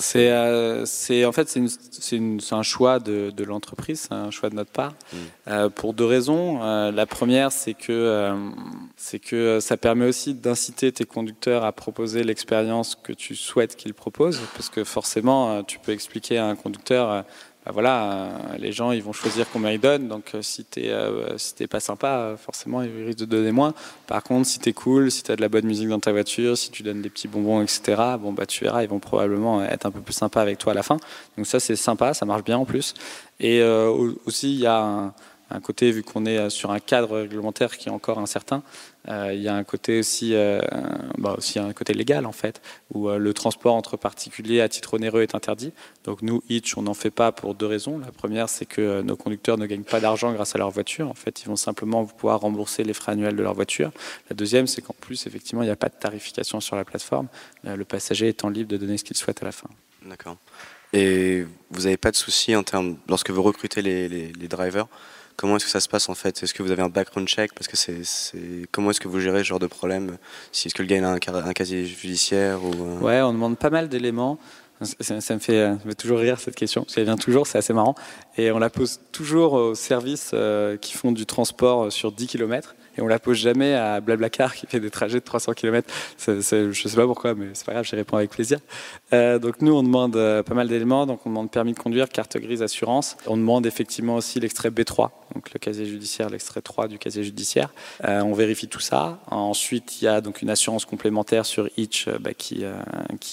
c'est, 0.00 0.30
euh, 0.30 0.84
c'est 0.86 1.24
en 1.24 1.32
fait 1.32 1.48
c'est, 1.48 1.62
c'est, 1.68 2.20
c'est 2.40 2.54
un 2.54 2.62
choix 2.62 2.98
de, 2.98 3.30
de 3.30 3.44
l'entreprise, 3.44 4.06
c'est 4.08 4.14
un 4.14 4.30
choix 4.30 4.50
de 4.50 4.56
notre 4.56 4.72
part, 4.72 4.92
mm. 5.12 5.16
euh, 5.48 5.68
pour 5.68 5.94
deux 5.94 6.04
raisons. 6.04 6.62
Euh, 6.62 6.90
la 6.90 7.06
première, 7.06 7.52
c'est 7.52 7.74
que 7.74 7.92
euh, 7.92 8.34
c'est 8.96 9.20
que 9.20 9.60
ça 9.60 9.76
permet 9.76 10.06
aussi 10.06 10.34
d'inciter 10.34 10.90
tes 10.90 11.04
conducteurs 11.04 11.64
à 11.64 11.72
proposer 11.72 12.24
l'expérience 12.24 12.96
que 12.96 13.12
tu 13.12 13.36
souhaites 13.36 13.76
qu'ils 13.76 13.94
proposent, 13.94 14.40
parce 14.54 14.68
que 14.68 14.82
forcément, 14.82 15.62
tu 15.62 15.78
peux 15.78 15.92
expliquer 15.92 16.38
à 16.38 16.46
un 16.46 16.56
conducteur 16.56 17.24
bah 17.64 17.72
voilà, 17.72 18.04
euh, 18.04 18.58
les 18.58 18.72
gens 18.72 18.92
ils 18.92 19.02
vont 19.02 19.14
choisir 19.14 19.46
combien 19.50 19.70
ils 19.70 19.80
donnent. 19.80 20.08
Donc 20.08 20.32
euh, 20.34 20.42
si 20.42 20.64
t'es 20.64 20.90
euh, 20.90 21.38
si 21.38 21.54
t'es 21.54 21.66
pas 21.66 21.80
sympa, 21.80 22.36
forcément 22.36 22.82
ils 22.82 23.06
risquent 23.06 23.20
de 23.20 23.24
donner 23.24 23.52
moins. 23.52 23.72
Par 24.06 24.22
contre, 24.22 24.46
si 24.46 24.58
t'es 24.58 24.74
cool, 24.74 25.10
si 25.10 25.22
t'as 25.22 25.34
de 25.36 25.40
la 25.40 25.48
bonne 25.48 25.64
musique 25.64 25.88
dans 25.88 26.00
ta 26.00 26.12
voiture, 26.12 26.58
si 26.58 26.70
tu 26.70 26.82
donnes 26.82 27.00
des 27.00 27.08
petits 27.08 27.28
bonbons, 27.28 27.62
etc. 27.62 28.02
Bon 28.20 28.32
bah 28.32 28.44
tu 28.44 28.64
verras, 28.64 28.82
ils 28.82 28.88
vont 28.88 28.98
probablement 28.98 29.64
être 29.64 29.86
un 29.86 29.90
peu 29.90 30.00
plus 30.00 30.12
sympas 30.12 30.42
avec 30.42 30.58
toi 30.58 30.72
à 30.72 30.74
la 30.74 30.82
fin. 30.82 30.98
Donc 31.38 31.46
ça 31.46 31.58
c'est 31.58 31.76
sympa, 31.76 32.12
ça 32.12 32.26
marche 32.26 32.44
bien 32.44 32.58
en 32.58 32.66
plus. 32.66 32.92
Et 33.40 33.62
aussi 34.26 34.52
il 34.54 34.60
y 34.60 34.66
a 34.66 34.80
un, 34.80 35.14
un 35.54 35.60
côté, 35.60 35.90
vu 35.90 36.02
qu'on 36.02 36.26
est 36.26 36.50
sur 36.50 36.70
un 36.70 36.80
cadre 36.80 37.20
réglementaire 37.20 37.76
qui 37.76 37.88
est 37.88 37.92
encore 37.92 38.18
incertain, 38.18 38.62
euh, 39.08 39.32
il 39.34 39.42
y 39.42 39.48
a 39.48 39.54
un 39.54 39.64
côté 39.64 39.98
aussi, 39.98 40.34
euh, 40.34 40.60
bah 41.18 41.34
aussi 41.36 41.58
un 41.58 41.72
côté 41.72 41.92
légal 41.92 42.24
en 42.24 42.32
fait, 42.32 42.62
où 42.92 43.08
euh, 43.08 43.18
le 43.18 43.34
transport 43.34 43.74
entre 43.74 43.96
particuliers 43.96 44.62
à 44.62 44.68
titre 44.68 44.94
onéreux 44.94 45.22
est 45.22 45.34
interdit. 45.34 45.72
Donc 46.04 46.22
nous, 46.22 46.42
Hitch, 46.48 46.76
on 46.78 46.82
n'en 46.82 46.94
fait 46.94 47.10
pas 47.10 47.30
pour 47.30 47.54
deux 47.54 47.66
raisons. 47.66 47.98
La 47.98 48.12
première, 48.12 48.48
c'est 48.48 48.64
que 48.64 49.02
nos 49.02 49.16
conducteurs 49.16 49.58
ne 49.58 49.66
gagnent 49.66 49.84
pas 49.84 50.00
d'argent 50.00 50.32
grâce 50.32 50.54
à 50.54 50.58
leur 50.58 50.70
voiture. 50.70 51.08
En 51.08 51.14
fait, 51.14 51.42
ils 51.42 51.48
vont 51.48 51.56
simplement 51.56 52.06
pouvoir 52.06 52.40
rembourser 52.40 52.82
les 52.82 52.94
frais 52.94 53.12
annuels 53.12 53.36
de 53.36 53.42
leur 53.42 53.54
voiture. 53.54 53.90
La 54.30 54.36
deuxième, 54.36 54.66
c'est 54.66 54.80
qu'en 54.80 54.94
plus, 54.98 55.26
effectivement, 55.26 55.62
il 55.62 55.66
n'y 55.66 55.72
a 55.72 55.76
pas 55.76 55.88
de 55.88 55.96
tarification 55.98 56.60
sur 56.60 56.76
la 56.76 56.84
plateforme. 56.84 57.28
le 57.64 57.84
passager 57.84 58.28
étant 58.28 58.48
libre 58.48 58.70
de 58.70 58.76
donner 58.78 58.96
ce 58.96 59.04
qu'il 59.04 59.16
souhaite 59.16 59.42
à 59.42 59.44
la 59.44 59.52
fin. 59.52 59.68
D'accord. 60.06 60.36
Et 60.92 61.44
vous 61.70 61.82
n'avez 61.82 61.96
pas 61.96 62.10
de 62.10 62.16
souci 62.16 62.54
en 62.54 62.62
termes, 62.62 62.96
lorsque 63.08 63.30
vous 63.30 63.42
recrutez 63.42 63.82
les, 63.82 64.08
les 64.08 64.48
drivers, 64.48 64.86
Comment 65.36 65.56
est-ce 65.56 65.64
que 65.64 65.70
ça 65.70 65.80
se 65.80 65.88
passe 65.88 66.08
en 66.08 66.14
fait? 66.14 66.42
Est-ce 66.42 66.54
que 66.54 66.62
vous 66.62 66.70
avez 66.70 66.82
un 66.82 66.88
background 66.88 67.28
check? 67.28 67.52
Parce 67.54 67.66
que 67.66 67.76
c'est, 67.76 68.02
comment 68.70 68.90
est-ce 68.90 69.00
que 69.00 69.08
vous 69.08 69.20
gérez 69.20 69.40
ce 69.40 69.44
genre 69.44 69.58
de 69.58 69.66
problème? 69.66 70.16
Si 70.52 70.68
est-ce 70.68 70.74
que 70.74 70.82
le 70.82 70.88
gars 70.88 71.08
a 71.08 71.12
un, 71.12 71.52
casier 71.52 71.84
judiciaire 71.86 72.62
ou 72.62 72.72
euh? 72.72 72.98
Ouais, 73.00 73.20
on 73.22 73.32
demande 73.32 73.58
pas 73.58 73.70
mal 73.70 73.88
d'éléments. 73.88 74.38
Ça, 74.80 75.14
me 75.14 75.14
fait, 75.14 75.20
ça, 75.20 75.34
me 75.34 75.38
fait, 75.38 75.94
toujours 75.94 76.18
rire 76.18 76.38
cette 76.40 76.56
question, 76.56 76.82
parce 76.82 76.94
qu'elle 76.96 77.04
vient 77.04 77.16
toujours, 77.16 77.46
c'est 77.46 77.58
assez 77.58 77.72
marrant. 77.72 77.94
Et 78.36 78.50
on 78.50 78.58
la 78.58 78.70
pose 78.70 79.00
toujours 79.12 79.52
aux 79.54 79.74
services 79.74 80.32
euh, 80.34 80.76
qui 80.76 80.94
font 80.94 81.12
du 81.12 81.26
transport 81.26 81.92
sur 81.92 82.12
10 82.12 82.26
km 82.26 82.74
et 82.96 83.00
on 83.00 83.06
la 83.06 83.18
pose 83.18 83.38
jamais 83.38 83.74
à 83.74 84.00
Blablacar 84.00 84.54
qui 84.54 84.66
fait 84.66 84.80
des 84.80 84.90
trajets 84.90 85.20
de 85.20 85.24
300 85.24 85.52
km. 85.52 85.88
Je 86.26 86.72
je 86.72 86.88
sais 86.88 86.96
pas 86.96 87.06
pourquoi, 87.06 87.34
mais 87.34 87.48
c'est 87.54 87.66
pas 87.66 87.72
grave, 87.72 87.84
j'y 87.84 87.96
réponds 87.96 88.16
avec 88.16 88.30
plaisir. 88.30 88.58
Euh, 89.12 89.38
donc 89.38 89.60
nous, 89.60 89.72
on 89.72 89.82
demande 89.82 90.16
euh, 90.16 90.42
pas 90.42 90.54
mal 90.54 90.68
d'éléments. 90.68 91.06
Donc 91.06 91.20
on 91.26 91.30
demande 91.30 91.50
permis 91.50 91.72
de 91.72 91.78
conduire, 91.78 92.08
carte 92.08 92.36
grise, 92.36 92.62
assurance. 92.62 93.16
On 93.26 93.36
demande 93.36 93.66
effectivement 93.66 94.16
aussi 94.16 94.40
l'extrait 94.40 94.70
B3, 94.70 95.10
donc 95.34 95.52
le 95.52 95.58
casier 95.58 95.86
judiciaire, 95.86 96.30
l'extrait 96.30 96.60
3 96.60 96.88
du 96.88 96.98
casier 96.98 97.24
judiciaire. 97.24 97.72
Euh, 98.04 98.20
on 98.22 98.34
vérifie 98.34 98.68
tout 98.68 98.80
ça. 98.80 99.18
Ensuite, 99.30 100.00
il 100.00 100.04
y 100.04 100.08
a 100.08 100.20
donc 100.20 100.42
une 100.42 100.50
assurance 100.50 100.84
complémentaire 100.84 101.46
sur 101.46 101.68
each 101.76 102.08
bah, 102.20 102.34
qui, 102.34 102.64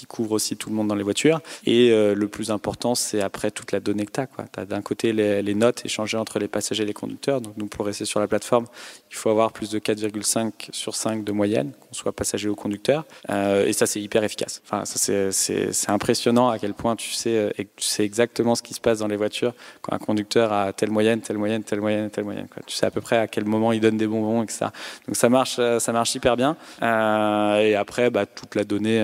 couvre 0.07 0.33
aussi 0.33 0.57
tout 0.57 0.69
le 0.69 0.75
monde 0.75 0.87
dans 0.87 0.95
les 0.95 1.03
voitures. 1.03 1.41
Et 1.65 1.89
le 1.89 2.27
plus 2.27 2.51
important, 2.51 2.95
c'est 2.95 3.21
après 3.21 3.51
toute 3.51 3.71
la 3.71 3.79
donnée 3.79 4.05
que 4.05 4.11
tu 4.11 4.19
as. 4.19 4.27
As 4.57 4.65
d'un 4.65 4.81
côté 4.81 5.13
les, 5.13 5.41
les 5.41 5.53
notes 5.53 5.85
échangées 5.85 6.17
entre 6.17 6.39
les 6.39 6.47
passagers 6.47 6.83
et 6.83 6.85
les 6.85 6.93
conducteurs. 6.93 7.41
Donc 7.41 7.53
nous, 7.57 7.67
pour 7.67 7.85
rester 7.85 8.05
sur 8.05 8.19
la 8.19 8.27
plateforme, 8.27 8.65
il 9.09 9.15
faut 9.15 9.29
avoir 9.29 9.50
plus 9.51 9.69
de 9.69 9.79
4,5 9.79 10.69
sur 10.71 10.95
5 10.95 11.23
de 11.23 11.31
moyenne, 11.31 11.71
qu'on 11.79 11.93
soit 11.93 12.11
passager 12.11 12.49
ou 12.49 12.55
conducteur. 12.55 13.05
Euh, 13.29 13.65
et 13.65 13.73
ça, 13.73 13.85
c'est 13.85 14.01
hyper 14.01 14.23
efficace. 14.23 14.61
Enfin, 14.65 14.83
c'est 14.85 15.89
impressionnant 15.89 16.49
à 16.49 16.59
quel 16.59 16.73
point 16.73 16.95
tu 16.95 17.11
sais, 17.11 17.35
euh, 17.37 17.49
tu 17.57 17.85
sais 17.85 18.03
exactement 18.03 18.55
ce 18.55 18.63
qui 18.63 18.73
se 18.73 18.79
passe 18.79 18.99
dans 18.99 19.07
les 19.07 19.17
voitures 19.17 19.53
quand 19.81 19.93
un 19.93 19.99
conducteur 19.99 20.51
a 20.53 20.73
telle 20.73 20.91
moyenne, 20.91 21.21
telle 21.21 21.37
moyenne, 21.37 21.63
telle 21.63 21.81
moyenne, 21.81 22.09
telle 22.09 22.23
moyenne. 22.23 22.47
Tu 22.65 22.75
sais 22.75 22.85
à 22.85 22.91
peu 22.91 23.01
près 23.01 23.17
à 23.17 23.27
quel 23.27 23.45
moment 23.45 23.71
il 23.71 23.81
donne 23.81 23.97
des 23.97 24.07
bonbons, 24.07 24.43
etc. 24.43 24.67
Donc 25.07 25.15
ça 25.15 25.29
marche, 25.29 25.57
euh, 25.59 25.79
ça 25.79 25.91
marche 25.91 26.15
hyper 26.15 26.37
bien. 26.37 26.55
et 26.81 27.75
après, 27.75 28.09
bah, 28.09 28.25
toute 28.25 28.55
la 28.55 28.63
donnée 28.63 28.99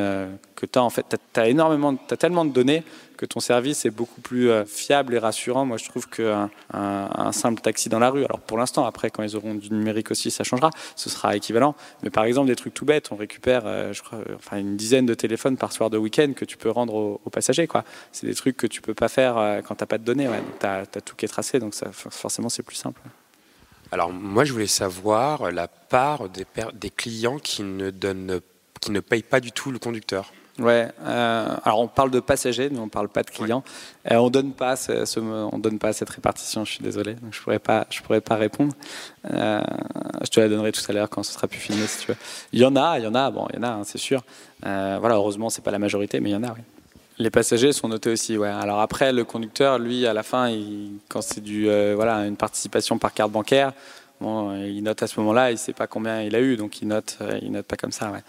que 0.55 0.65
tu 0.65 0.79
as, 0.79 0.83
en 0.83 0.89
fait, 0.89 1.05
tu 1.09 1.39
as 1.39 2.17
tellement 2.17 2.45
de 2.45 2.51
données 2.51 2.83
que 3.17 3.25
ton 3.25 3.39
service 3.39 3.85
est 3.85 3.89
beaucoup 3.89 4.21
plus 4.21 4.49
euh, 4.49 4.63
fiable 4.65 5.13
et 5.13 5.17
rassurant, 5.17 5.65
moi 5.65 5.77
je 5.77 5.85
trouve 5.85 6.07
qu'un 6.07 6.49
un, 6.73 7.31
simple 7.31 7.61
taxi 7.61 7.89
dans 7.89 7.99
la 7.99 8.09
rue, 8.09 8.23
alors 8.23 8.39
pour 8.39 8.57
l'instant, 8.57 8.85
après 8.85 9.09
quand 9.09 9.23
ils 9.23 9.35
auront 9.35 9.55
du 9.55 9.71
numérique 9.71 10.11
aussi, 10.11 10.31
ça 10.31 10.43
changera, 10.43 10.69
ce 10.95 11.09
sera 11.09 11.35
équivalent. 11.35 11.75
Mais 12.03 12.09
par 12.09 12.23
exemple, 12.23 12.47
des 12.47 12.55
trucs 12.55 12.73
tout 12.73 12.85
bêtes, 12.85 13.11
on 13.11 13.15
récupère 13.15 13.63
euh, 13.65 13.91
je 13.91 14.01
crois, 14.01 14.19
enfin, 14.35 14.57
une 14.57 14.77
dizaine 14.77 15.05
de 15.05 15.13
téléphones 15.13 15.57
par 15.57 15.73
soir 15.73 15.89
de 15.89 15.97
week-end 15.97 16.31
que 16.35 16.45
tu 16.45 16.55
peux 16.55 16.69
rendre 16.69 16.93
aux, 16.93 17.29
passagers. 17.29 17.67
C'est 18.11 18.25
des 18.25 18.35
trucs 18.35 18.57
que 18.57 18.67
tu 18.67 18.81
peux 18.81 18.93
pas 18.93 19.09
faire 19.09 19.37
euh, 19.37 19.61
quand 19.61 19.75
tu 19.75 19.83
n'as 19.83 19.87
pas 19.87 19.97
de 19.97 20.03
données. 20.03 20.27
Ouais. 20.27 20.41
Tu 20.59 20.65
as, 20.65 20.85
tout 20.85 21.15
qui 21.15 21.25
est 21.25 21.27
tracé, 21.27 21.59
donc 21.59 21.73
forcément 21.91 22.49
c'est 22.49 22.63
plus 22.63 22.75
simple. 22.75 23.01
Alors 23.91 24.11
moi 24.11 24.43
je 24.45 24.53
voulais 24.53 24.67
savoir 24.67 25.51
la 25.51 25.67
part 25.67 26.29
des, 26.29 26.45
des 26.73 26.89
clients 26.89 27.39
qui 27.39 27.63
ne, 27.63 27.89
donnent, 27.89 28.39
qui 28.79 28.91
ne 28.91 28.99
payent 28.99 29.23
pas 29.23 29.39
du 29.39 29.51
tout 29.51 29.71
le 29.71 29.79
conducteur. 29.79 30.31
Ouais. 30.59 30.87
Euh, 31.05 31.55
alors 31.63 31.79
on 31.79 31.87
parle 31.87 32.09
de 32.09 32.19
passagers, 32.19 32.69
mais 32.71 32.79
on 32.79 32.89
parle 32.89 33.09
pas 33.09 33.23
de 33.23 33.29
clients. 33.29 33.63
Euh, 34.11 34.15
on 34.15 34.29
donne 34.29 34.53
pas 34.53 34.75
ce, 34.75 35.19
on 35.19 35.59
donne 35.59 35.77
pas 35.77 35.93
cette 35.93 36.09
répartition. 36.09 36.65
Je 36.65 36.73
suis 36.73 36.83
désolé, 36.83 37.13
donc 37.13 37.33
je 37.33 37.41
pourrais 37.41 37.59
pas, 37.59 37.85
je 37.89 38.01
pourrais 38.01 38.21
pas 38.21 38.35
répondre. 38.35 38.73
Euh, 39.31 39.61
je 40.23 40.29
te 40.29 40.39
la 40.39 40.49
donnerai 40.49 40.71
tout 40.71 40.81
à 40.87 40.93
l'heure 40.93 41.09
quand 41.09 41.23
ce 41.23 41.33
sera 41.33 41.47
plus 41.47 41.59
filmé, 41.59 41.85
si 41.85 42.05
tu 42.05 42.11
veux. 42.11 42.17
Il 42.53 42.59
y 42.59 42.65
en 42.65 42.75
a, 42.75 42.97
il 42.97 43.03
y 43.03 43.07
en 43.07 43.13
a. 43.13 43.29
Bon, 43.29 43.47
il 43.51 43.57
y 43.57 43.59
en 43.59 43.63
a, 43.63 43.69
hein, 43.69 43.81
c'est 43.83 43.99
sûr. 43.99 44.23
voilà, 44.61 45.15
heureusement, 45.15 45.49
c'est 45.49 45.63
pas 45.63 45.71
la 45.71 45.79
majorité, 45.79 46.19
mais 46.19 46.31
il 46.31 46.33
y 46.33 46.37
en 46.37 46.43
a. 46.43 46.51
Oui. 46.51 46.61
Les 47.19 47.31
passagers 47.31 47.73
sont 47.73 47.87
notés 47.87 48.11
aussi, 48.11 48.37
ouais. 48.37 48.47
Alors 48.47 48.79
après, 48.79 49.11
le 49.11 49.23
conducteur, 49.23 49.79
lui, 49.79 50.05
à 50.05 50.13
la 50.13 50.21
fin, 50.23 50.49
il, 50.49 50.91
quand 51.07 51.21
c'est 51.21 51.41
du, 51.41 51.65
voilà, 51.95 52.25
une 52.25 52.35
participation 52.35 52.97
par 52.97 53.13
carte 53.13 53.31
bancaire, 53.31 53.73
bon, 54.21 54.55
il 54.63 54.81
note 54.81 55.03
à 55.03 55.07
ce 55.07 55.19
moment-là, 55.19 55.51
il 55.51 55.57
sait 55.59 55.73
pas 55.73 55.87
combien 55.87 56.21
il 56.21 56.35
a 56.35 56.39
eu, 56.39 56.57
donc 56.57 56.81
il 56.81 56.87
note, 56.87 57.17
il 57.41 57.51
note 57.51 57.65
pas 57.65 57.75
comme 57.75 57.91
ça, 57.91 58.11
ouais. 58.11 58.23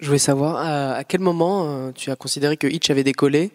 Je 0.00 0.06
voulais 0.06 0.18
savoir 0.18 0.56
à, 0.56 1.04
quel 1.04 1.20
moment 1.20 1.66
euh, 1.66 1.92
tu 1.92 2.10
as 2.10 2.16
considéré 2.16 2.56
que 2.56 2.66
Hitch 2.66 2.90
avait 2.90 3.04
décollé 3.04 3.52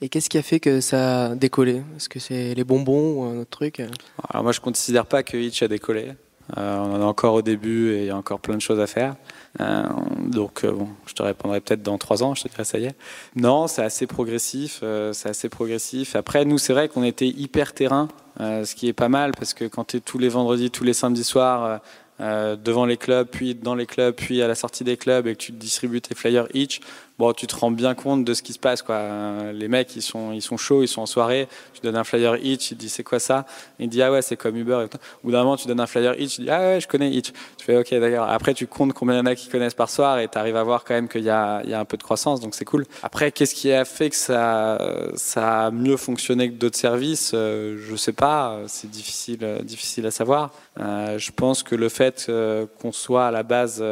et 0.00 0.08
qu'est-ce 0.08 0.30
qui 0.30 0.38
a 0.38 0.42
fait 0.42 0.60
que 0.60 0.80
ça 0.80 1.26
a 1.26 1.34
décollé? 1.34 1.82
Est-ce 1.96 2.08
que 2.08 2.20
c'est 2.20 2.54
les 2.54 2.64
bonbons 2.64 3.14
ou 3.14 3.24
un 3.24 3.40
autre 3.40 3.50
truc? 3.50 3.82
Alors 4.30 4.44
moi 4.44 4.52
je 4.52 4.60
ne 4.60 4.64
considère 4.64 5.06
pas 5.06 5.22
que 5.22 5.36
Hitch 5.36 5.62
a 5.62 5.68
décollé. 5.68 6.12
Euh, 6.56 6.78
on 6.78 6.94
en 6.94 7.00
est 7.00 7.04
encore 7.04 7.34
au 7.34 7.42
début 7.42 7.92
et 7.92 7.98
il 7.98 8.04
y 8.06 8.10
a 8.10 8.16
encore 8.16 8.40
plein 8.40 8.54
de 8.54 8.60
choses 8.60 8.80
à 8.80 8.86
faire. 8.86 9.14
Euh, 9.60 9.82
donc 10.26 10.64
bon, 10.64 10.88
je 11.06 11.14
te 11.14 11.22
répondrai 11.22 11.60
peut-être 11.60 11.82
dans 11.82 11.98
trois 11.98 12.22
ans, 12.22 12.34
je 12.34 12.44
te 12.44 12.48
dirai 12.48 12.64
ça 12.64 12.78
y 12.78 12.84
est. 12.86 12.94
Non, 13.34 13.66
c'est 13.66 13.82
assez 13.82 14.06
progressif, 14.06 14.82
c'est 15.12 15.28
assez 15.28 15.48
progressif. 15.48 16.14
Après 16.14 16.44
nous 16.44 16.58
c'est 16.58 16.72
vrai 16.72 16.88
qu'on 16.88 17.04
était 17.04 17.28
hyper 17.28 17.72
terrain, 17.74 18.08
ce 18.38 18.74
qui 18.74 18.88
est 18.88 18.92
pas 18.92 19.08
mal 19.08 19.32
parce 19.32 19.54
que 19.54 19.64
quand 19.64 19.84
tu 19.84 19.98
es 19.98 20.00
tous 20.00 20.18
les 20.18 20.28
vendredis, 20.28 20.70
tous 20.70 20.84
les 20.84 20.94
samedis 20.94 21.24
soirs 21.24 21.64
euh, 21.64 21.78
devant 22.20 22.84
les 22.84 22.96
clubs, 22.96 23.26
puis 23.26 23.54
dans 23.54 23.74
les 23.74 23.86
clubs, 23.86 24.14
puis 24.14 24.42
à 24.42 24.48
la 24.48 24.54
sortie 24.54 24.84
des 24.84 24.96
clubs, 24.96 25.26
et 25.26 25.34
que 25.34 25.40
tu 25.40 25.52
distribues 25.52 26.00
tes 26.00 26.14
flyers 26.14 26.46
each, 26.54 26.80
bon, 27.20 27.34
tu 27.34 27.46
te 27.46 27.54
rends 27.54 27.70
bien 27.70 27.94
compte 27.94 28.24
de 28.24 28.32
ce 28.32 28.42
qui 28.42 28.54
se 28.54 28.58
passe. 28.58 28.80
Quoi. 28.80 29.52
Les 29.52 29.68
mecs, 29.68 29.94
ils 29.94 30.02
sont, 30.02 30.32
ils 30.32 30.40
sont 30.40 30.56
chauds, 30.56 30.82
ils 30.82 30.88
sont 30.88 31.02
en 31.02 31.06
soirée. 31.06 31.48
Tu 31.74 31.82
donnes 31.82 31.96
un 31.96 32.04
flyer 32.04 32.36
Itch, 32.42 32.70
il 32.70 32.78
dit 32.78 32.88
c'est 32.88 33.04
quoi 33.04 33.20
ça? 33.20 33.44
Il 33.78 33.88
dit 33.88 34.02
ah 34.02 34.10
ouais, 34.10 34.22
c'est 34.22 34.36
comme 34.36 34.56
Uber. 34.56 34.86
Au 35.22 35.26
bout 35.26 35.32
d'un 35.32 35.44
moment, 35.44 35.56
tu 35.56 35.68
donnes 35.68 35.80
un 35.80 35.86
flyer 35.86 36.18
Itch, 36.18 36.38
il 36.38 36.44
dit 36.44 36.50
ah 36.50 36.60
ouais, 36.60 36.80
je 36.80 36.88
connais 36.88 37.10
Itch. 37.10 37.30
Tu 37.58 37.64
fais 37.66 37.76
ok, 37.76 37.94
d'accord. 38.00 38.26
Après, 38.28 38.54
tu 38.54 38.66
comptes 38.66 38.94
combien 38.94 39.16
il 39.16 39.18
y 39.18 39.20
en 39.20 39.26
a 39.26 39.34
qui 39.34 39.48
connaissent 39.48 39.74
par 39.74 39.90
soir 39.90 40.18
et 40.18 40.28
tu 40.28 40.38
arrives 40.38 40.56
à 40.56 40.62
voir 40.62 40.82
quand 40.82 40.94
même 40.94 41.08
qu'il 41.08 41.22
y 41.22 41.30
a, 41.30 41.60
il 41.64 41.70
y 41.70 41.74
a 41.74 41.80
un 41.80 41.84
peu 41.84 41.98
de 41.98 42.02
croissance, 42.02 42.40
donc 42.40 42.54
c'est 42.54 42.64
cool. 42.64 42.86
Après, 43.02 43.30
qu'est-ce 43.32 43.54
qui 43.54 43.70
a 43.70 43.84
fait 43.84 44.08
que 44.08 44.16
ça, 44.16 44.78
ça 45.14 45.66
a 45.66 45.70
mieux 45.70 45.98
fonctionné 45.98 46.50
que 46.50 46.54
d'autres 46.54 46.78
services? 46.78 47.32
Euh, 47.34 47.76
Je 47.78 47.96
sais 47.96 48.14
pas, 48.14 48.60
c'est 48.66 48.90
difficile, 48.90 49.58
difficile 49.62 50.06
à 50.06 50.10
savoir. 50.10 50.52
Euh, 50.78 51.18
je 51.18 51.32
pense 51.32 51.62
que 51.62 51.74
le 51.74 51.90
fait 51.90 52.26
euh, 52.28 52.64
qu'on 52.80 52.92
soit 52.92 53.26
à 53.26 53.30
la 53.30 53.42
base, 53.42 53.84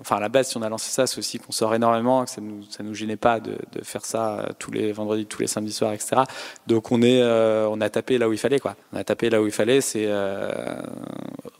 enfin 0.00 0.16
à 0.16 0.20
la 0.20 0.30
base, 0.30 0.48
si 0.48 0.56
on 0.56 0.62
a 0.62 0.68
lancé 0.70 0.90
ça, 0.90 1.06
c'est 1.06 1.18
aussi 1.18 1.38
qu'on 1.38 1.52
sort 1.52 1.74
énormément, 1.74 2.24
que 2.24 2.30
ça 2.30 2.40
nous 2.40 2.64
ça 2.70 2.82
nous 2.82 2.94
gênait 2.94 3.16
pas 3.16 3.40
de, 3.40 3.56
faire 3.82 4.04
ça 4.04 4.38
euh, 4.38 4.46
tous 4.58 4.70
les 4.70 4.92
vendredis, 4.92 5.26
tous 5.26 5.40
les 5.40 5.46
samedis 5.46 5.72
soirs, 5.72 5.92
etc. 5.92 6.22
Donc 6.66 6.92
on 6.92 7.02
est, 7.02 7.22
euh, 7.22 7.68
on 7.68 7.80
a 7.80 7.88
tapé 7.90 8.18
là 8.18 8.28
où 8.28 8.32
il 8.32 8.38
fallait, 8.38 8.58
quoi. 8.58 8.76
On 8.92 8.96
a 8.96 9.04
tapé 9.04 9.30
là 9.30 9.42
où 9.42 9.46
il 9.46 9.52
fallait, 9.52 9.80
c'est 9.80 10.06
euh, 10.06 10.50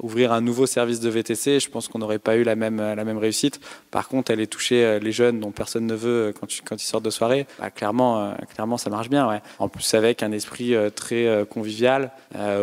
ouvrir 0.02 0.32
un 0.32 0.40
nouveau 0.40 0.66
service 0.66 1.00
de 1.00 1.10
VTC. 1.10 1.60
Je 1.60 1.68
pense 1.68 1.88
qu'on 1.88 1.98
n'aurait 1.98 2.18
pas 2.18 2.36
eu 2.36 2.42
la 2.42 2.56
même, 2.56 2.78
la 2.78 3.04
même 3.04 3.18
réussite. 3.18 3.60
Par 3.90 4.08
contre, 4.08 4.30
est 4.30 4.46
toucher 4.46 4.98
les 5.00 5.12
jeunes 5.12 5.40
dont 5.40 5.50
personne 5.50 5.86
ne 5.86 5.94
veut 5.94 6.32
quand, 6.38 6.46
quand 6.64 6.82
ils 6.82 6.86
sortent 6.86 7.04
de 7.04 7.10
soirée. 7.10 7.46
Bah, 7.58 7.70
clairement, 7.70 8.34
clairement, 8.54 8.78
ça 8.78 8.88
marche 8.88 9.10
bien. 9.10 9.40
En 9.58 9.68
plus, 9.68 9.92
avec 9.94 10.22
un 10.22 10.32
esprit 10.32 10.74
très 10.94 11.44
convivial, 11.50 12.10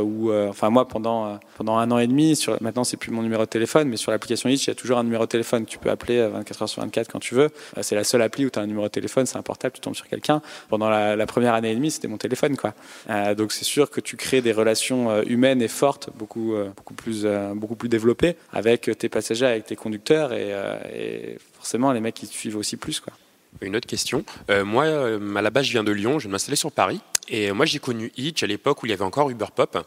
où, 0.01 0.31
enfin 0.31 0.69
moi, 0.69 0.87
pendant 0.87 1.39
pendant 1.57 1.77
un 1.77 1.89
an 1.91 1.97
et 1.97 2.07
demi, 2.07 2.35
sur, 2.35 2.55
maintenant 2.61 2.83
c'est 2.83 2.97
plus 2.97 3.11
mon 3.11 3.23
numéro 3.23 3.43
de 3.43 3.49
téléphone, 3.49 3.89
mais 3.89 3.97
sur 3.97 4.11
l'application 4.11 4.47
Itch, 4.47 4.65
il 4.65 4.69
y 4.69 4.71
a 4.71 4.75
toujours 4.75 4.99
un 4.99 5.03
numéro 5.03 5.25
de 5.25 5.29
téléphone. 5.29 5.65
Tu 5.65 5.79
peux 5.79 5.89
appeler 5.89 6.25
24 6.27 6.61
heures 6.61 6.69
sur 6.69 6.81
24 6.81 7.11
quand 7.11 7.19
tu 7.19 7.33
veux. 7.33 7.49
C'est 7.81 7.95
la 7.95 8.03
seule 8.03 8.21
appli 8.37 8.45
où 8.45 8.49
tu 8.49 8.59
as 8.59 8.61
un 8.61 8.67
numéro 8.67 8.85
de 8.85 8.91
téléphone, 8.91 9.25
c'est 9.25 9.37
un 9.37 9.41
portable, 9.41 9.73
tu 9.73 9.81
tombes 9.81 9.95
sur 9.95 10.07
quelqu'un. 10.07 10.41
Pendant 10.69 10.89
la, 10.89 11.25
première 11.25 11.53
année 11.53 11.71
et 11.71 11.75
demie, 11.75 11.91
c'était 11.91 12.07
mon 12.07 12.17
téléphone. 12.17 12.55
Quoi. 12.55 12.73
Euh, 13.09 13.35
donc 13.35 13.51
c'est 13.51 13.65
sûr 13.65 13.89
que 13.89 13.99
tu 13.99 14.15
crées 14.15 14.41
des 14.41 14.53
relations 14.53 15.09
euh, 15.09 15.23
humaines 15.27 15.61
et 15.61 15.67
fortes, 15.67 16.09
beaucoup, 16.15 16.53
euh, 16.53 16.69
beaucoup 16.75 16.93
plus 16.93 17.25
beaucoup 17.55 17.75
plus 17.75 17.89
développé 17.89 18.35
avec 18.53 18.89
tes 18.97 19.09
passagers, 19.09 19.45
avec 19.45 19.65
tes 19.65 19.75
conducteurs 19.75 20.33
et, 20.33 21.37
forcément 21.53 21.91
les 21.91 21.99
mecs 21.99 22.21
ils 22.21 22.29
te 22.29 22.33
suivent 22.33 22.57
aussi 22.57 22.77
plus 22.77 22.99
quoi. 22.99 23.13
Une 23.61 23.75
autre 23.75 23.87
question. 23.87 24.23
Moi, 24.49 24.85
à 24.85 25.41
la 25.41 25.49
base, 25.49 25.65
je 25.65 25.71
viens 25.71 25.83
de 25.83 25.91
Lyon. 25.91 26.19
Je 26.19 26.27
vais 26.27 26.31
m'installer 26.31 26.55
sur 26.55 26.71
Paris. 26.71 27.01
Et 27.29 27.51
moi, 27.51 27.65
j'ai 27.65 27.79
connu 27.79 28.11
Hitch 28.15 28.43
à 28.43 28.47
l'époque 28.47 28.83
où 28.83 28.85
il 28.85 28.89
y 28.89 28.93
avait 28.93 29.03
encore 29.03 29.29
Uber 29.29 29.47
Pop. 29.53 29.77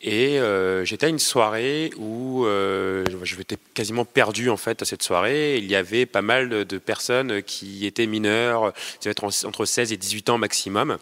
Et 0.00 0.38
euh, 0.38 0.84
j'étais 0.84 1.06
à 1.06 1.08
une 1.08 1.18
soirée 1.18 1.90
où 1.96 2.46
euh, 2.46 3.04
je 3.22 3.36
m'étais 3.36 3.56
quasiment 3.74 4.04
perdu 4.04 4.48
en 4.48 4.56
fait 4.56 4.80
à 4.82 4.84
cette 4.84 5.02
soirée. 5.02 5.58
Il 5.58 5.66
y 5.66 5.74
avait 5.74 6.06
pas 6.06 6.22
mal 6.22 6.48
de, 6.48 6.78
personnes 6.78 7.42
qui 7.42 7.86
étaient 7.86 8.06
mineures, 8.06 8.72
qui 9.00 9.08
être 9.08 9.24
entre 9.24 9.64
16 9.64 9.92
et 9.92 9.96
18 9.96 10.30
ans 10.30 10.38
maximum. 10.38 10.98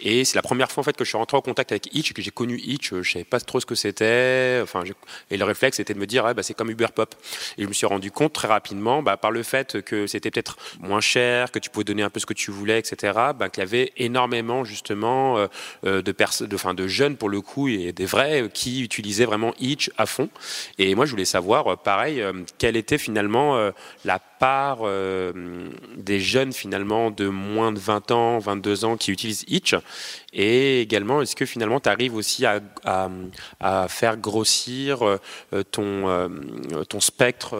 Et 0.00 0.24
c'est 0.24 0.36
la 0.36 0.42
première 0.42 0.70
fois 0.70 0.80
en 0.80 0.84
fait 0.84 0.96
que 0.96 1.04
je 1.04 1.10
suis 1.10 1.18
rentré 1.18 1.36
en 1.36 1.42
contact 1.42 1.72
avec 1.72 1.94
Hitch, 1.94 2.12
que 2.12 2.22
j'ai 2.22 2.30
connu 2.30 2.58
Hitch. 2.58 2.94
Je 2.94 3.10
savais 3.10 3.24
pas 3.24 3.38
trop 3.38 3.60
ce 3.60 3.66
que 3.66 3.74
c'était. 3.74 4.60
Enfin, 4.62 4.82
et 5.30 5.36
le 5.36 5.44
réflexe 5.44 5.78
était 5.78 5.94
de 5.94 5.98
me 5.98 6.06
dire, 6.06 6.26
ah, 6.26 6.34
bah, 6.34 6.42
c'est 6.42 6.54
comme 6.54 6.70
Uber 6.70 6.88
Pop. 6.94 7.14
Et 7.58 7.62
je 7.62 7.68
me 7.68 7.72
suis 7.72 7.86
rendu 7.86 8.10
compte 8.10 8.32
très 8.32 8.48
rapidement, 8.48 9.02
bah, 9.02 9.16
par 9.16 9.30
le 9.30 9.42
fait 9.42 9.82
que 9.82 10.06
c'était 10.06 10.30
peut-être 10.30 10.56
moins 10.80 11.00
cher, 11.00 11.52
que 11.52 11.58
tu 11.58 11.70
pouvais 11.70 11.84
donner 11.84 12.02
un 12.02 12.10
peu 12.10 12.20
ce 12.20 12.26
que 12.26 12.34
tu 12.34 12.50
voulais, 12.50 12.78
etc., 12.78 13.12
bah, 13.38 13.48
qu'il 13.48 13.62
y 13.62 13.66
avait 13.66 13.92
énormément 13.96 14.64
justement 14.64 15.35
euh, 15.36 15.48
euh, 15.84 16.02
de, 16.02 16.12
de, 16.12 16.72
de 16.72 16.86
jeunes 16.86 17.16
pour 17.16 17.28
le 17.28 17.40
coup 17.40 17.68
et 17.68 17.92
des 17.92 18.06
vrais 18.06 18.42
euh, 18.42 18.48
qui 18.48 18.82
utilisaient 18.82 19.24
vraiment 19.24 19.54
Itch 19.60 19.90
à 19.96 20.06
fond. 20.06 20.28
Et 20.78 20.94
moi, 20.94 21.06
je 21.06 21.10
voulais 21.10 21.24
savoir, 21.24 21.78
pareil, 21.78 22.22
quelle 22.58 22.76
était 22.76 22.98
finalement 22.98 23.70
la 24.04 24.18
part 24.18 24.78
des 25.96 26.20
jeunes 26.20 26.52
finalement 26.52 27.10
de 27.10 27.28
moins 27.28 27.72
de 27.72 27.78
20 27.78 28.10
ans, 28.10 28.38
22 28.38 28.84
ans 28.84 28.96
qui 28.96 29.10
utilisent 29.10 29.44
Itch. 29.48 29.74
Et 30.32 30.80
également, 30.80 31.22
est-ce 31.22 31.34
que 31.34 31.46
finalement 31.46 31.80
tu 31.80 31.88
arrives 31.88 32.14
aussi 32.14 32.44
à, 32.46 32.60
à, 33.60 33.88
faire 33.88 34.16
grossir 34.16 35.18
ton, 35.70 36.30
ton 36.88 37.00
spectre 37.00 37.56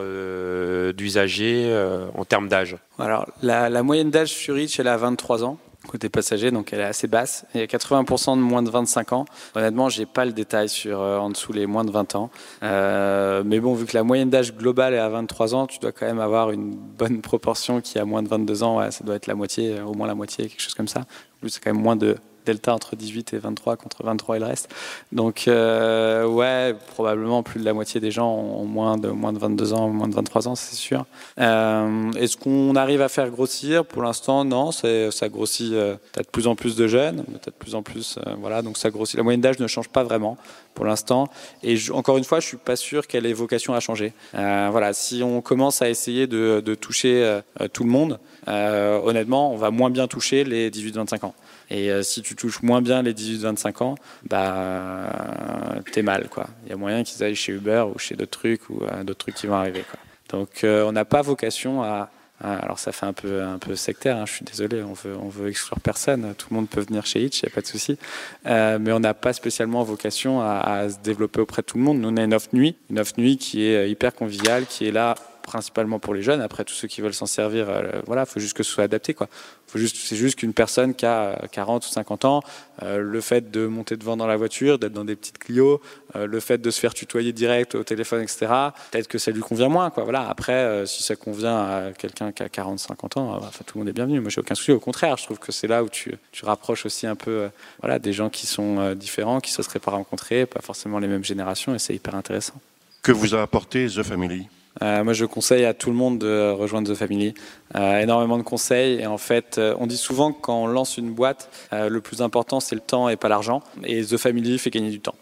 d'usagers 0.93 1.73
en 2.15 2.25
termes 2.25 2.49
d'âge? 2.49 2.77
Alors, 2.99 3.27
la, 3.43 3.69
la 3.69 3.83
moyenne 3.83 4.11
d'âge 4.11 4.33
sur 4.33 4.59
Itch, 4.59 4.79
elle 4.81 4.87
est 4.87 4.91
à 4.91 4.97
23 4.97 5.45
ans 5.45 5.59
côté 5.87 6.09
passager, 6.09 6.51
donc 6.51 6.73
elle 6.73 6.81
est 6.81 6.85
assez 6.85 7.07
basse. 7.07 7.47
Il 7.55 7.61
y 7.61 7.63
a 7.63 7.67
80% 7.67 8.37
de 8.37 8.43
moins 8.43 8.63
de 8.63 8.71
25 8.71 9.13
ans. 9.13 9.25
Honnêtement, 9.55 9.89
j'ai 9.89 10.07
pas 10.07 10.25
le 10.25 10.33
détail 10.33 10.69
sur 10.69 11.01
euh, 11.01 11.19
en 11.19 11.31
dessous 11.31 11.53
les 11.53 11.67
moins 11.67 11.85
de 11.85 11.91
20 11.91 12.15
ans. 12.17 12.31
Euh, 12.63 13.43
mais 13.45 13.61
bon, 13.61 13.75
vu 13.75 13.87
que 13.87 13.97
la 13.97 14.03
moyenne 14.03 14.31
d'âge 14.31 14.55
globale 14.55 14.95
est 14.95 14.99
à 14.99 15.09
23 15.09 15.55
ans, 15.55 15.67
tu 15.67 15.79
dois 15.79 15.93
quand 15.93 16.07
même 16.07 16.21
avoir 16.21 16.51
une 16.51 16.75
bonne 16.75 17.21
proportion 17.21 17.81
qui 17.81 17.99
a 17.99 18.05
moins 18.05 18.23
de 18.23 18.29
22 18.29 18.63
ans. 18.63 18.91
Ça 18.91 19.05
doit 19.05 19.17
être 19.17 19.27
la 19.27 19.35
moitié, 19.35 19.81
au 19.81 19.95
moins 19.95 20.07
la 20.07 20.15
moitié, 20.15 20.49
quelque 20.49 20.63
chose 20.63 20.75
comme 20.75 20.89
ça. 20.89 21.03
c'est 21.47 21.63
quand 21.63 21.73
même 21.73 21.83
moins 21.83 21.97
de 21.97 22.17
delta 22.47 22.73
entre 22.73 22.97
18 22.97 23.35
et 23.35 23.39
23 23.39 23.77
contre 23.77 24.03
23 24.05 24.37
et 24.37 24.39
le 24.39 24.47
reste. 24.47 24.71
Donc, 25.13 25.49
euh, 25.49 26.25
ouais, 26.27 26.75
probablement 26.95 27.43
plus 27.43 27.61
de 27.61 27.65
la 27.65 27.75
moitié 27.75 28.01
des 28.01 28.11
gens 28.11 28.33
ont 28.33 28.65
moins 28.65 28.97
de, 28.97 29.09
moins 29.09 29.33
de 29.33 29.39
22 29.39 29.75
ans, 29.75 29.89
moins 29.89 30.09
de 30.09 30.15
23 30.15 30.49
ans, 30.49 30.55
c'est 30.55 30.77
sûr. 30.77 31.05
Euh, 31.39 32.13
est-ce 32.13 32.37
qu'on 32.37 32.75
arrive 32.77 33.03
à 33.03 33.09
faire 33.09 33.29
grossir? 33.31 33.85
Pour 33.85 34.03
l'instant, 34.03 34.45
non. 34.45 34.71
Ça 34.73 35.29
grossit. 35.29 35.73
Euh, 35.73 35.97
tu 36.13 36.21
as 36.21 36.23
de 36.23 36.29
plus 36.29 36.47
en 36.47 36.55
plus 36.55 36.77
de 36.77 36.87
jeunes, 36.87 37.25
tu 37.43 37.51
de 37.51 37.55
plus 37.59 37.75
en 37.75 37.83
plus. 37.83 38.19
voilà, 38.39 38.63
donc 38.63 38.79
ça 38.79 38.91
grossit. 38.91 39.17
La 39.17 39.23
moyenne 39.23 39.41
d'âge 39.41 39.59
ne 39.59 39.67
change 39.67 39.89
pas 39.89 40.05
vraiment 40.05 40.39
pour 40.75 40.85
l'instant. 40.85 41.29
Et 41.63 41.77
encore 41.91 42.17
une 42.17 42.25
fois, 42.25 42.41
je 42.41 42.47
suis 42.47 42.57
pas 42.57 42.77
sûr 42.77 43.07
qu'elle 43.07 43.27
ait 43.27 43.33
vocation 43.33 43.75
à 43.75 43.81
changer. 43.81 44.13
voilà, 44.33 44.93
si 44.93 45.23
on 45.23 45.41
commence 45.41 45.83
à 45.83 45.91
essayer 45.91 46.27
de 46.27 46.75
toucher 46.75 47.41
tout 47.73 47.85
le 47.85 47.91
monde, 47.91 48.21
honnêtement, 48.47 49.53
on 49.53 49.57
va 49.57 49.71
moins 49.71 49.91
bien 49.91 50.07
toucher 50.07 50.45
les 50.45 50.71
18-25 50.71 51.25
ans. 51.25 51.35
Et 51.71 51.91
euh, 51.91 52.03
si 52.03 52.23
tu 52.23 52.37
touches 52.37 52.63
moins 52.63 52.81
bien 52.81 53.03
les 53.03 53.13
18-25 53.13 53.83
ans, 53.83 53.95
bah, 54.29 55.83
t'es 55.93 56.03
mal. 56.03 56.29
Il 56.65 56.71
y 56.71 56.73
a 56.73 56.77
moyen 56.77 57.03
qu'ils 57.03 57.23
aillent 57.25 57.35
chez 57.35 57.53
Uber 57.53 57.85
ou 57.95 57.99
chez 57.99 58.15
d'autres 58.15 58.39
trucs 58.39 58.71
ou 58.71 58.83
euh, 58.83 59.03
d'autres 59.03 59.19
trucs 59.19 59.35
qui 59.35 59.47
vont 59.47 59.57
arriver. 59.57 59.85
Donc 60.31 60.65
euh, 60.65 60.85
on 60.85 60.93
n'a 60.93 61.05
pas 61.05 61.23
vocation 61.23 61.83
à, 61.83 62.11
alors 62.41 62.79
ça 62.79 62.93
fait 62.93 63.07
un 63.07 63.13
peu, 63.13 63.75
sectaire, 63.77 64.17
hein, 64.17 64.25
je 64.27 64.33
suis 64.33 64.45
désolé, 64.45 64.83
on 64.83 64.93
veut, 64.93 65.17
on 65.17 65.29
veut 65.29 65.49
exclure 65.49 65.81
personne, 65.81 66.35
tout 66.37 66.49
le 66.51 66.57
monde 66.57 66.69
peut 66.69 66.83
venir 66.83 67.07
chez 67.07 67.25
Hitch, 67.25 67.41
il 67.41 67.47
n'y 67.47 67.53
a 67.53 67.55
pas 67.55 67.63
de 67.63 67.67
souci. 67.67 67.97
mais 68.45 68.93
on 68.93 69.01
n'a 69.01 69.15
pas 69.15 69.33
spécialement 69.33 69.83
vocation 69.85 70.43
à, 70.43 70.59
à, 70.59 70.91
se 70.91 70.99
développer 70.99 71.41
auprès 71.41 71.63
de 71.63 71.67
tout 71.67 71.79
le 71.79 71.85
monde. 71.85 71.99
Nous 72.01 72.09
on 72.09 72.17
a 72.17 72.25
une 72.25 72.35
offre 72.35 72.49
nuit, 72.53 72.77
une 72.91 72.99
offre 72.99 73.15
nuit 73.17 73.39
qui 73.39 73.65
est 73.65 73.91
hyper 73.91 74.15
conviviale, 74.15 74.67
qui 74.67 74.87
est 74.87 74.93
là 74.93 75.15
principalement 75.47 75.99
pour 75.99 76.13
les 76.13 76.23
jeunes. 76.23 76.43
Après, 76.43 76.65
tous 76.65 76.75
ceux 76.75 76.89
qui 76.89 77.01
veulent 77.01 77.15
s'en 77.15 77.27
servir, 77.27 77.71
euh, 77.71 78.03
voilà, 78.07 78.27
faut 78.27 78.41
juste 78.41 78.55
que 78.55 78.63
ce 78.63 78.71
soit 78.71 78.85
adapté, 78.85 79.15
quoi. 79.15 79.29
C'est 79.75 80.17
juste 80.17 80.39
qu'une 80.39 80.53
personne 80.53 80.95
qui 80.95 81.07
a 81.07 81.47
40 81.51 81.83
euh, 81.83 81.87
ou 81.87 81.91
50 81.91 82.25
ans, 82.25 82.43
euh, 82.83 82.99
le 82.99 83.21
fait 83.21 83.51
de 83.51 83.67
monter 83.67 83.97
devant 83.97 84.17
dans 84.17 84.27
la 84.27 84.37
voiture, 84.37 84.79
d'être 84.79 84.93
dans 84.93 85.05
des 85.05 85.17
petites 85.17 85.39
Clio, 85.39 85.81
le 86.15 86.41
fait 86.41 86.59
de 86.59 86.71
se 86.71 86.81
faire 86.81 86.95
tutoyer 86.95 87.33
direct 87.33 87.75
au 87.75 87.85
téléphone, 87.85 88.23
etc. 88.23 88.47
Peut-être 88.91 89.07
que 89.07 89.19
ça 89.19 89.31
lui 89.31 89.41
convient 89.41 89.69
moins, 89.69 89.91
quoi. 89.91 90.05
Voilà. 90.05 90.29
Après, 90.29 90.87
si 90.87 91.03
ça 91.03 91.15
convient 91.15 91.57
à 91.57 91.93
quelqu'un 91.93 92.33
qui 92.33 92.43
a 92.43 92.49
40, 92.49 92.79
50 92.79 93.17
ans, 93.19 93.37
enfin, 93.37 93.65
tout 93.67 93.77
le 93.77 93.81
monde 93.81 93.89
est 93.91 93.93
bienvenu. 93.93 94.21
Moi, 94.21 94.31
j'ai 94.31 94.41
aucun 94.41 94.55
souci. 94.55 94.73
Au 94.73 94.81
contraire, 94.81 95.17
je 95.19 95.25
trouve 95.25 95.39
que 95.39 95.53
c'est 95.53 95.67
là 95.67 95.85
où 95.85 95.91
tu, 95.91 96.15
tu 96.33 96.45
rapproches 96.47 96.87
aussi 96.87 97.07
un 97.07 97.17
peu, 97.17 97.49
voilà, 97.81 97.99
des 97.99 98.15
gens 98.15 98.31
qui 98.31 98.47
sont 98.47 98.95
différents, 98.95 99.41
qui 99.41 99.53
se 99.53 99.63
seraient 99.63 99.79
pas 99.79 99.91
rencontrés, 99.91 100.47
pas 100.47 100.63
forcément 100.63 100.99
les 100.99 101.09
mêmes 101.09 101.25
générations, 101.25 101.75
et 101.75 101.79
c'est 101.79 101.95
hyper 101.95 102.15
intéressant. 102.15 102.55
Que 103.03 103.13
vous 103.13 103.37
a 103.37 103.43
apporté 103.43 103.87
The 103.87 104.03
Family? 104.03 104.49
Euh, 104.83 105.05
moi, 105.05 105.13
je 105.13 105.25
conseille 105.25 105.65
à 105.65 105.75
tout 105.75 105.91
le 105.91 105.97
monde 105.97 106.19
de 106.19 106.51
rejoindre 106.51 106.93
The 106.93 106.97
Family. 106.97 107.35
Euh, 107.75 108.01
énormément 108.01 108.39
de 108.39 108.43
conseils. 108.43 109.01
Et 109.01 109.07
en 109.07 109.19
fait, 109.19 109.59
euh, 109.59 109.75
on 109.79 109.87
dit 109.87 109.97
souvent 109.97 110.33
que 110.33 110.41
quand 110.41 110.63
on 110.63 110.67
lance 110.67 110.99
une 110.99 111.13
boîte, 111.13 111.51
le 111.73 112.01
plus 112.01 112.23
important, 112.23 112.61
c'est 112.61 112.75
le 112.75 112.81
temps 112.81 113.09
et 113.09 113.17
pas 113.17 113.29
l'argent. 113.29 113.63
Et 113.85 114.05
The 114.05 114.17
Family 114.17 114.59
fait 114.59 114.71
gagner 114.71 114.91
du 114.91 115.01
temps. 115.01 115.15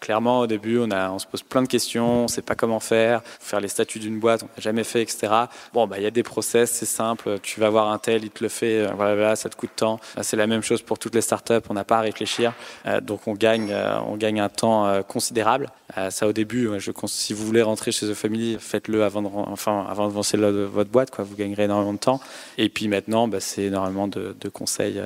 Clairement, 0.00 0.40
au 0.40 0.46
début, 0.46 0.78
on, 0.78 1.18
se 1.18 1.26
pose 1.26 1.42
plein 1.42 1.62
de 1.62 1.68
questions, 1.68 2.20
on 2.20 2.22
ne 2.24 2.28
sait 2.28 2.42
pas 2.42 2.54
comment 2.54 2.80
faire, 2.80 3.22
faire 3.40 3.60
les 3.60 3.68
statuts 3.68 3.98
d'une 3.98 4.18
boîte, 4.18 4.42
on 4.42 4.46
n'a 4.46 4.60
jamais 4.60 4.84
fait, 4.84 5.02
etc. 5.02 5.32
Bon, 5.72 5.86
bah, 5.86 5.98
il 5.98 6.02
y 6.02 6.06
a 6.06 6.10
des 6.10 6.22
process, 6.22 6.70
c'est 6.70 6.86
simple, 6.86 7.38
tu 7.42 7.60
vas 7.60 7.70
voir 7.70 7.88
un 7.90 7.98
tel, 7.98 8.24
il 8.24 8.30
te 8.30 8.42
le 8.42 8.48
fait, 8.48 8.86
euh, 8.86 8.92
voilà, 8.96 9.36
ça 9.36 9.48
te 9.48 9.56
coûte 9.56 9.70
temps. 9.76 10.00
C'est 10.22 10.36
la 10.36 10.46
même 10.46 10.62
chose 10.62 10.82
pour 10.82 10.98
toutes 10.98 11.14
les 11.14 11.20
startups, 11.20 11.54
on 11.68 11.74
n'a 11.74 11.84
pas 11.84 11.98
à 11.98 12.00
réfléchir, 12.00 12.52
euh, 12.86 13.00
donc 13.00 13.26
on 13.26 13.34
gagne, 13.34 13.70
euh, 13.70 14.00
un 14.36 14.48
temps 14.48 15.02
considérable. 15.04 15.70
ça, 16.10 16.26
au 16.26 16.32
début, 16.32 16.68
si 17.06 17.32
vous 17.32 17.46
voulez 17.46 17.62
rentrer 17.62 17.92
chez 17.92 18.06
The 18.06 18.14
Family, 18.14 18.56
faites-le 18.58 19.04
avant 19.04 19.22
de, 19.22 19.28
enfin, 19.32 19.86
avant 19.88 20.08
de 20.08 20.14
lancer 20.14 20.36
votre 20.36 20.90
boîte, 20.90 21.10
vous 21.18 21.36
gagnerez 21.36 21.64
énormément 21.64 21.94
de 21.94 21.98
temps. 21.98 22.20
Et 22.58 22.68
puis 22.68 22.88
maintenant, 22.88 23.28
bah, 23.28 23.40
c'est 23.40 23.62
énormément 23.64 24.08
de, 24.08 24.36
de 24.38 24.48
conseils 24.48 25.00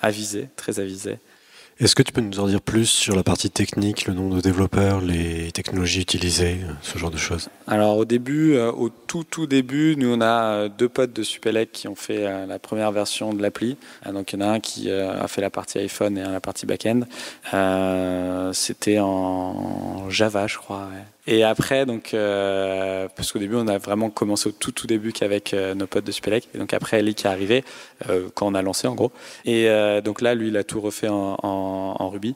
avisés, 0.00 0.48
très 0.56 0.80
avisés. 0.80 1.18
Est-ce 1.80 1.94
que 1.94 2.02
tu 2.02 2.12
peux 2.12 2.20
nous 2.20 2.40
en 2.40 2.48
dire 2.48 2.60
plus 2.60 2.86
sur 2.86 3.14
la 3.14 3.22
partie 3.22 3.50
technique, 3.50 4.06
le 4.06 4.14
nombre 4.14 4.34
de 4.34 4.40
développeurs, 4.40 5.00
les 5.00 5.52
technologies 5.52 6.00
utilisées, 6.00 6.58
ce 6.82 6.98
genre 6.98 7.12
de 7.12 7.16
choses? 7.16 7.50
Alors 7.68 7.98
au 7.98 8.04
début, 8.04 8.54
euh, 8.54 8.72
au 8.72 8.88
tout 8.88 9.22
tout 9.22 9.46
début, 9.46 9.94
nous 9.96 10.12
on 10.12 10.20
a 10.20 10.54
euh, 10.54 10.68
deux 10.68 10.88
potes 10.88 11.12
de 11.12 11.22
Supelec 11.22 11.70
qui 11.70 11.86
ont 11.86 11.94
fait 11.94 12.26
euh, 12.26 12.46
la 12.46 12.58
première 12.58 12.90
version 12.90 13.32
de 13.32 13.40
l'appli. 13.40 13.76
donc 14.12 14.32
il 14.32 14.40
y 14.40 14.42
en 14.42 14.48
a 14.48 14.50
un 14.50 14.58
qui 14.58 14.90
a 14.90 15.28
fait 15.28 15.40
la 15.40 15.50
partie 15.50 15.78
iPhone 15.78 16.18
et 16.18 16.22
un 16.22 16.32
la 16.32 16.40
partie 16.40 16.66
back-end. 16.66 17.02
C'était 18.52 18.98
en 18.98 20.10
Java, 20.10 20.48
je 20.48 20.58
crois. 20.58 20.88
Et 21.30 21.44
après, 21.44 21.84
donc, 21.84 22.14
euh, 22.14 23.06
parce 23.14 23.32
qu'au 23.32 23.38
début, 23.38 23.56
on 23.56 23.68
a 23.68 23.76
vraiment 23.76 24.08
commencé 24.08 24.48
au 24.48 24.52
tout, 24.52 24.72
tout 24.72 24.86
début 24.86 25.12
qu'avec 25.12 25.52
euh, 25.52 25.74
nos 25.74 25.86
potes 25.86 26.06
de 26.06 26.10
Supélec. 26.10 26.48
Et 26.54 26.58
donc 26.58 26.72
après, 26.72 26.96
Ali 26.96 27.14
qui 27.14 27.26
est 27.26 27.30
arrivé, 27.30 27.64
euh, 28.08 28.30
quand 28.34 28.46
on 28.46 28.54
a 28.54 28.62
lancé 28.62 28.88
en 28.88 28.94
gros. 28.94 29.12
Et 29.44 29.68
donc 30.02 30.22
là, 30.22 30.34
lui, 30.34 30.48
il 30.48 30.56
a 30.56 30.64
tout 30.64 30.80
refait 30.80 31.08
en, 31.08 31.36
en, 31.42 32.08
Ruby. 32.08 32.34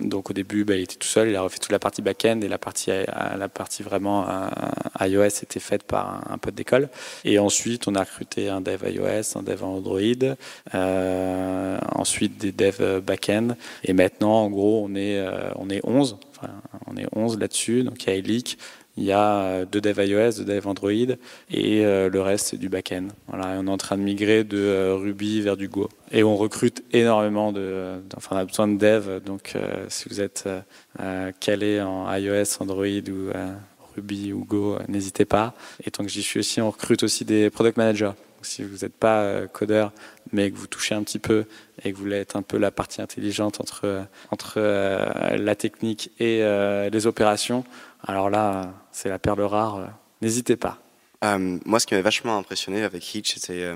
donc 0.00 0.30
au 0.30 0.32
début, 0.32 0.64
bah, 0.64 0.74
il 0.74 0.82
était 0.82 0.96
tout 0.96 1.06
seul, 1.06 1.28
il 1.28 1.36
a 1.36 1.42
refait 1.42 1.58
toute 1.58 1.70
la 1.70 1.78
partie 1.78 2.02
back-end 2.02 2.40
et 2.40 2.48
la 2.48 2.58
partie, 2.58 2.90
la 2.90 3.48
partie 3.48 3.84
vraiment 3.84 4.26
iOS 5.00 5.26
était 5.26 5.60
faite 5.60 5.84
par 5.84 6.24
un, 6.28 6.38
pote 6.38 6.54
d'école. 6.54 6.88
Et 7.24 7.38
ensuite, 7.38 7.86
on 7.86 7.94
a 7.94 8.00
recruté 8.00 8.48
un 8.48 8.60
dev 8.60 8.82
iOS, 8.84 9.38
un 9.38 9.42
dev 9.42 9.62
Android, 9.62 10.00
ensuite 11.94 12.38
des 12.38 12.50
devs 12.50 13.00
back-end. 13.00 13.48
Et 13.84 13.92
maintenant, 13.92 14.42
en 14.42 14.50
gros, 14.50 14.84
on 14.84 14.96
est, 14.96 15.24
on 15.54 15.70
est 15.70 15.80
11 15.84 16.16
on 16.86 16.96
est 16.96 17.06
11 17.12 17.38
là-dessus. 17.38 17.82
Donc 17.82 18.04
il 18.04 18.10
y 18.10 18.12
a 18.12 18.16
Elic, 18.16 18.58
il 18.96 19.04
y 19.04 19.12
a 19.12 19.40
euh, 19.40 19.64
deux 19.66 19.80
devs 19.80 20.06
iOS, 20.06 20.38
deux 20.38 20.44
devs 20.44 20.66
Android, 20.66 20.90
et 20.90 21.16
euh, 21.84 22.08
le 22.08 22.20
reste 22.20 22.48
c'est 22.48 22.56
du 22.56 22.68
back-end. 22.68 23.08
Voilà, 23.28 23.58
on 23.58 23.66
est 23.66 23.70
en 23.70 23.76
train 23.76 23.98
de 23.98 24.02
migrer 24.02 24.42
de 24.42 24.58
euh, 24.58 24.94
Ruby 24.94 25.42
vers 25.42 25.56
du 25.56 25.68
Go. 25.68 25.88
Et 26.12 26.22
on 26.24 26.36
recrute 26.36 26.82
énormément 26.92 27.52
de, 27.52 28.00
enfin 28.16 28.36
on 28.36 28.38
a 28.38 28.44
besoin 28.44 28.68
de 28.68 28.78
devs. 28.78 29.20
Donc 29.24 29.54
si 29.88 30.08
vous 30.08 30.20
êtes 30.20 30.48
calé 31.40 31.80
en 31.80 32.12
iOS, 32.14 32.60
Android 32.60 32.86
ou 32.86 33.32
Ruby 33.96 34.32
ou 34.32 34.44
Go, 34.44 34.78
n'hésitez 34.88 35.24
pas. 35.24 35.54
Et 35.84 35.90
tant 35.90 36.04
que 36.04 36.10
j'y 36.10 36.22
suis 36.22 36.40
aussi, 36.40 36.60
on 36.60 36.70
recrute 36.70 37.02
aussi 37.02 37.24
des 37.24 37.50
product 37.50 37.76
managers 37.76 38.12
si 38.46 38.62
vous 38.62 38.78
n'êtes 38.78 38.94
pas 38.94 39.20
euh, 39.20 39.46
codeur, 39.46 39.92
mais 40.32 40.50
que 40.50 40.56
vous 40.56 40.66
touchez 40.66 40.94
un 40.94 41.02
petit 41.02 41.18
peu 41.18 41.44
et 41.82 41.90
que 41.90 41.96
vous 41.96 42.04
voulez 42.04 42.16
être 42.16 42.36
un 42.36 42.42
peu 42.42 42.56
la 42.56 42.70
partie 42.70 43.02
intelligente 43.02 43.60
entre, 43.60 43.82
euh, 43.84 44.02
entre 44.30 44.54
euh, 44.56 45.36
la 45.36 45.54
technique 45.54 46.10
et 46.18 46.40
les 46.90 47.06
opérations, 47.06 47.64
alors 48.02 48.30
là, 48.30 48.72
c'est 48.92 49.08
la 49.08 49.18
perle 49.18 49.42
rare. 49.42 49.88
N'hésitez 50.22 50.56
pas. 50.56 50.78
moi, 51.22 51.80
ce 51.80 51.86
qui 51.86 51.94
m'a 51.94 52.02
vachement 52.02 52.38
impressionné 52.38 52.82
avec 52.82 53.14
Hitch, 53.14 53.34
c'était 53.34 53.74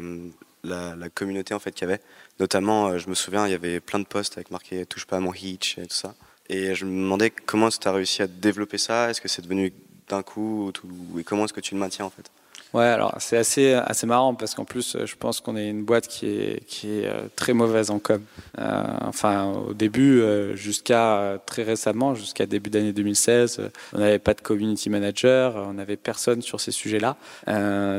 la, 0.64 1.08
communauté 1.10 1.54
en 1.54 1.58
fait 1.58 1.72
qu'il 1.72 1.88
y 1.88 1.90
avait. 1.90 2.00
Notamment, 2.38 2.96
je 2.96 3.08
me 3.08 3.14
souviens, 3.14 3.46
il 3.46 3.50
y 3.50 3.54
avait 3.54 3.80
plein 3.80 3.98
de 3.98 4.04
posts 4.04 4.36
avec 4.36 4.50
marqué 4.50 4.86
"touche 4.86 5.06
pas 5.06 5.16
à 5.16 5.20
mon 5.20 5.34
Hitch" 5.34 5.78
et 5.78 5.86
tout 5.86 5.96
ça. 5.96 6.14
Et 6.48 6.74
je 6.74 6.84
me 6.84 6.90
demandais 6.90 7.30
comment 7.30 7.68
tu 7.68 7.86
as 7.86 7.92
réussi 7.92 8.22
à 8.22 8.26
développer 8.26 8.78
ça? 8.78 9.10
Est-ce 9.10 9.20
que 9.20 9.28
c'est 9.28 9.42
devenu 9.42 9.72
d'un 10.08 10.22
coup 10.22 10.72
Et 11.18 11.24
comment 11.24 11.44
est-ce 11.44 11.52
que 11.52 11.60
tu 11.60 11.74
le 11.74 11.80
maintiens 11.80 12.04
en 12.04 12.10
fait? 12.10 12.30
Ouais, 12.72 12.84
alors 12.84 13.16
c'est 13.18 13.36
assez, 13.36 13.72
assez 13.72 14.06
marrant 14.06 14.34
parce 14.34 14.54
qu'en 14.54 14.64
plus, 14.64 14.96
je 15.04 15.14
pense 15.16 15.40
qu'on 15.40 15.56
est 15.56 15.68
une 15.68 15.82
boîte 15.82 16.06
qui 16.06 16.26
est, 16.26 16.64
qui 16.66 17.00
est 17.00 17.06
euh, 17.06 17.22
très 17.34 17.52
mauvaise 17.52 17.90
en 17.90 17.98
com. 17.98 18.22
Euh, 18.60 18.84
enfin, 19.00 19.52
au 19.68 19.74
début, 19.74 20.20
euh, 20.20 20.54
jusqu'à 20.54 21.40
très 21.46 21.64
récemment, 21.64 22.14
jusqu'à 22.14 22.46
début 22.46 22.70
d'année 22.70 22.92
2016, 22.92 23.70
on 23.92 23.98
n'avait 23.98 24.20
pas 24.20 24.34
de 24.34 24.40
community 24.40 24.88
manager, 24.88 25.56
on 25.68 25.74
n'avait 25.74 25.96
personne 25.96 26.42
sur 26.42 26.60
ces 26.60 26.70
sujets-là. 26.70 27.16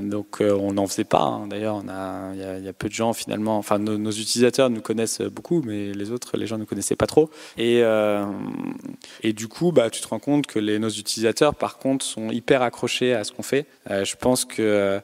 donc, 0.01 0.37
on 0.39 0.73
n'en 0.73 0.87
faisait 0.87 1.03
pas. 1.03 1.23
Hein. 1.23 1.47
D'ailleurs, 1.47 1.83
il 2.33 2.39
y, 2.39 2.69
a 2.69 2.73
peu 2.73 2.87
de 2.87 2.93
gens 2.93 3.11
finalement. 3.11 3.57
Enfin, 3.57 3.77
nos, 3.77 4.11
utilisateurs 4.11 4.69
nous 4.69 4.81
connaissent 4.81 5.21
beaucoup, 5.21 5.61
mais 5.65 5.91
les 5.91 6.11
autres, 6.11 6.37
les 6.37 6.47
gens 6.47 6.57
ne 6.57 6.63
connaissaient 6.65 6.95
pas 6.95 7.07
trop. 7.07 7.29
Et, 7.57 7.83
et 9.23 9.33
du 9.33 9.47
coup, 9.49 9.73
bah, 9.73 9.89
tu 9.89 9.99
te 9.99 10.07
rends 10.07 10.19
compte 10.19 10.47
que 10.47 10.59
les, 10.59 10.79
nos 10.79 10.89
utilisateurs, 10.89 11.55
par 11.55 11.77
contre, 11.77 12.05
sont 12.05 12.29
hyper 12.29 12.61
accrochés 12.61 13.13
à 13.13 13.25
ce 13.25 13.33
qu'on 13.33 13.43
fait. 13.43 13.65
je 13.89 14.15
pense 14.15 14.45
que 14.45 14.60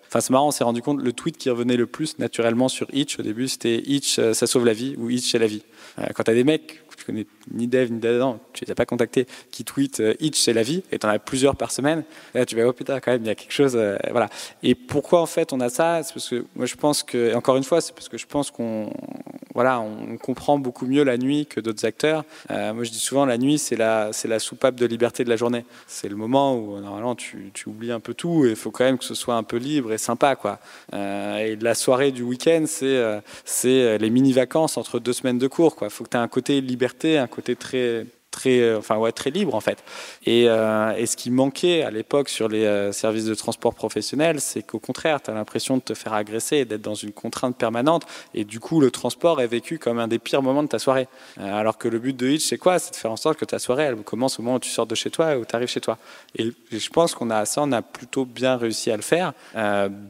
Enfin, 0.07 0.21
c'est 0.21 0.31
marrant, 0.31 0.47
on 0.47 0.51
s'est 0.51 0.63
rendu 0.63 0.81
compte, 0.81 1.01
le 1.01 1.13
tweet 1.13 1.37
qui 1.37 1.49
revenait 1.49 1.77
le 1.77 1.85
plus 1.85 2.19
naturellement 2.19 2.67
sur 2.67 2.87
Itch 2.93 3.19
au 3.19 3.23
début, 3.23 3.47
c'était 3.47 3.81
Itch, 3.85 4.19
euh, 4.19 4.33
ça 4.33 4.47
sauve 4.47 4.65
la 4.65 4.73
vie 4.73 4.95
ou 4.97 5.09
Itch, 5.09 5.31
c'est 5.31 5.39
la 5.39 5.47
vie. 5.47 5.63
Euh, 5.99 6.05
quand 6.13 6.23
tu 6.23 6.31
as 6.31 6.33
des 6.33 6.43
mecs 6.43 6.81
tu 6.97 7.05
connais 7.05 7.27
ni 7.51 7.67
Dev 7.67 7.91
ni 7.91 7.99
Dadan, 7.99 8.39
tu 8.53 8.65
les 8.65 8.71
as 8.71 8.75
pas 8.75 8.85
contactés, 8.85 9.27
qui 9.51 9.63
tweetent 9.63 9.99
euh, 9.99 10.13
Itch, 10.19 10.39
c'est 10.39 10.53
la 10.53 10.63
vie, 10.63 10.83
et 10.91 10.99
tu 10.99 11.05
en 11.05 11.09
as 11.09 11.19
plusieurs 11.19 11.55
par 11.55 11.71
semaine, 11.71 12.03
là 12.33 12.45
tu 12.45 12.55
vas, 12.55 12.67
oh 12.67 12.73
putain, 12.73 12.99
quand 12.99 13.11
même, 13.11 13.23
il 13.23 13.27
y 13.27 13.31
a 13.31 13.35
quelque 13.35 13.53
chose. 13.53 13.77
voilà. 14.11 14.29
Et 14.63 14.75
pourquoi 14.75 15.21
en 15.21 15.25
fait 15.25 15.53
on 15.53 15.59
a 15.59 15.69
ça? 15.69 16.03
C'est 16.03 16.13
parce 16.13 16.29
que 16.29 16.45
moi 16.55 16.65
je 16.65 16.75
pense 16.75 17.03
que, 17.03 17.33
encore 17.35 17.57
une 17.57 17.63
fois, 17.63 17.81
c'est 17.81 17.93
parce 17.93 18.09
que 18.09 18.17
je 18.17 18.25
pense 18.25 18.51
qu'on 18.51 18.91
voilà, 19.57 19.79
on 19.79 20.17
comprend 20.17 20.59
beaucoup 20.59 20.85
mieux 20.85 21.03
la 21.03 21.17
nuit 21.17 21.47
que 21.47 21.59
d'autres 21.59 21.83
acteurs. 21.83 22.25
Euh, 22.51 22.75
moi, 22.75 22.83
je 22.83 22.91
dis 22.91 22.99
souvent, 22.99 23.25
la 23.25 23.39
nuit, 23.39 23.57
c'est 23.57 23.75
la, 23.75 24.11
la 24.25 24.37
soupape 24.37 24.75
de 24.75 24.85
liberté 24.85 25.23
de 25.23 25.29
la 25.29 25.35
journée. 25.35 25.65
C'est 25.87 26.09
le 26.09 26.15
moment 26.15 26.55
où, 26.55 26.79
normalement, 26.79 27.15
tu, 27.15 27.49
tu 27.55 27.67
oublies 27.67 27.91
un 27.91 27.99
peu 27.99 28.13
tout 28.13 28.45
et 28.45 28.51
il 28.51 28.55
faut 28.55 28.69
quand 28.69 28.83
même 28.83 28.99
que 28.99 29.03
ce 29.03 29.15
soit 29.15 29.33
un 29.33 29.41
peu 29.41 29.57
libre 29.57 29.91
et 29.93 29.97
sympa. 29.97 30.35
Quoi. 30.35 30.59
Euh, 30.93 31.37
et 31.37 31.55
la 31.55 31.73
soirée 31.73 32.11
du 32.11 32.21
week-end, 32.21 32.65
c'est, 32.67 32.85
euh, 32.85 33.19
c'est 33.45 33.97
les 33.97 34.11
mini-vacances 34.11 34.77
entre 34.77 34.99
deux 34.99 35.13
semaines 35.13 35.39
de 35.39 35.47
cours. 35.47 35.75
Il 35.81 35.89
faut 35.89 36.03
que 36.03 36.09
tu 36.09 36.17
aies 36.17 36.19
un 36.19 36.27
côté 36.27 36.61
liberté, 36.61 37.17
un 37.17 37.25
côté 37.25 37.36
très 37.55 37.55
très, 38.37 38.59
euh, 38.59 38.77
enfin 38.77 38.97
ouais, 38.97 39.11
très 39.11 39.31
libre 39.31 39.55
en 39.55 39.61
fait. 39.61 39.83
Et, 40.25 40.45
euh, 40.47 40.93
et 40.95 41.07
ce 41.07 41.17
qui 41.17 41.31
manquait 41.31 41.81
à 41.81 41.89
l'époque 41.89 42.29
sur 42.29 42.47
les 42.47 42.65
euh, 42.65 42.91
services 42.91 43.25
de 43.25 43.33
transport 43.33 43.73
professionnels, 43.73 44.39
c'est 44.39 44.61
qu'au 44.61 44.79
contraire, 44.79 45.21
tu 45.21 45.31
as 45.31 45.33
l'impression 45.33 45.77
de 45.77 45.81
te 45.81 45.95
faire 45.95 46.13
agresser 46.13 46.57
et 46.57 46.65
d'être 46.65 46.81
dans 46.81 46.93
une 46.93 47.11
contrainte 47.11 47.55
permanente. 47.57 48.03
Et 48.35 48.43
du 48.43 48.59
coup, 48.59 48.79
le 48.79 48.91
transport 48.91 49.41
est 49.41 49.47
vécu 49.47 49.79
comme 49.79 49.97
un 49.97 50.07
des 50.07 50.19
pires 50.19 50.43
moments 50.43 50.63
de 50.63 50.67
ta 50.67 50.79
soirée. 50.79 51.07
alors 51.39 51.77
que 51.77 51.87
le 51.87 51.99
but 51.99 52.15
de 52.15 52.27
Hitch, 52.27 52.45
c'est 52.45 52.57
quoi? 52.57 52.77
C'est 52.79 52.91
de 52.91 52.95
faire 52.95 53.11
en 53.11 53.17
sorte 53.17 53.37
que 53.39 53.45
ta 53.45 53.59
soirée, 53.59 53.83
elle 53.83 53.95
commence 53.97 54.39
au 54.39 54.43
moment 54.43 54.57
où 54.57 54.59
tu 54.59 54.69
sors 54.69 54.85
de 54.85 54.95
chez 54.95 55.09
toi 55.09 55.33
et 55.33 55.37
où 55.37 55.45
tu 55.45 55.55
arrives 55.55 55.67
chez 55.67 55.81
toi. 55.81 55.97
Et, 56.35 56.51
je 56.71 56.89
pense 56.89 57.15
qu'on 57.15 57.29
a 57.29 57.45
ça, 57.45 57.61
on 57.63 57.71
a 57.71 57.81
plutôt 57.81 58.25
bien 58.25 58.55
réussi 58.57 58.91
à 58.91 58.95
le 58.95 59.01
faire, 59.01 59.33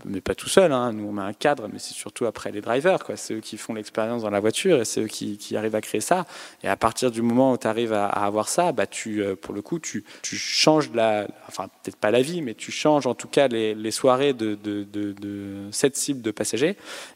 mais 0.05 0.21
pas 0.21 0.36
tout 0.36 0.49
seul. 0.49 0.71
Hein. 0.71 0.91
Nous, 0.91 1.07
on 1.09 1.17
a 1.17 1.23
un 1.23 1.34
cadre, 1.34 1.69
mais 1.71 1.80
c'est 1.80 1.93
surtout 1.93 2.25
après 2.25 2.51
les 2.51 2.61
drivers. 2.61 2.99
C'est 3.15 3.36
eux 3.36 3.39
qui 3.39 3.57
font 3.57 3.73
l'expérience 3.73 4.23
dans 4.23 4.30
la 4.30 4.39
voiture 4.39 4.82
et 4.82 4.86
c'est 4.86 5.01
eux 5.01 5.07
qui, 5.07 5.38
qui, 5.38 5.55
arrivent 5.55 5.75
à 5.75 5.82
créer 5.82 6.01
ça. 6.01 6.25
Et 6.63 6.67
à 6.67 6.75
partir 6.75 7.11
du 7.11 7.21
moment 7.21 7.53
où 7.53 7.57
tu 7.57 7.67
arrives 7.67 7.93
à, 7.93 8.07
à 8.18 8.26
avoir 8.26 8.49
ça, 8.49 8.72
bah 8.72 8.88
tu, 8.88 9.22
euh, 9.22 9.36
pour 9.36 9.53
le 9.53 9.61
coup, 9.61 9.80
tu, 9.80 10.03
changes 10.24 10.91
la, 10.93 11.28
enfin 11.47 11.68
peut-être 11.84 11.97
pas 11.97 12.11
la 12.11 12.22
vie, 12.22 12.41
mais 12.41 12.53
tu 12.53 12.72
changes 12.72 13.07
en 13.07 13.13
tout 13.13 13.28
cas 13.28 13.47
les, 13.47 13.91
soirées 13.91 14.34
de, 14.34 14.57
cette 15.72 15.95
cible 15.95 16.22
de 16.22 16.32
passagers. 16.32 16.76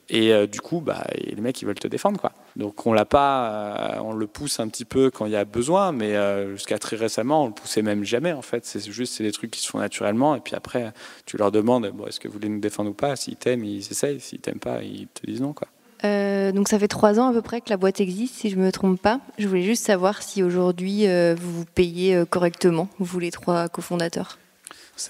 Et 0.09 0.33
euh, 0.33 0.47
du 0.47 0.61
coup, 0.61 0.81
bah, 0.81 1.05
les 1.15 1.41
mecs, 1.41 1.61
ils 1.61 1.65
veulent 1.65 1.75
te 1.75 1.87
défendre, 1.87 2.19
quoi. 2.19 2.31
Donc 2.55 2.85
on 2.85 2.93
l'a 2.93 3.05
pas, 3.05 3.95
euh, 3.95 3.99
on 4.01 4.13
le 4.13 4.27
pousse 4.27 4.59
un 4.59 4.67
petit 4.67 4.85
peu 4.85 5.09
quand 5.09 5.25
il 5.25 5.31
y 5.31 5.37
a 5.37 5.45
besoin, 5.45 5.91
mais 5.91 6.15
jusqu'à 6.51 6.77
très 6.77 6.95
récemment, 6.95 7.45
on 7.45 7.47
le 7.47 7.53
poussait 7.53 7.81
même 7.81 8.03
jamais, 8.03 8.33
en 8.33 8.41
fait. 8.41 8.65
C'est 8.65 8.91
juste, 8.91 9.13
c'est 9.13 9.23
des 9.23 9.31
trucs 9.31 9.51
qui 9.51 9.61
se 9.61 9.69
font 9.69 9.79
naturellement. 9.79 10.35
Et 10.35 10.39
puis 10.39 10.55
après, 10.55 10.93
tu 11.25 11.37
leur 11.37 11.51
demandes, 11.51 11.89
bon, 11.91 12.07
est-ce 12.07 12.19
que 12.19 12.27
vous 12.27 12.35
voulez 12.35 12.49
nous 12.49 12.59
défendre 12.59 12.91
ou 12.91 12.93
pas? 12.93 13.15
S'ils 13.15 13.37
t'aiment, 13.37 13.63
ils 13.63 13.79
essayent. 13.79 14.19
S'ils 14.19 14.39
t'aiment 14.39 14.59
pas, 14.59 14.83
ils 14.83 15.07
te 15.07 15.25
disent 15.25 15.41
non, 15.41 15.53
quoi. 15.53 15.67
Euh, 16.03 16.51
donc 16.51 16.67
ça 16.67 16.79
fait 16.79 16.87
trois 16.87 17.19
ans 17.19 17.29
à 17.29 17.33
peu 17.33 17.41
près 17.41 17.61
que 17.61 17.69
la 17.69 17.77
boîte 17.77 17.99
existe, 17.99 18.35
si 18.35 18.49
je 18.49 18.57
ne 18.57 18.63
me 18.63 18.71
trompe 18.71 19.01
pas. 19.01 19.19
Je 19.37 19.47
voulais 19.47 19.61
juste 19.61 19.85
savoir 19.85 20.21
si 20.21 20.43
aujourd'hui 20.43 21.07
euh, 21.07 21.35
vous 21.39 21.51
vous 21.51 21.65
payez 21.65 22.15
euh, 22.15 22.25
correctement, 22.25 22.89
vous 22.99 23.19
les 23.19 23.31
trois 23.31 23.69
cofondateurs. 23.69 24.37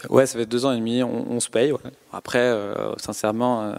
Ouais, 0.10 0.26
ça 0.26 0.38
fait 0.40 0.46
deux 0.46 0.66
ans 0.66 0.72
et 0.72 0.78
demi, 0.78 1.04
on, 1.04 1.40
se 1.42 1.50
paye. 1.50 1.74
Après, 2.14 2.56
sincèrement, 2.96 3.74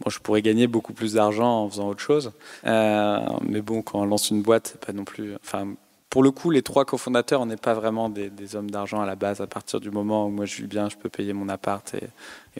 bon, 0.00 0.10
je 0.10 0.18
pourrais 0.18 0.42
gagner 0.42 0.66
beaucoup 0.66 0.92
plus 0.92 1.14
d'argent 1.14 1.62
en 1.62 1.70
faisant 1.70 1.88
autre 1.88 2.00
chose. 2.00 2.32
mais 2.64 3.60
bon, 3.62 3.82
quand 3.82 4.00
on 4.00 4.04
lance 4.04 4.30
une 4.30 4.42
boîte, 4.42 4.78
pas 4.84 4.92
non 4.92 5.04
plus. 5.04 5.36
Enfin, 5.36 5.74
pour 6.10 6.22
le 6.22 6.30
coup, 6.30 6.50
les 6.50 6.62
trois 6.62 6.86
cofondateurs, 6.86 7.42
on 7.42 7.46
n'est 7.46 7.58
pas 7.58 7.74
vraiment 7.74 8.08
des, 8.08 8.56
hommes 8.56 8.70
d'argent 8.70 9.02
à 9.02 9.06
la 9.06 9.14
base. 9.14 9.42
À 9.42 9.46
partir 9.46 9.78
du 9.78 9.90
moment 9.90 10.26
où 10.26 10.30
moi 10.30 10.46
je 10.46 10.56
vis 10.62 10.66
bien, 10.66 10.88
je 10.88 10.96
peux 10.96 11.10
payer 11.10 11.34
mon 11.34 11.50
appart 11.50 11.94
et, 11.94 12.08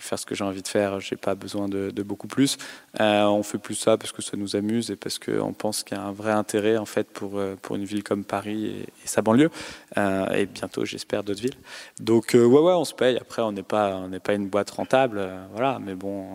faire 0.01 0.19
ce 0.19 0.27
que 0.27 0.35
j'ai 0.35 0.45
envie 0.45 0.63
de 0.63 0.69
faire. 0.69 1.01
J'ai 1.01 1.17
pas 1.17 1.35
besoin 1.35 1.67
de, 1.69 1.91
beaucoup 2.03 2.29
plus. 2.29 2.59
Euh, 3.01 3.25
on 3.25 3.43
fait 3.43 3.59
plus 3.59 3.75
ça 3.75 3.97
parce 3.97 4.13
que 4.13 4.23
ça 4.23 4.37
nous 4.37 4.55
amuse 4.55 4.91
et 4.91 4.97
parce 4.97 5.19
qu'on 5.19 5.53
pense 5.53 5.83
qu'il 5.83 5.97
y 5.97 6.01
a 6.01 6.05
un 6.05 6.13
vrai 6.13 6.31
intérêt 6.31 6.77
en 6.77 6.85
fait 6.85 7.09
pour 7.11 7.39
euh, 7.39 7.57
pour 7.61 7.75
une 7.75 7.85
ville 7.85 8.05
comme 8.05 8.23
Paris 8.23 8.67
et, 8.67 8.87
sa 9.07 9.23
banlieue 9.23 9.51
euh, 9.97 10.29
et 10.31 10.47
bientôt, 10.47 10.85
j'espère, 10.85 11.25
d'autres 11.25 11.41
villes. 11.41 11.57
Donc 11.99 12.35
ouais, 12.35 12.45
ouais, 12.45 12.75
on 12.75 12.85
se 12.85 12.95
paye. 12.95 13.17
Après, 13.17 13.43
on 13.43 13.51
n'est 13.51 13.63
pas 13.63 14.03
pas 14.23 14.35
une 14.35 14.49
boîte 14.49 14.71
rentable, 14.71 15.27
voilà. 15.53 15.81
Mais 15.85 15.95
bon, 15.95 16.27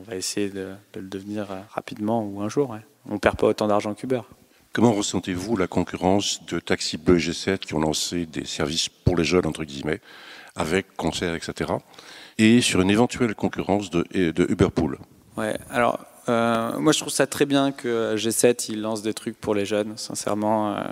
on 0.00 0.10
va 0.10 0.16
essayer 0.16 0.48
de, 0.48 0.70
le 0.96 1.02
devenir 1.02 1.46
rapidement 1.70 2.24
ou 2.24 2.40
un 2.40 2.48
jour. 2.48 2.70
Ouais. 2.70 2.80
On 3.08 3.18
perd 3.18 3.36
pas 3.36 3.46
autant 3.46 3.68
d'argent 3.68 3.94
qu'Uber. 3.94 4.22
Comment 4.74 4.92
ressentez-vous 4.94 5.58
la 5.58 5.66
concurrence 5.66 6.46
de 6.46 6.58
Taxi 6.58 6.96
Bleu 6.96 7.16
et 7.16 7.20
G7 7.20 7.58
qui 7.58 7.74
ont 7.74 7.80
lancé 7.80 8.24
des 8.24 8.46
services 8.46 8.88
pour 8.88 9.18
les 9.18 9.24
jeunes, 9.24 9.44
entre 9.44 9.64
guillemets, 9.64 10.00
avec 10.56 10.96
concert, 10.96 11.34
etc. 11.34 11.72
Et 12.38 12.62
sur 12.62 12.80
une 12.80 12.88
éventuelle 12.88 13.34
concurrence 13.34 13.90
de, 13.90 14.06
de 14.14 14.46
Uberpool? 14.50 14.98
Ouais, 15.36 15.58
alors 15.68 16.00
euh, 16.28 16.78
moi, 16.78 16.92
je 16.92 17.00
trouve 17.00 17.12
ça 17.12 17.26
très 17.26 17.46
bien 17.46 17.72
que 17.72 18.14
G7 18.16 18.66
il 18.70 18.80
lance 18.80 19.02
des 19.02 19.14
trucs 19.14 19.38
pour 19.38 19.54
les 19.54 19.64
jeunes. 19.64 19.94
Sincèrement, 19.96 20.74
euh, 20.74 20.82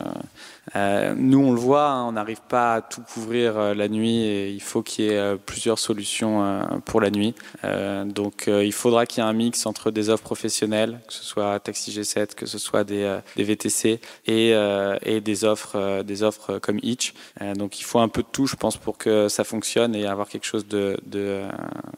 euh, 0.77 1.15
nous 1.17 1.39
on 1.39 1.53
le 1.53 1.61
voit, 1.61 1.89
hein, 1.89 2.07
on 2.07 2.13
n'arrive 2.13 2.41
pas 2.49 2.75
à 2.75 2.81
tout 2.83 3.03
couvrir 3.03 3.75
la 3.75 3.89
nuit 3.89 4.19
et 4.19 4.51
il 4.51 4.63
faut 4.63 4.83
qu'il 4.83 5.05
y 5.05 5.09
ait 5.09 5.37
plusieurs 5.47 5.79
solutions 5.79 6.61
pour 6.85 7.01
la 7.01 7.11
nuit. 7.11 7.35
donc, 8.07 8.45
il 8.49 8.73
faudra 8.73 9.07
qu'il 9.07 9.23
y 9.23 9.27
ait 9.27 9.29
un 9.29 9.33
mix 9.33 9.67
entre 9.67 9.91
des 9.91 10.11
offres 10.11 10.23
professionnelles, 10.23 11.01
que 11.07 11.13
ce 11.13 11.25
soit 11.25 11.59
Taxi 11.61 11.91
G7, 11.91 12.35
que 12.35 12.47
ce 12.47 12.59
soit 12.59 12.85
des, 12.85 13.21
VTC 13.37 14.01
et, 14.27 15.21
des 15.21 15.45
offres, 15.45 16.03
des 16.03 16.23
offres 16.23 16.59
comme 16.59 16.79
Itch. 16.83 17.15
donc, 17.57 17.81
il 17.81 17.85
faut 17.85 18.01
un 18.01 18.09
peu 18.09 18.23
de 18.23 18.29
tout, 18.31 18.47
je 18.47 18.57
pense, 18.57 18.77
pour 18.77 18.99
que 18.99 19.29
ça 19.29 19.45
fonctionne 19.45 19.95
et 19.95 20.07
avoir 20.07 20.29
quelque 20.29 20.47
chose 20.47 20.67
de 20.67 20.99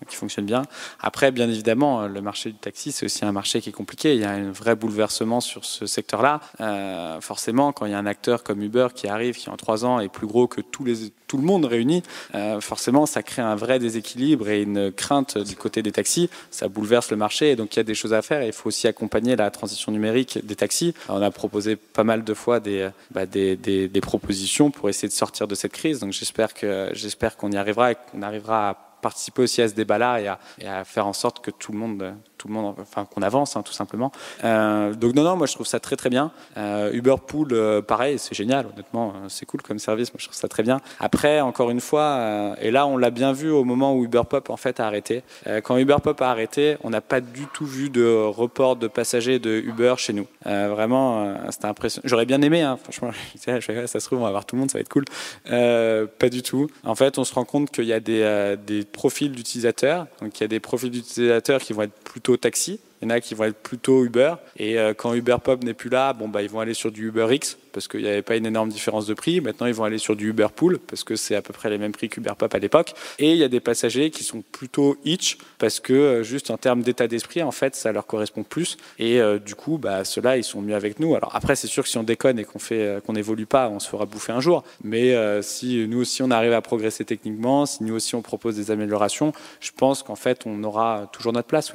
qui 0.08 0.16
fonctionne 0.16 0.46
bien. 0.46 0.62
Après, 1.00 1.30
bien 1.30 1.48
évidemment, 1.48 2.06
le 2.06 2.20
marché 2.20 2.50
du 2.50 2.58
taxi, 2.58 2.92
c'est 2.92 3.06
aussi 3.06 3.21
un 3.26 3.32
marché 3.32 3.60
qui 3.60 3.68
est 3.68 3.72
compliqué. 3.72 4.14
Il 4.14 4.20
y 4.20 4.24
a 4.24 4.30
un 4.30 4.50
vrai 4.50 4.74
bouleversement 4.74 5.40
sur 5.40 5.64
ce 5.64 5.86
secteur-là. 5.86 6.40
Euh, 6.60 7.20
forcément, 7.20 7.72
quand 7.72 7.86
il 7.86 7.92
y 7.92 7.94
a 7.94 7.98
un 7.98 8.06
acteur 8.06 8.42
comme 8.42 8.62
Uber 8.62 8.88
qui 8.94 9.08
arrive, 9.08 9.36
qui 9.36 9.50
en 9.50 9.56
trois 9.56 9.84
ans 9.84 10.00
est 10.00 10.08
plus 10.08 10.26
gros 10.26 10.46
que 10.46 10.60
tout 10.60 10.84
le 10.84 11.42
monde 11.42 11.64
réuni, 11.64 12.02
euh, 12.34 12.60
forcément, 12.60 13.06
ça 13.06 13.22
crée 13.22 13.42
un 13.42 13.54
vrai 13.54 13.78
déséquilibre 13.78 14.48
et 14.48 14.62
une 14.62 14.92
crainte 14.92 15.38
du 15.38 15.56
côté 15.56 15.82
des 15.82 15.92
taxis. 15.92 16.30
Ça 16.50 16.68
bouleverse 16.68 17.10
le 17.10 17.16
marché 17.16 17.52
et 17.52 17.56
donc 17.56 17.74
il 17.74 17.78
y 17.78 17.80
a 17.80 17.84
des 17.84 17.94
choses 17.94 18.12
à 18.12 18.22
faire. 18.22 18.42
il 18.42 18.52
faut 18.52 18.68
aussi 18.68 18.88
accompagner 18.88 19.36
la 19.36 19.50
transition 19.50 19.92
numérique 19.92 20.44
des 20.44 20.56
taxis. 20.56 20.94
on 21.08 21.22
a 21.22 21.30
proposé 21.30 21.76
pas 21.76 22.04
mal 22.04 22.24
de 22.24 22.34
fois 22.34 22.60
des, 22.60 22.88
bah, 23.10 23.26
des, 23.26 24.00
propositions 24.02 24.70
pour 24.70 24.88
essayer 24.88 25.08
de 25.08 25.12
sortir 25.12 25.46
de 25.46 25.54
cette 25.54 25.72
crise. 25.72 26.00
Donc 26.00 26.12
j'espère 26.12 26.54
que 26.54 26.90
j'espère 26.92 27.36
qu'on 27.36 27.52
y 27.52 27.56
arrivera 27.56 27.92
et 27.92 27.96
qu'on 28.10 28.22
arrivera 28.22 28.70
à 28.70 28.92
participer 29.02 29.42
aussi 29.42 29.60
à 29.60 29.68
ce 29.68 29.74
débat-là 29.74 30.38
et 30.58 30.66
à, 30.66 30.84
faire 30.84 31.06
en 31.06 31.12
sorte 31.12 31.44
que 31.44 31.50
tout 31.50 31.72
le 31.72 31.78
monde 31.78 32.14
tout 32.42 32.48
le 32.48 32.54
monde, 32.54 32.74
enfin 32.80 33.04
qu'on 33.04 33.22
avance 33.22 33.56
hein, 33.56 33.62
tout 33.62 33.72
simplement. 33.72 34.10
Euh, 34.42 34.94
donc 34.94 35.14
non, 35.14 35.22
non, 35.22 35.36
moi 35.36 35.46
je 35.46 35.54
trouve 35.54 35.66
ça 35.66 35.78
très 35.78 35.94
très 35.94 36.10
bien. 36.10 36.32
Euh, 36.56 36.90
Uber 36.92 37.14
Pool, 37.24 37.48
euh, 37.52 37.80
pareil, 37.82 38.18
c'est 38.18 38.34
génial, 38.34 38.66
honnêtement, 38.72 39.12
c'est 39.28 39.46
cool 39.46 39.62
comme 39.62 39.78
service, 39.78 40.12
moi 40.12 40.18
je 40.18 40.26
trouve 40.26 40.36
ça 40.36 40.48
très 40.48 40.64
bien. 40.64 40.80
Après, 40.98 41.40
encore 41.40 41.70
une 41.70 41.80
fois, 41.80 42.56
et 42.60 42.72
là 42.72 42.86
on 42.86 42.96
l'a 42.96 43.10
bien 43.10 43.32
vu 43.32 43.50
au 43.50 43.62
moment 43.62 43.94
où 43.94 44.04
Uber 44.04 44.22
Pop 44.28 44.50
en 44.50 44.56
fait 44.56 44.80
a 44.80 44.86
arrêté. 44.86 45.22
quand 45.62 45.76
Uber 45.76 45.98
Pop 46.02 46.20
a 46.20 46.30
arrêté, 46.30 46.76
on 46.82 46.90
n'a 46.90 47.00
pas 47.00 47.20
du 47.20 47.46
tout 47.54 47.66
vu 47.66 47.90
de 47.90 48.24
report 48.24 48.74
de 48.74 48.88
passagers 48.88 49.38
de 49.38 49.50
Uber 49.50 49.94
chez 49.98 50.12
nous. 50.12 50.26
vraiment, 50.44 51.36
c'était 51.50 51.66
impressionnant. 51.66 52.02
J'aurais 52.08 52.26
bien 52.26 52.42
aimé, 52.42 52.62
hein, 52.62 52.76
franchement, 52.82 53.12
ça 53.36 53.86
se 53.86 54.06
trouve 54.06 54.18
on 54.18 54.24
va 54.24 54.30
voir 54.30 54.44
tout 54.44 54.56
le 54.56 54.60
monde, 54.60 54.70
ça 54.70 54.78
va 54.78 54.82
être 54.82 54.88
cool. 54.88 55.04
pas 55.44 56.28
du 56.28 56.42
tout. 56.42 56.68
En 56.84 56.96
fait, 56.96 57.18
on 57.18 57.24
se 57.24 57.34
rend 57.34 57.44
compte 57.44 57.70
qu'il 57.70 57.84
y 57.84 57.92
a 57.92 58.00
des, 58.00 58.56
des 58.66 58.84
profils 58.84 59.30
d'utilisateurs, 59.30 60.08
donc 60.20 60.40
il 60.40 60.42
y 60.42 60.44
a 60.44 60.48
des 60.48 60.60
profils 60.60 60.90
d'utilisateurs 60.90 61.60
qui 61.60 61.72
vont 61.72 61.82
être 61.82 61.92
plutôt 62.04 62.31
plutôt 62.32 62.36
taxi. 62.36 62.80
Il 63.00 63.06
y 63.06 63.12
en 63.12 63.14
a 63.16 63.20
qui 63.20 63.34
vont 63.34 63.44
être 63.44 63.56
plutôt 63.56 64.04
Uber. 64.04 64.34
Et 64.56 64.78
euh, 64.78 64.94
quand 64.94 65.12
Uber 65.12 65.38
Pop 65.42 65.64
n'est 65.64 65.74
plus 65.74 65.90
là, 65.90 66.12
bon, 66.12 66.28
bah, 66.28 66.40
ils 66.40 66.48
vont 66.48 66.60
aller 66.60 66.74
sur 66.74 66.92
du 66.92 67.08
Uber 67.08 67.26
X 67.32 67.58
parce 67.72 67.88
qu'il 67.88 68.02
n'y 68.02 68.06
avait 68.06 68.22
pas 68.22 68.36
une 68.36 68.46
énorme 68.46 68.68
différence 68.68 69.06
de 69.06 69.14
prix. 69.14 69.40
Maintenant, 69.40 69.66
ils 69.66 69.74
vont 69.74 69.82
aller 69.82 69.98
sur 69.98 70.14
du 70.14 70.28
Uber 70.28 70.46
Pool 70.54 70.78
parce 70.78 71.02
que 71.02 71.16
c'est 71.16 71.34
à 71.34 71.42
peu 71.42 71.52
près 71.52 71.68
les 71.68 71.78
mêmes 71.78 71.90
prix 71.90 72.08
qu'Uber 72.08 72.34
Pop 72.38 72.54
à 72.54 72.58
l'époque. 72.60 72.94
Et 73.18 73.32
il 73.32 73.38
y 73.38 73.42
a 73.42 73.48
des 73.48 73.58
passagers 73.58 74.10
qui 74.10 74.22
sont 74.22 74.42
plutôt 74.52 74.98
Hitch 75.04 75.38
parce 75.58 75.80
que 75.80 75.92
euh, 75.92 76.22
juste 76.22 76.52
en 76.52 76.58
termes 76.58 76.82
d'état 76.82 77.08
d'esprit, 77.08 77.42
en 77.42 77.50
fait, 77.50 77.74
ça 77.74 77.90
leur 77.90 78.06
correspond 78.06 78.44
plus. 78.44 78.76
Et 79.00 79.20
euh, 79.20 79.40
du 79.40 79.56
coup, 79.56 79.78
bah, 79.78 80.04
ceux-là, 80.04 80.36
ils 80.36 80.44
sont 80.44 80.62
mieux 80.62 80.76
avec 80.76 81.00
nous. 81.00 81.16
Alors 81.16 81.34
après, 81.34 81.56
c'est 81.56 81.66
sûr 81.66 81.82
que 81.82 81.88
si 81.88 81.98
on 81.98 82.04
déconne 82.04 82.38
et 82.38 82.44
qu'on 82.44 82.60
fait, 82.60 83.02
qu'on 83.04 83.14
n'évolue 83.14 83.46
pas, 83.46 83.68
on 83.68 83.80
se 83.80 83.88
fera 83.88 84.06
bouffer 84.06 84.32
un 84.32 84.40
jour. 84.40 84.62
Mais 84.84 85.12
si 85.42 85.86
nous 85.88 85.98
aussi 85.98 86.22
on 86.22 86.30
arrive 86.30 86.52
à 86.52 86.60
progresser 86.60 87.04
techniquement, 87.04 87.66
si 87.66 87.82
nous 87.82 87.94
aussi 87.94 88.14
on 88.14 88.22
propose 88.22 88.54
des 88.54 88.70
améliorations, 88.70 89.32
je 89.60 89.70
pense 89.76 90.04
qu'en 90.04 90.14
fait, 90.14 90.42
on 90.46 90.62
aura 90.62 91.08
toujours 91.12 91.32
notre 91.32 91.48
place. 91.48 91.72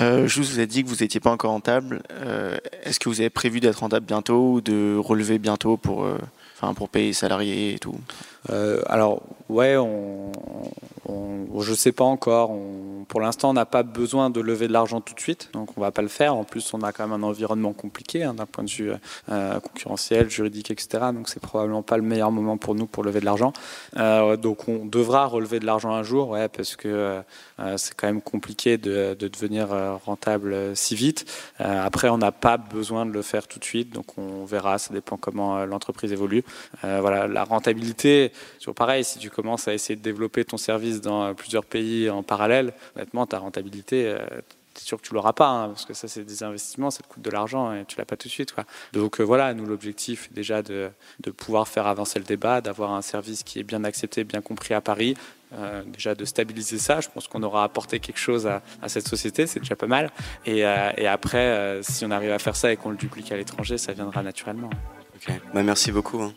Euh, 0.00 0.28
je 0.28 0.40
vous 0.40 0.60
ai 0.60 0.66
dit 0.66 0.84
que 0.84 0.88
vous 0.88 0.96
n'étiez 1.00 1.20
pas 1.20 1.30
encore 1.30 1.50
rentable. 1.50 2.02
Euh, 2.12 2.56
Est-ce 2.84 3.00
que 3.00 3.08
vous 3.08 3.20
avez 3.20 3.30
prévu 3.30 3.60
d'être 3.60 3.80
rentable 3.80 4.06
bientôt 4.06 4.52
ou 4.52 4.60
de 4.60 4.96
relever 4.96 5.38
bientôt 5.38 5.76
pour, 5.76 6.04
euh, 6.04 6.18
pour 6.76 6.88
payer 6.88 7.08
les 7.08 7.12
salariés 7.12 7.74
et 7.74 7.78
tout? 7.78 7.98
Euh, 8.48 8.80
alors, 8.86 9.22
ouais, 9.48 9.76
on, 9.76 10.32
je 11.60 11.74
sais 11.74 11.92
pas 11.92 12.04
encore. 12.04 12.56
pour 13.08 13.20
l'instant, 13.20 13.50
on 13.50 13.52
n'a 13.52 13.66
pas 13.66 13.82
besoin 13.82 14.30
de 14.30 14.40
lever 14.40 14.68
de 14.68 14.72
l'argent 14.72 15.00
tout 15.00 15.14
de 15.14 15.20
suite, 15.20 15.50
donc 15.52 15.76
on 15.76 15.80
va 15.80 15.90
pas 15.90 16.02
le 16.02 16.08
faire. 16.08 16.34
En 16.34 16.44
plus, 16.44 16.72
on 16.72 16.82
a 16.82 16.92
quand 16.92 17.06
même 17.06 17.22
un 17.22 17.26
environnement 17.26 17.72
compliqué 17.72 18.22
hein, 18.24 18.34
d'un 18.34 18.46
point 18.46 18.64
de 18.64 18.70
vue 18.70 18.92
euh, 19.28 19.60
concurrentiel, 19.60 20.30
juridique, 20.30 20.70
etc. 20.70 21.06
Donc, 21.12 21.28
c'est 21.28 21.40
probablement 21.40 21.82
pas 21.82 21.96
le 21.96 22.02
meilleur 22.02 22.30
moment 22.30 22.56
pour 22.56 22.74
nous 22.74 22.86
pour 22.86 23.04
lever 23.04 23.20
de 23.20 23.24
l'argent. 23.24 23.52
Euh, 23.96 24.36
donc, 24.36 24.68
on 24.68 24.86
devra 24.86 25.26
relever 25.26 25.60
de 25.60 25.66
l'argent 25.66 25.92
un 25.92 26.02
jour, 26.02 26.30
ouais, 26.30 26.48
parce 26.48 26.76
que 26.76 27.20
c'est 27.76 27.94
quand 27.94 28.06
même 28.06 28.22
compliqué 28.22 28.78
de 28.78 29.14
devenir 29.14 29.68
rentable 30.04 30.74
si 30.74 30.94
vite. 30.94 31.26
après, 31.58 32.08
on 32.08 32.18
n'a 32.18 32.32
pas 32.32 32.56
besoin 32.56 33.04
de 33.04 33.10
le 33.10 33.22
faire 33.22 33.46
tout 33.48 33.58
de 33.58 33.64
suite, 33.64 33.92
donc 33.92 34.16
on 34.16 34.44
verra. 34.44 34.78
Ça 34.78 34.94
dépend 34.94 35.16
comment 35.16 35.64
l'entreprise 35.66 36.12
évolue. 36.12 36.44
voilà, 36.82 37.26
la 37.26 37.44
rentabilité 37.44 38.29
pareil, 38.74 39.04
si 39.04 39.18
tu 39.18 39.30
commences 39.30 39.68
à 39.68 39.74
essayer 39.74 39.96
de 39.96 40.02
développer 40.02 40.44
ton 40.44 40.56
service 40.56 41.00
dans 41.00 41.24
euh, 41.24 41.34
plusieurs 41.34 41.64
pays 41.64 42.08
en 42.10 42.22
parallèle, 42.22 42.72
honnêtement, 42.96 43.26
ta 43.26 43.38
rentabilité, 43.38 44.06
euh, 44.06 44.18
c'est 44.74 44.84
sûr 44.84 45.00
que 45.00 45.06
tu 45.06 45.14
l'auras 45.14 45.32
pas, 45.32 45.48
hein, 45.48 45.68
parce 45.68 45.84
que 45.84 45.94
ça, 45.94 46.08
c'est 46.08 46.24
des 46.24 46.42
investissements, 46.42 46.90
ça 46.90 47.02
te 47.02 47.08
coûte 47.08 47.22
de 47.22 47.30
l'argent 47.30 47.72
et 47.72 47.84
tu 47.84 47.98
l'as 47.98 48.04
pas 48.04 48.16
tout 48.16 48.28
de 48.28 48.32
suite. 48.32 48.54
Donc 48.92 49.20
euh, 49.20 49.24
voilà, 49.24 49.52
nous, 49.54 49.66
l'objectif 49.66 50.32
déjà 50.32 50.62
de, 50.62 50.90
pouvoir 51.36 51.68
faire 51.68 51.86
avancer 51.86 52.18
le 52.18 52.24
débat, 52.24 52.60
d'avoir 52.60 52.92
un 52.92 53.02
service 53.02 53.42
qui 53.42 53.58
est 53.58 53.64
bien 53.64 53.84
accepté, 53.84 54.24
bien 54.24 54.40
compris 54.40 54.74
à 54.74 54.80
Paris, 54.80 55.14
déjà 55.86 56.14
de 56.14 56.24
stabiliser 56.24 56.78
ça. 56.78 57.00
Je 57.00 57.08
pense 57.08 57.26
qu'on 57.26 57.42
aura 57.42 57.64
apporté 57.64 57.98
quelque 57.98 58.20
chose 58.20 58.46
à, 58.46 58.62
cette 58.86 59.08
société, 59.08 59.48
c'est 59.48 59.58
déjà 59.58 59.74
pas 59.74 59.88
mal. 59.88 60.10
Et, 60.46 60.64
après, 60.64 61.80
si 61.82 62.04
on 62.04 62.10
arrive 62.12 62.30
à 62.30 62.38
faire 62.38 62.54
ça 62.54 62.72
et 62.72 62.76
qu'on 62.76 62.90
le 62.90 62.96
duplique 62.96 63.32
à 63.32 63.36
l'étranger, 63.36 63.76
ça 63.76 63.92
viendra 63.92 64.22
naturellement. 64.22 64.70
Bah, 65.52 65.62
merci 65.62 65.90
beaucoup. 65.92 66.22
Hein. 66.22 66.32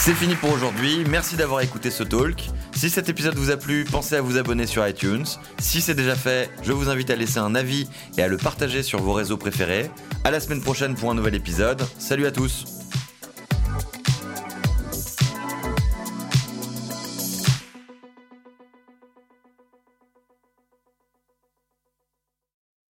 C'est 0.00 0.14
fini 0.14 0.36
pour 0.36 0.52
aujourd'hui, 0.52 1.04
merci 1.10 1.36
d'avoir 1.36 1.60
écouté 1.60 1.90
ce 1.90 2.02
talk. 2.04 2.48
Si 2.74 2.88
cet 2.88 3.08
épisode 3.10 3.34
vous 3.34 3.50
a 3.50 3.56
plu, 3.56 3.84
pensez 3.84 4.14
à 4.14 4.22
vous 4.22 4.38
abonner 4.38 4.66
sur 4.66 4.86
iTunes. 4.86 5.26
Si 5.58 5.82
c'est 5.82 5.94
déjà 5.94 6.14
fait, 6.14 6.50
je 6.62 6.72
vous 6.72 6.88
invite 6.88 7.10
à 7.10 7.16
laisser 7.16 7.38
un 7.38 7.54
avis 7.54 7.86
et 8.16 8.22
à 8.22 8.28
le 8.28 8.38
partager 8.38 8.82
sur 8.82 9.02
vos 9.02 9.12
réseaux 9.12 9.36
préférés. 9.36 9.90
À 10.24 10.30
la 10.30 10.40
semaine 10.40 10.62
prochaine 10.62 10.94
pour 10.94 11.10
un 11.10 11.14
nouvel 11.14 11.34
épisode. 11.34 11.82
Salut 11.98 12.26
à 12.26 12.30
tous 12.30 12.77